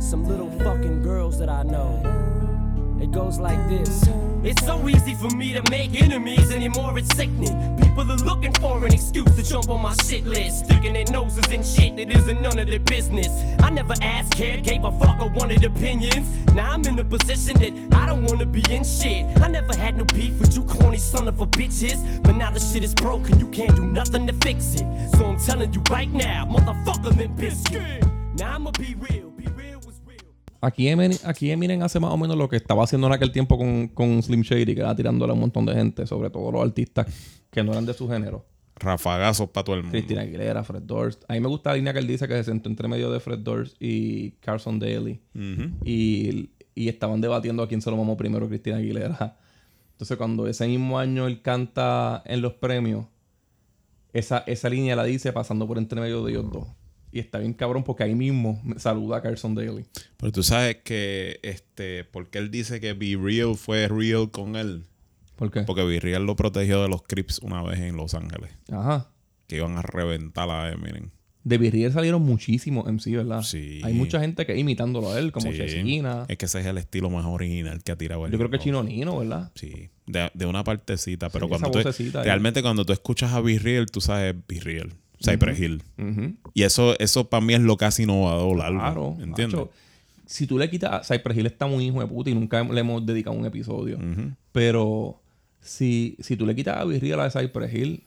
some 0.00 0.24
little 0.24 0.50
fucking 0.58 1.02
girls 1.02 1.38
that 1.38 1.48
I 1.48 1.62
know. 1.62 2.02
It 3.00 3.12
goes 3.12 3.38
like 3.38 3.68
this. 3.68 4.08
It's 4.46 4.64
so 4.64 4.88
easy 4.88 5.14
for 5.14 5.28
me 5.34 5.52
to 5.54 5.70
make 5.72 6.00
enemies 6.00 6.52
anymore, 6.52 6.96
it's 6.96 7.12
sickening. 7.16 7.76
People 7.78 8.08
are 8.12 8.16
looking 8.18 8.52
for 8.52 8.86
an 8.86 8.92
excuse 8.92 9.34
to 9.34 9.42
jump 9.42 9.68
on 9.68 9.82
my 9.82 9.92
shit 10.04 10.24
list, 10.24 10.66
sticking 10.66 10.92
their 10.92 11.04
noses 11.10 11.50
in 11.50 11.64
shit 11.64 11.96
that 11.96 12.16
isn't 12.16 12.40
none 12.40 12.56
of 12.56 12.68
their 12.68 12.78
business. 12.78 13.26
I 13.60 13.70
never 13.70 13.94
asked, 14.02 14.34
cared, 14.34 14.62
gave 14.62 14.84
a 14.84 14.92
fuck 15.00 15.20
or 15.20 15.30
wanted 15.30 15.64
opinions. 15.64 16.28
Now 16.54 16.70
I'm 16.70 16.84
in 16.84 16.96
a 17.00 17.04
position 17.04 17.58
that 17.58 17.96
I 17.96 18.06
don't 18.06 18.22
wanna 18.22 18.46
be 18.46 18.62
in 18.70 18.84
shit. 18.84 19.26
I 19.42 19.48
never 19.48 19.74
had 19.74 19.96
no 19.96 20.04
beef 20.04 20.38
with 20.38 20.54
you 20.54 20.62
corny 20.62 20.98
son 20.98 21.26
of 21.26 21.40
a 21.40 21.46
bitches, 21.48 22.22
but 22.22 22.36
now 22.36 22.52
the 22.52 22.60
shit 22.60 22.84
is 22.84 22.94
broken, 22.94 23.40
you 23.40 23.48
can't 23.48 23.74
do 23.74 23.84
nothing 23.84 24.28
to 24.28 24.32
fix 24.46 24.76
it. 24.76 24.86
So 25.16 25.26
I'm 25.26 25.40
telling 25.40 25.72
you 25.72 25.82
right 25.90 26.12
now, 26.12 26.46
motherfucker 26.46 27.16
Limp 27.16 27.36
Bizkit. 27.36 28.38
Now 28.38 28.54
I'ma 28.54 28.70
be 28.78 28.94
real. 28.94 29.25
Aquí 30.66 30.88
Eminem, 30.88 31.16
aquí 31.24 31.50
Eminem 31.50 31.80
hace 31.82 32.00
más 32.00 32.12
o 32.12 32.16
menos 32.16 32.36
lo 32.36 32.48
que 32.48 32.56
estaba 32.56 32.82
haciendo 32.82 33.06
en 33.06 33.12
aquel 33.12 33.30
tiempo 33.30 33.56
con, 33.56 33.86
con 33.88 34.20
Slim 34.20 34.42
Shady, 34.42 34.74
que 34.74 34.80
era 34.80 34.96
tirándole 34.96 35.30
a 35.30 35.34
un 35.34 35.40
montón 35.40 35.64
de 35.64 35.74
gente, 35.74 36.06
sobre 36.08 36.28
todo 36.28 36.50
los 36.50 36.62
artistas 36.62 37.06
que 37.50 37.62
no 37.62 37.70
eran 37.70 37.86
de 37.86 37.94
su 37.94 38.08
género. 38.08 38.44
Rafagazos 38.74 39.48
para 39.50 39.64
todo 39.64 39.76
el 39.76 39.82
mundo. 39.82 39.96
Christina 39.96 40.22
Aguilera, 40.22 40.64
Fred 40.64 40.82
Durst. 40.82 41.22
A 41.28 41.34
mí 41.34 41.40
me 41.40 41.48
gusta 41.48 41.70
la 41.70 41.76
línea 41.76 41.92
que 41.92 42.00
él 42.00 42.06
dice 42.08 42.26
que 42.26 42.34
se 42.34 42.44
sentó 42.44 42.68
entre 42.68 42.88
medio 42.88 43.12
de 43.12 43.20
Fred 43.20 43.38
Durst 43.38 43.76
y 43.80 44.32
Carson 44.40 44.80
Daly. 44.80 45.20
Y, 45.84 46.50
y 46.74 46.88
estaban 46.88 47.20
debatiendo 47.20 47.62
a 47.62 47.68
quién 47.68 47.80
se 47.80 47.90
lo 47.90 47.96
mamó 47.96 48.16
primero 48.16 48.48
Christina 48.48 48.78
Aguilera. 48.78 49.38
Entonces, 49.92 50.16
cuando 50.18 50.48
ese 50.48 50.66
mismo 50.66 50.98
año 50.98 51.26
él 51.26 51.42
canta 51.42 52.22
en 52.26 52.42
los 52.42 52.54
premios, 52.54 53.06
esa, 54.12 54.38
esa 54.46 54.68
línea 54.68 54.96
la 54.96 55.04
dice 55.04 55.32
pasando 55.32 55.66
por 55.66 55.78
entre 55.78 56.00
medio 56.00 56.24
de 56.24 56.32
ellos 56.32 56.52
dos. 56.52 56.66
Y 57.16 57.18
está 57.18 57.38
bien 57.38 57.54
cabrón 57.54 57.82
porque 57.82 58.02
ahí 58.04 58.14
mismo 58.14 58.60
me 58.62 58.78
saluda 58.78 59.16
a 59.16 59.22
Carson 59.22 59.54
Daly. 59.54 59.86
Pero 60.18 60.32
tú 60.32 60.42
sabes 60.42 60.76
que, 60.84 61.40
este, 61.42 62.04
porque 62.04 62.36
él 62.36 62.50
dice 62.50 62.78
que 62.78 62.92
Be 62.92 63.16
Real 63.18 63.56
fue 63.56 63.88
real 63.88 64.30
con 64.30 64.54
él. 64.54 64.84
¿Por 65.34 65.50
qué? 65.50 65.62
Porque 65.62 65.82
Be 65.82 65.98
Real 65.98 66.26
lo 66.26 66.36
protegió 66.36 66.82
de 66.82 66.88
los 66.90 67.02
Crips 67.04 67.38
una 67.38 67.62
vez 67.62 67.80
en 67.80 67.96
Los 67.96 68.12
Ángeles. 68.12 68.50
Ajá. 68.70 69.08
Que 69.46 69.56
iban 69.56 69.78
a 69.78 69.82
reventar 69.82 70.50
a 70.50 70.70
Eminem. 70.70 71.08
De 71.46 71.58
Virriel 71.58 71.92
salieron 71.92 72.22
muchísimos 72.22 72.86
sí, 73.00 73.14
¿verdad? 73.14 73.40
Sí. 73.42 73.80
Hay 73.84 73.94
mucha 73.94 74.18
gente 74.20 74.44
que 74.44 74.58
imitándolo 74.58 75.12
a 75.12 75.18
él, 75.20 75.30
como 75.30 75.50
Sí. 75.52 75.56
Chesina. 75.56 76.26
Es 76.28 76.36
que 76.38 76.46
ese 76.46 76.58
es 76.58 76.66
el 76.66 76.76
estilo 76.76 77.08
más 77.08 77.24
original 77.24 77.84
que 77.84 77.92
ha 77.92 77.96
tirado 77.96 78.26
el 78.26 78.32
Yo 78.32 78.36
creo 78.38 78.50
que. 78.50 78.58
Chino 78.58 78.82
Nino, 78.82 79.16
¿verdad? 79.20 79.52
Sí, 79.54 79.88
de, 80.06 80.28
de 80.34 80.44
una 80.44 80.64
partecita. 80.64 81.30
Pero 81.30 81.46
Sí, 81.46 81.50
cuando 81.50 81.70
tú, 81.70 81.78
realmente 82.24 82.62
cuando 82.62 82.84
tú 82.84 82.92
escuchas 82.92 83.32
a 83.32 83.40
Be 83.40 83.60
Real, 83.60 83.86
tú 83.86 84.00
sabes 84.00 84.34
Be 84.48 84.58
Real. 84.58 84.92
Cypress 85.22 85.58
Hill. 85.58 85.82
Y 86.54 86.62
eso, 86.62 86.98
eso 86.98 87.28
para 87.28 87.44
mí 87.44 87.54
es 87.54 87.60
lo 87.60 87.76
casi 87.76 88.04
innovador 88.04 88.60
algo. 88.62 88.80
Claro. 88.80 89.16
¿Entiendes? 89.20 89.60
macho. 89.60 89.70
si 90.26 90.46
tú 90.46 90.58
le 90.58 90.68
quitas... 90.70 91.06
Cypress 91.06 91.38
Hill 91.38 91.46
está 91.46 91.66
muy 91.66 91.86
hijo 91.86 92.00
de 92.00 92.06
puta 92.06 92.30
y 92.30 92.34
nunca 92.34 92.62
le 92.62 92.80
hemos 92.80 93.04
dedicado 93.04 93.36
un 93.36 93.46
episodio. 93.46 93.98
Pero 94.52 95.20
si, 95.60 96.16
si 96.20 96.36
tú 96.36 96.46
le 96.46 96.54
quitas 96.54 96.76
a 96.76 96.84
Virreal 96.84 97.20
a 97.20 97.30
Cypress 97.30 97.74
Hill, 97.74 98.04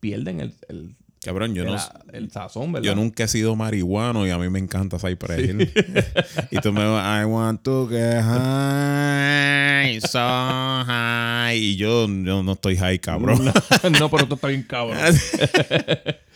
pierden 0.00 0.40
el, 0.40 0.54
el, 0.68 0.94
Cabrón, 1.24 1.54
yo 1.54 1.64
no, 1.64 1.76
el 2.12 2.32
sazón, 2.32 2.72
¿verdad? 2.72 2.84
yo 2.84 2.96
nunca 2.96 3.22
he 3.24 3.28
sido 3.28 3.54
marihuano 3.54 4.26
y 4.26 4.30
a 4.30 4.38
mí 4.38 4.50
me 4.50 4.58
encanta 4.58 4.98
Cypress 4.98 5.38
Hill. 5.38 5.70
y 6.50 6.58
tú 6.58 6.72
me 6.72 6.84
vas, 6.84 7.22
I 7.22 7.24
want 7.26 7.62
to 7.62 7.88
get 7.88 8.22
high, 8.22 10.00
so 10.00 10.18
high. 10.18 11.56
Y 11.56 11.76
yo, 11.76 12.08
yo 12.08 12.42
no 12.42 12.52
estoy 12.52 12.76
high, 12.76 12.98
cabrón. 12.98 13.44
no, 13.44 14.10
pero 14.10 14.24
esto 14.24 14.34
está 14.34 14.48
bien 14.48 14.64
cabrón. 14.64 14.98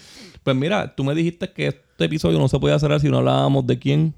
pues 0.46 0.56
mira, 0.56 0.94
tú 0.94 1.02
me 1.02 1.12
dijiste 1.12 1.50
que 1.52 1.66
este 1.66 2.04
episodio 2.04 2.38
no 2.38 2.46
se 2.46 2.56
podía 2.60 2.76
hacer 2.76 3.00
si 3.00 3.08
no 3.08 3.18
hablábamos 3.18 3.66
de 3.66 3.80
quién. 3.80 4.14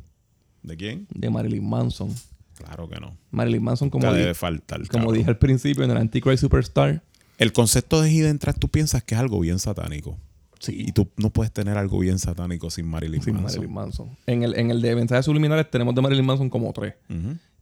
¿De 0.62 0.76
quién? 0.76 1.07
De 1.09 1.31
Marilyn 1.31 1.66
Manson. 1.66 2.14
Claro 2.55 2.87
que 2.87 3.01
no. 3.01 3.16
Marilyn 3.31 3.62
Manson, 3.62 3.89
como, 3.89 4.05
Nunca 4.05 4.14
di- 4.14 4.20
debe 4.24 4.35
faltar. 4.35 4.79
como 4.89 5.05
cabrón. 5.05 5.14
dije 5.16 5.31
al 5.31 5.39
principio 5.39 5.85
en 5.85 5.91
el 5.91 5.97
Antichrist 5.97 6.43
Superstar. 6.43 7.03
El 7.39 7.55
concepto 7.55 8.03
de 8.03 8.11
Hidden 8.12 8.39
Track, 8.39 8.59
tú 8.59 8.68
piensas 8.68 9.03
que 9.03 9.14
es 9.14 9.20
algo 9.20 9.41
bien 9.41 9.59
satánico. 9.59 10.18
Sí. 10.59 10.74
Y 10.89 10.93
tú 10.93 11.09
no 11.16 11.31
puedes 11.31 11.51
tener 11.51 11.79
algo 11.79 11.99
bien 12.01 12.18
satánico 12.18 12.68
sin 12.68 12.87
Marilyn 12.89 13.22
Sin 13.22 13.35
Manson. 13.37 13.61
Marilyn 13.61 13.74
Manson. 13.74 14.16
En 14.26 14.43
el, 14.43 14.55
en 14.59 14.70
el 14.70 14.83
de 14.83 14.95
mensajes 14.97 15.24
subliminales 15.24 15.70
tenemos 15.70 15.95
de 15.95 16.03
Marilyn 16.03 16.26
Manson 16.26 16.51
como 16.51 16.70
tres. 16.74 16.93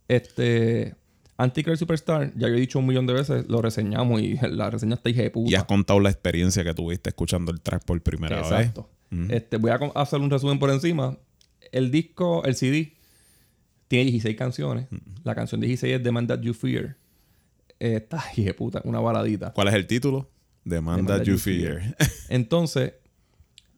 Este. 0.08 0.94
Antichrist 1.38 1.80
Superstar, 1.80 2.32
ya 2.36 2.48
yo 2.48 2.54
he 2.54 2.60
dicho 2.60 2.78
un 2.78 2.86
millón 2.86 3.06
de 3.06 3.12
veces, 3.12 3.44
lo 3.48 3.60
reseñamos 3.60 4.20
y 4.20 4.36
la 4.50 4.70
reseña 4.70 4.94
está 4.94 5.10
hija 5.10 5.22
de 5.22 5.30
puta. 5.30 5.50
Y 5.50 5.54
has 5.54 5.64
contado 5.64 6.00
la 6.00 6.10
experiencia 6.10 6.64
que 6.64 6.74
tuviste 6.74 7.10
escuchando 7.10 7.52
el 7.52 7.60
track 7.60 7.84
por 7.84 8.00
primera 8.02 8.38
Exacto. 8.38 8.88
vez. 9.10 9.30
Este, 9.30 9.56
voy 9.58 9.70
a 9.70 9.74
hacer 10.00 10.20
un 10.20 10.30
resumen 10.30 10.58
por 10.58 10.70
encima. 10.70 11.16
El 11.72 11.90
disco, 11.90 12.44
el 12.44 12.54
CD, 12.54 12.94
tiene 13.88 14.10
16 14.10 14.36
canciones. 14.36 14.88
La 15.22 15.34
canción 15.34 15.60
16 15.60 15.96
es 15.96 16.02
The 16.02 16.10
Man 16.10 16.26
That 16.26 16.40
You 16.40 16.54
Fear. 16.54 16.96
Eh, 17.78 17.96
Está 17.96 18.22
hija 18.36 18.48
de 18.48 18.54
puta, 18.54 18.80
una 18.84 19.00
baladita. 19.00 19.52
¿Cuál 19.52 19.68
es 19.68 19.74
el 19.74 19.86
título? 19.86 20.28
Man 20.64 21.06
That 21.06 21.22
You 21.22 21.38
Fear. 21.38 21.96
Entonces, 22.28 22.94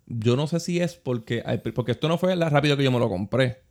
yo 0.07 0.37
no 0.37 0.47
sé 0.47 0.61
si 0.61 0.81
es 0.81 0.95
porque... 0.95 1.43
Porque 1.75 1.93
esto 1.93 2.09
no 2.09 2.17
fue 2.17 2.35
la 2.37 2.49
rápido 2.49 2.77
que 2.77 2.85
yo 2.85 2.91
me 2.91 2.99
lo 2.99 3.09
compré. 3.09 3.63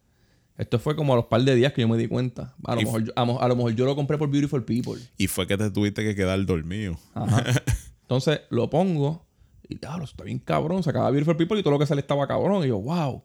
Esto 0.58 0.80
fue 0.80 0.96
como 0.96 1.14
a 1.14 1.16
los 1.18 1.26
par 1.26 1.42
de 1.44 1.54
días 1.56 1.72
que 1.74 1.82
yo 1.82 1.88
me 1.88 1.98
di 1.98 2.08
cuenta. 2.08 2.56
A 2.64 2.74
lo, 2.76 2.82
Y 2.82 2.86
mejor, 2.86 3.04
yo- 3.06 3.14
a, 3.16 3.22
a 3.22 3.48
lo 3.48 3.56
mejor 3.56 3.74
yo 3.76 3.86
lo 3.86 3.96
compré 3.96 4.18
por 4.18 4.30
Beautiful 4.30 4.64
People. 4.66 5.00
y 5.18 5.28
fue 5.28 5.46
que 5.46 5.56
te 5.58 5.70
tuviste 5.70 6.04
que 6.04 6.16
quedar 6.16 6.44
dormido. 6.46 6.98
Ajá. 7.14 7.44
Entonces 8.02 8.42
lo 8.50 8.70
pongo 8.70 9.26
y 9.70 9.76
diablo, 9.78 10.06
está 10.06 10.24
bien 10.24 10.40
cabrón. 10.40 10.82
Se 10.84 10.90
acaba 10.90 11.12
Beautiful 11.12 11.38
People 11.38 11.60
y 11.60 11.64
todo 11.64 11.72
lo 11.74 11.80
que 11.80 11.86
sale 11.86 12.02
estaba 12.02 12.28
cabrón. 12.28 12.64
Y 12.64 12.70
yo, 12.70 12.80
wow. 12.80 13.24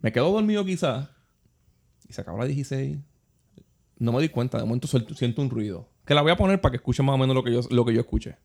Me 0.00 0.12
quedo 0.12 0.30
dormido 0.32 0.64
quizás. 0.64 1.08
Y 2.08 2.12
se 2.12 2.20
acaba 2.22 2.38
la 2.38 2.44
16. 2.46 2.98
No 3.98 4.12
me 4.12 4.20
di 4.22 4.28
cuenta. 4.30 4.58
De 4.58 4.64
momento 4.64 4.88
suelto- 4.88 5.14
siento 5.14 5.42
un 5.42 5.50
ruido. 5.50 5.88
Que 6.06 6.14
la 6.14 6.22
voy 6.22 6.32
a 6.32 6.36
poner 6.36 6.60
para 6.60 6.70
que 6.72 6.76
escuchen 6.76 7.04
más 7.04 7.14
o 7.14 7.18
menos 7.18 7.34
lo 7.36 7.44
que 7.44 7.52
yo, 7.52 7.60
lo 7.70 7.84
que 7.84 7.92
yo 7.94 8.00
escuché. 8.00 8.36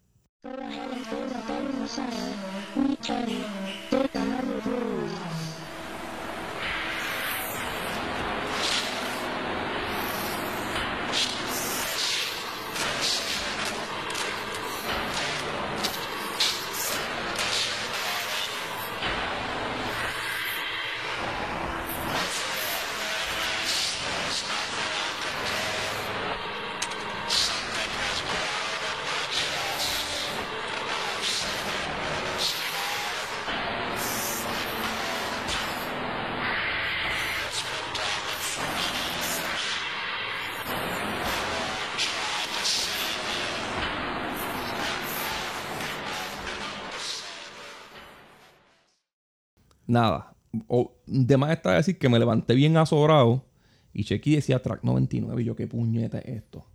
Nada. 50.00 50.34
O, 50.68 50.96
de 51.06 51.38
más 51.38 51.52
está 51.52 51.72
decir 51.74 51.98
que 51.98 52.10
me 52.10 52.20
levanté 52.20 52.54
bien 52.56 52.78
asobrado 52.78 53.46
y 53.94 54.04
chequeé 54.04 54.34
y 54.34 54.36
decía 54.38 54.62
track 54.62 54.84
99. 54.84 55.42
Y 55.42 55.46
yo, 55.46 55.56
¿qué 55.56 55.68
puñeta 55.68 56.20
es 56.20 56.38
esto? 56.38 56.66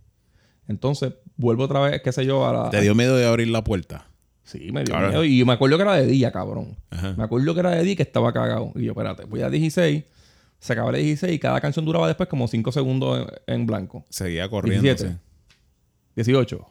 Entonces, 0.67 1.13
vuelvo 1.37 1.63
otra 1.63 1.79
vez, 1.81 2.01
qué 2.01 2.11
sé 2.11 2.25
yo, 2.25 2.47
a 2.47 2.53
la... 2.53 2.69
¿Te 2.69 2.81
dio 2.81 2.95
miedo 2.95 3.15
de 3.17 3.25
abrir 3.25 3.47
la 3.49 3.63
puerta? 3.63 4.07
Sí, 4.43 4.71
me 4.71 4.83
dio 4.83 4.93
Claro. 4.93 5.07
miedo. 5.09 5.23
Y 5.25 5.43
me 5.45 5.53
acuerdo 5.53 5.77
que 5.77 5.83
era 5.83 5.93
de 5.95 6.05
día, 6.05 6.31
cabrón. 6.31 6.77
Ajá. 6.89 7.13
Me 7.17 7.23
acuerdo 7.23 7.53
que 7.53 7.59
era 7.61 7.71
de 7.71 7.83
día 7.83 7.95
que 7.95 8.03
estaba 8.03 8.31
cagado. 8.33 8.71
Y 8.75 8.83
yo, 8.85 8.91
espérate, 8.91 9.25
voy 9.25 9.41
a 9.41 9.49
16. 9.49 10.03
Se 10.59 10.73
acaba 10.73 10.91
la 10.93 10.97
16 10.99 11.33
y 11.33 11.39
cada 11.39 11.59
canción 11.59 11.83
duraba 11.85 12.07
después 12.07 12.29
como 12.29 12.47
5 12.47 12.71
segundos 12.71 13.27
en, 13.47 13.55
en 13.61 13.65
blanco. 13.65 14.05
Seguía 14.09 14.47
corriendo. 14.49 14.83
17. 14.83 15.17
18. 16.15 16.65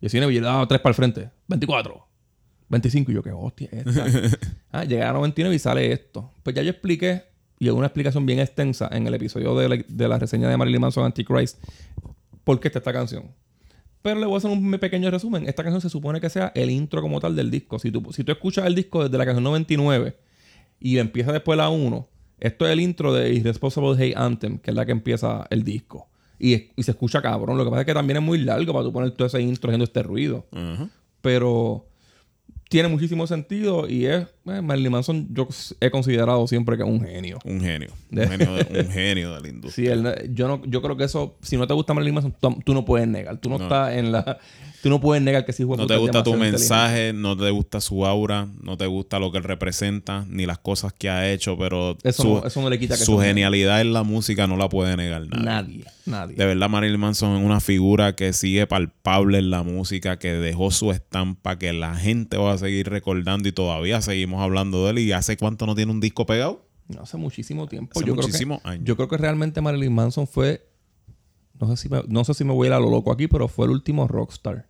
19. 0.00 0.32
Y 0.32 0.36
yo 0.36 0.40
le 0.42 0.46
daba 0.46 0.66
3 0.66 0.80
para 0.80 0.90
el 0.90 0.94
frente. 0.94 1.30
24. 1.48 2.06
25. 2.68 3.10
Y 3.10 3.14
yo, 3.14 3.22
qué 3.22 3.30
hostia 3.32 3.68
es 3.72 3.86
esta. 3.86 4.38
ah, 4.72 4.84
llegué 4.84 5.02
a 5.02 5.12
99 5.12 5.54
y 5.54 5.58
sale 5.58 5.92
esto. 5.92 6.30
Pues 6.42 6.54
ya 6.56 6.62
yo 6.62 6.70
expliqué, 6.70 7.24
y 7.58 7.68
es 7.68 7.72
una 7.72 7.86
explicación 7.86 8.26
bien 8.26 8.40
extensa 8.40 8.88
en 8.92 9.06
el 9.06 9.14
episodio 9.14 9.54
de 9.56 9.68
la, 9.68 9.84
de 9.86 10.08
la 10.08 10.18
reseña 10.18 10.48
de 10.48 10.56
Marilyn 10.56 10.80
Manson 10.80 11.04
Antichrist, 11.04 11.62
por 12.44 12.60
qué 12.60 12.68
está 12.68 12.78
esta 12.78 12.92
canción. 12.92 13.30
Pero 14.04 14.20
le 14.20 14.26
voy 14.26 14.34
a 14.34 14.38
hacer 14.38 14.50
un 14.50 14.70
pequeño 14.72 15.10
resumen. 15.10 15.48
Esta 15.48 15.62
canción 15.62 15.80
se 15.80 15.88
supone 15.88 16.20
que 16.20 16.28
sea 16.28 16.52
el 16.54 16.68
intro 16.68 17.00
como 17.00 17.20
tal 17.20 17.34
del 17.34 17.50
disco. 17.50 17.78
Si 17.78 17.90
tú, 17.90 18.12
si 18.12 18.22
tú 18.22 18.32
escuchas 18.32 18.66
el 18.66 18.74
disco 18.74 19.02
desde 19.02 19.16
la 19.16 19.24
canción 19.24 19.44
99 19.44 20.14
y 20.78 20.98
empieza 20.98 21.32
después 21.32 21.56
la 21.56 21.70
1, 21.70 22.06
esto 22.38 22.66
es 22.66 22.72
el 22.72 22.80
intro 22.80 23.14
de 23.14 23.32
Irresponsible 23.32 23.92
Hate 23.92 24.14
Anthem, 24.14 24.58
que 24.58 24.72
es 24.72 24.76
la 24.76 24.84
que 24.84 24.92
empieza 24.92 25.46
el 25.48 25.64
disco. 25.64 26.08
Y, 26.38 26.70
y 26.76 26.82
se 26.82 26.90
escucha 26.90 27.22
cabrón. 27.22 27.56
Lo 27.56 27.64
que 27.64 27.70
pasa 27.70 27.80
es 27.80 27.86
que 27.86 27.94
también 27.94 28.18
es 28.18 28.22
muy 28.22 28.38
largo 28.38 28.74
para 28.74 28.84
tú 28.84 28.92
poner 28.92 29.12
todo 29.12 29.26
ese 29.26 29.40
intro 29.40 29.70
haciendo 29.70 29.84
este 29.84 30.02
ruido. 30.02 30.44
Pero 31.22 31.86
tiene 32.68 32.88
muchísimo 32.88 33.26
sentido 33.26 33.88
y 33.88 34.06
es... 34.06 34.33
eh, 34.46 34.60
Marilyn 34.62 34.92
Manson 34.92 35.28
yo 35.32 35.48
he 35.80 35.90
considerado 35.90 36.46
siempre 36.46 36.76
que 36.76 36.82
es 36.82 36.88
un 36.88 37.00
genio. 37.00 37.38
Un 37.44 37.60
genio. 37.60 37.88
Un 38.10 38.18
genio, 38.28 38.54
de, 38.54 38.80
un 38.86 38.90
genio 38.90 39.34
de 39.34 39.40
la 39.40 39.48
industria. 39.48 39.86
Sí, 39.86 39.90
él- 39.90 40.34
yo, 40.34 40.48
no, 40.48 40.62
yo 40.66 40.82
creo 40.82 40.96
que 40.96 41.04
eso... 41.04 41.36
Si 41.42 41.56
no 41.56 41.66
te 41.66 41.74
gusta 41.74 41.94
Marilyn 41.94 42.14
Manson, 42.14 42.34
tú, 42.40 42.58
tú 42.64 42.74
no 42.74 42.84
puedes 42.84 43.08
negar. 43.08 43.38
Tú 43.38 43.48
no, 43.48 43.58
No. 43.58 43.64
estás 43.64 43.94
en 43.94 44.12
la... 44.12 44.38
Tú 44.82 44.90
no 44.90 45.00
puedes 45.00 45.22
negar 45.22 45.46
que 45.46 45.54
sí 45.54 45.64
No 45.64 45.86
te 45.86 45.96
gusta 45.96 46.22
tu 46.22 46.34
mensaje, 46.36 47.14
no 47.14 47.34
te 47.38 47.48
gusta 47.48 47.80
su 47.80 48.04
aura, 48.04 48.48
no 48.62 48.76
te 48.76 48.84
gusta 48.84 49.18
lo 49.18 49.32
que 49.32 49.38
él 49.38 49.44
representa, 49.44 50.26
ni 50.28 50.44
las 50.44 50.58
cosas 50.58 50.92
que 50.92 51.08
ha 51.08 51.32
hecho, 51.32 51.56
pero 51.56 51.96
Eso 52.02 52.22
su, 52.22 52.28
no- 52.34 52.46
eso 52.46 52.60
no 52.60 52.68
le 52.68 52.78
quita 52.78 52.98
que 52.98 53.02
su 53.02 53.18
genialidad 53.18 53.80
en 53.80 53.94
la 53.94 54.02
música 54.02 54.46
no 54.46 54.58
la 54.58 54.68
puede 54.68 54.94
negar 54.98 55.22
nadie. 55.26 55.42
Nadie. 55.42 55.84
Nadie. 56.04 56.36
De 56.36 56.44
verdad, 56.44 56.68
Marilyn 56.68 57.00
Manson 57.00 57.34
es 57.38 57.42
una 57.42 57.60
figura 57.60 58.14
que 58.14 58.34
sigue 58.34 58.66
palpable 58.66 59.38
en 59.38 59.48
la 59.48 59.62
música, 59.62 60.18
que 60.18 60.34
dejó 60.34 60.70
su 60.70 60.90
estampa, 60.92 61.58
que 61.58 61.72
la 61.72 61.94
gente 61.96 62.36
va 62.36 62.52
a 62.52 62.58
seguir 62.58 62.90
recordando 62.90 63.48
y 63.48 63.52
todavía 63.52 64.02
seguimos 64.02 64.33
hablando 64.42 64.84
de 64.84 64.90
él. 64.92 64.98
¿Y 65.00 65.12
hace 65.12 65.36
cuánto 65.36 65.66
no 65.66 65.74
tiene 65.74 65.92
un 65.92 66.00
disco 66.00 66.26
pegado? 66.26 66.66
No, 66.88 67.02
hace 67.02 67.16
muchísimo 67.16 67.66
tiempo. 67.66 67.92
Hace 67.96 68.06
yo 68.06 68.14
creo 68.14 68.28
que, 68.28 68.68
años. 68.68 68.84
Yo 68.84 68.96
creo 68.96 69.08
que 69.08 69.16
realmente 69.16 69.60
Marilyn 69.60 69.94
Manson 69.94 70.26
fue... 70.26 70.68
No 71.60 71.68
sé, 71.68 71.82
si 71.82 71.88
me, 71.88 72.02
no 72.08 72.24
sé 72.24 72.34
si 72.34 72.44
me 72.44 72.52
voy 72.52 72.66
a 72.66 72.70
ir 72.70 72.72
a 72.74 72.80
lo 72.80 72.90
loco 72.90 73.12
aquí, 73.12 73.28
pero 73.28 73.46
fue 73.46 73.66
el 73.66 73.72
último 73.72 74.08
rockstar. 74.08 74.68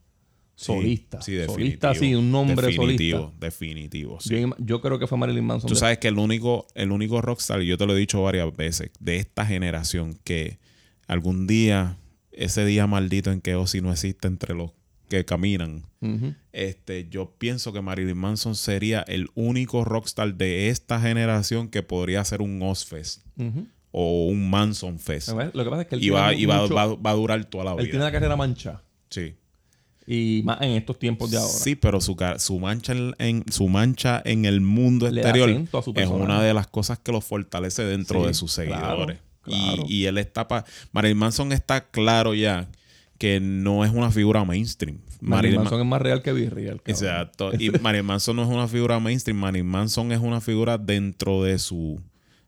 Solista. 0.57 1.21
Sí, 1.21 1.33
definitivo. 1.33 1.55
solista, 1.55 1.95
sí, 1.95 2.15
un 2.15 2.31
nombre 2.31 2.69
definitivo, 2.69 3.19
solista. 3.19 3.47
Definitivo, 3.47 4.21
sí. 4.21 4.45
Yo, 4.59 4.81
creo 4.81 4.99
que 4.99 5.07
fue 5.07 5.19
Marilyn 5.19 5.45
Manson. 5.45 5.69
Tú 5.69 5.75
sabes 5.75 5.99
que 5.99 6.09
el 6.09 6.19
único, 6.19 6.67
el 6.75 6.93
único 6.93 7.21
rockstar, 7.21 7.62
y 7.62 7.67
yo 7.67 7.77
te 7.77 7.87
lo 7.87 7.97
he 7.97 7.99
dicho 7.99 8.23
varias 8.23 8.55
veces, 8.55 8.91
de 9.01 9.17
esta 9.17 9.45
generación, 9.45 10.17
que 10.23 10.59
algún 11.09 11.47
día, 11.47 11.97
ese 12.31 12.65
día 12.65 12.87
maldito 12.87 13.33
en 13.33 13.41
que 13.41 13.57
Ozzy 13.57 13.81
no 13.81 13.91
existe 13.91 14.29
entre 14.29 14.55
los 14.55 14.71
que 15.09 15.25
caminan, 15.25 15.85
este, 16.53 17.09
yo 17.09 17.33
pienso 17.39 17.73
que 17.73 17.81
Marilyn 17.81 18.17
Manson 18.17 18.55
sería 18.55 19.01
el 19.09 19.29
único 19.35 19.85
rockstar 19.85 20.35
de 20.35 20.69
esta 20.69 21.01
generación 21.01 21.69
que 21.69 21.83
podría 21.83 22.21
hacer 22.21 22.43
un 22.43 22.61
Ozfest 22.63 23.23
Ujú. 23.39 23.67
o 23.91 24.27
un 24.27 24.51
Manson 24.51 24.99
Fest. 24.99 25.29
Lo 25.31 25.65
que 25.65 25.71
pasa 25.71 25.83
es 25.83 25.89
que 25.89 25.95
él 25.95 26.05
Y, 26.05 26.11
va, 26.11 26.29
tiene 26.29 26.43
y 26.43 26.47
va, 26.47 26.61
mucho- 26.63 26.75
va- 26.75 26.95
va 26.95 27.11
a 27.11 27.15
durar 27.15 27.45
toda 27.47 27.65
la 27.65 27.71
él 27.73 27.79
vida. 27.79 27.91
tiene 27.91 28.05
la 28.05 28.13
carrera 28.13 28.37
mancha. 28.37 28.83
Sí. 29.11 29.35
Y 30.07 30.43
más 30.45 30.61
en 30.61 30.73
estos 30.73 30.99
tiempos 30.99 31.31
de 31.31 31.39
ahora. 31.39 31.49
Sí, 31.51 31.77
pero 31.77 31.99
su, 32.01 32.15
su 32.39 32.59
mancha 32.61 32.93
en, 32.93 33.15
en- 33.19 33.45
su 33.51 33.69
mancha 33.69 34.21
en 34.27 34.45
el 34.45 34.61
mundo 34.61 35.11
Le 35.11 35.23
exterior 35.23 35.49
es 35.97 36.09
una 36.09 36.43
de 36.43 36.53
las 36.53 36.67
cosas 36.67 36.99
que 36.99 37.11
lo 37.13 37.23
fortalece 37.23 37.85
dentro 37.85 38.21
Sí, 38.21 38.27
de 38.27 38.35
sus 38.35 38.55
claro, 38.55 38.71
seguidores. 38.83 39.19
claro. 39.43 39.85
Y, 39.89 39.95
y 40.03 40.07
él 40.07 40.19
está 40.19 40.47
pa 40.47 40.65
Marilyn 40.93 41.17
Manson 41.17 41.53
está 41.53 41.87
claro 41.87 42.35
ya 42.35 42.69
que 43.19 43.41
no 43.41 43.85
es 43.85 43.93
una 43.93 44.11
figura 44.11 44.45
mainstream. 44.45 44.99
Marilyn 45.21 45.61
Manson 45.61 45.81
es 45.81 45.87
más 45.87 46.03
real 46.03 46.23
que 46.23 46.33
Virreal. 46.33 46.81
Exacto. 46.85 47.53
Y 47.59 47.71
Marilyn 47.81 48.07
Manson 48.07 48.37
no 48.37 48.43
es 48.43 48.49
una 48.49 48.69
figura 48.69 48.99
mainstream. 49.01 49.39
Marilyn 49.39 49.67
Manson 49.67 50.12
es 50.12 50.21
una 50.21 50.41
figura 50.41 50.79
dentro 50.79 51.43
de 51.43 51.59
su 51.59 52.01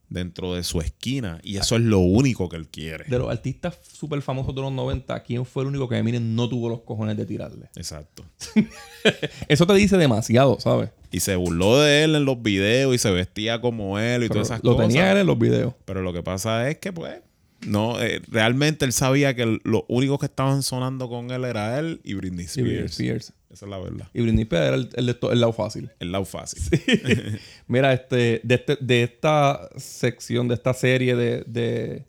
dentro 0.08 0.54
de 0.54 0.62
su 0.62 0.80
esquina. 0.80 1.40
Y 1.42 1.56
eso 1.56 1.76
es 1.76 1.82
lo 1.82 1.98
único 1.98 2.48
que 2.48 2.56
él 2.56 2.68
quiere. 2.68 3.04
De 3.08 3.18
los 3.18 3.30
artistas 3.30 3.78
súper 3.92 4.22
famosos 4.22 4.54
de 4.54 4.60
los 4.60 4.72
90, 4.72 5.22
¿quién 5.22 5.44
fue 5.44 5.62
el 5.62 5.68
único 5.68 5.88
que 5.88 5.96
Eminem 5.96 6.34
no 6.34 6.48
tuvo 6.48 6.68
los 6.68 6.82
cojones 6.82 7.16
de 7.16 7.26
tirarle? 7.26 7.68
Exacto. 7.76 8.24
Eso 9.48 9.66
te 9.66 9.74
dice 9.74 9.96
demasiado, 9.96 10.58
¿sabes? 10.60 10.90
Y 11.10 11.20
se 11.20 11.36
burló 11.36 11.80
de 11.80 12.04
él 12.04 12.14
en 12.14 12.24
los 12.24 12.40
videos 12.42 12.94
y 12.94 12.98
se 12.98 13.10
vestía 13.10 13.60
como 13.60 13.98
él 13.98 14.24
y 14.24 14.28
Pero 14.28 14.34
todas 14.42 14.48
esas 14.48 14.64
lo 14.64 14.72
cosas. 14.74 14.88
tenía 14.88 15.12
él 15.12 15.18
en 15.18 15.26
los 15.26 15.38
videos. 15.38 15.74
Pero 15.84 16.02
lo 16.02 16.12
que 16.12 16.22
pasa 16.22 16.68
es 16.70 16.78
que, 16.78 16.92
pues, 16.92 17.20
no, 17.62 18.00
eh, 18.02 18.20
realmente 18.28 18.84
él 18.84 18.92
sabía 18.92 19.34
que 19.34 19.58
los 19.64 19.82
únicos 19.88 20.18
que 20.20 20.26
estaban 20.26 20.62
sonando 20.62 21.08
con 21.08 21.30
él 21.30 21.44
era 21.44 21.78
él 21.78 22.00
y 22.04 22.14
Britney 22.14 22.44
Y 22.44 22.46
Spears. 22.46 22.68
Britney 22.68 22.86
Spears. 22.86 23.32
Esa 23.50 23.64
es 23.66 23.70
la 23.70 23.78
verdad. 23.78 24.08
Y 24.12 24.20
Britney 24.22 24.42
Spears 24.42 24.66
era 24.66 24.76
el, 24.76 24.88
el, 24.96 25.18
el 25.32 25.40
lado 25.40 25.52
fácil. 25.52 25.90
El 25.98 26.12
lado 26.12 26.24
fácil. 26.26 26.60
Mira, 27.66 27.92
este, 27.92 28.40
de, 28.44 28.54
este- 28.54 28.78
de 28.80 29.02
esta 29.02 29.68
sección, 29.76 30.48
de 30.48 30.54
esta 30.54 30.74
serie 30.74 31.16
de, 31.16 31.42
de 31.46 32.04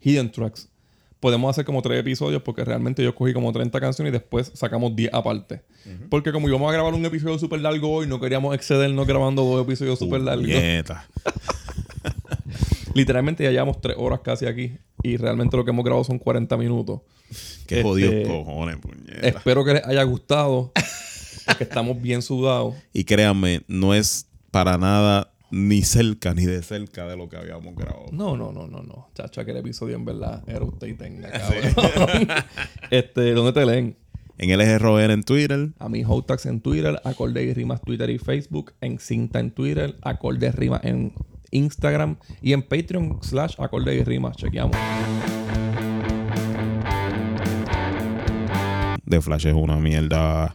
Hidden 0.00 0.30
Tracks, 0.30 0.68
podemos 1.20 1.50
hacer 1.50 1.64
como 1.64 1.82
tres 1.82 2.00
episodios 2.00 2.42
porque 2.42 2.64
realmente 2.64 3.02
yo 3.02 3.14
cogí 3.14 3.32
como 3.32 3.52
30 3.52 3.80
canciones 3.80 4.10
y 4.10 4.12
después 4.12 4.50
sacamos 4.54 4.94
10 4.96 5.12
aparte. 5.14 5.62
Porque 6.10 6.32
como 6.32 6.48
íbamos 6.48 6.68
a 6.68 6.72
grabar 6.72 6.94
un 6.94 7.04
episodio 7.04 7.38
súper 7.38 7.60
largo 7.60 7.90
hoy, 7.92 8.06
no 8.06 8.20
queríamos 8.20 8.54
excedernos 8.54 9.06
grabando 9.06 9.42
dos 9.44 9.64
episodios 9.64 9.98
súper 9.98 10.20
largos. 10.20 10.48
Literalmente 12.94 13.42
ya 13.44 13.50
llevamos 13.50 13.80
tres 13.80 13.96
horas 13.98 14.20
casi 14.22 14.46
aquí 14.46 14.72
y 15.02 15.16
realmente 15.16 15.56
lo 15.56 15.64
que 15.64 15.70
hemos 15.70 15.84
grabado 15.84 16.04
son 16.04 16.18
40 16.18 16.56
minutos. 16.56 17.00
Qué 17.66 17.76
Este, 17.76 17.82
jodidos 17.82 18.28
cojones, 18.28 18.76
puñeta. 18.76 19.26
Espero 19.28 19.64
que 19.64 19.74
les 19.74 19.84
haya 19.86 20.02
gustado. 20.04 20.72
Porque 21.46 21.64
estamos 21.64 22.00
bien 22.00 22.22
sudados. 22.22 22.74
Y 22.92 23.04
créanme, 23.04 23.62
no 23.68 23.94
es 23.94 24.28
para 24.50 24.78
nada 24.78 25.32
ni 25.50 25.82
cerca 25.82 26.32
ni 26.34 26.44
de 26.46 26.62
cerca 26.62 27.06
de 27.06 27.16
lo 27.16 27.28
que 27.28 27.36
habíamos 27.36 27.74
grabado. 27.74 28.06
No, 28.12 28.36
no, 28.36 28.52
no, 28.52 28.66
no, 28.68 28.82
no. 28.82 29.08
Chacha, 29.14 29.44
que 29.44 29.50
el 29.50 29.58
episodio 29.58 29.96
en 29.96 30.04
verdad 30.04 30.42
era 30.46 30.64
usted 30.64 30.86
y 30.86 30.94
tenga, 30.94 31.30
cabrón. 31.30 32.28
este, 32.90 33.32
¿dónde 33.32 33.52
te 33.52 33.66
leen? 33.66 33.96
En 34.38 34.58
LGROR 34.58 35.10
en 35.10 35.22
Twitter, 35.22 35.70
A 35.78 35.88
mi 35.88 36.04
Hotax 36.06 36.46
en 36.46 36.60
Twitter, 36.62 36.98
Acorde 37.04 37.44
y 37.44 37.52
Rimas 37.52 37.82
Twitter 37.82 38.08
y 38.10 38.18
Facebook, 38.18 38.72
en 38.80 38.98
Cinta 38.98 39.40
en 39.40 39.50
Twitter, 39.50 39.96
Acorde 40.02 40.50
Rimas 40.52 40.82
en 40.84 41.12
Instagram 41.52 42.16
y 42.42 42.52
en 42.52 42.62
Patreon 42.62 43.18
slash 43.22 43.54
Acorde 43.58 43.94
y 43.94 44.02
Rimas. 44.02 44.36
Chequeamos. 44.36 44.76
de 49.12 49.20
Flash 49.20 49.46
es 49.46 49.54
una 49.54 49.76
mierda. 49.76 50.54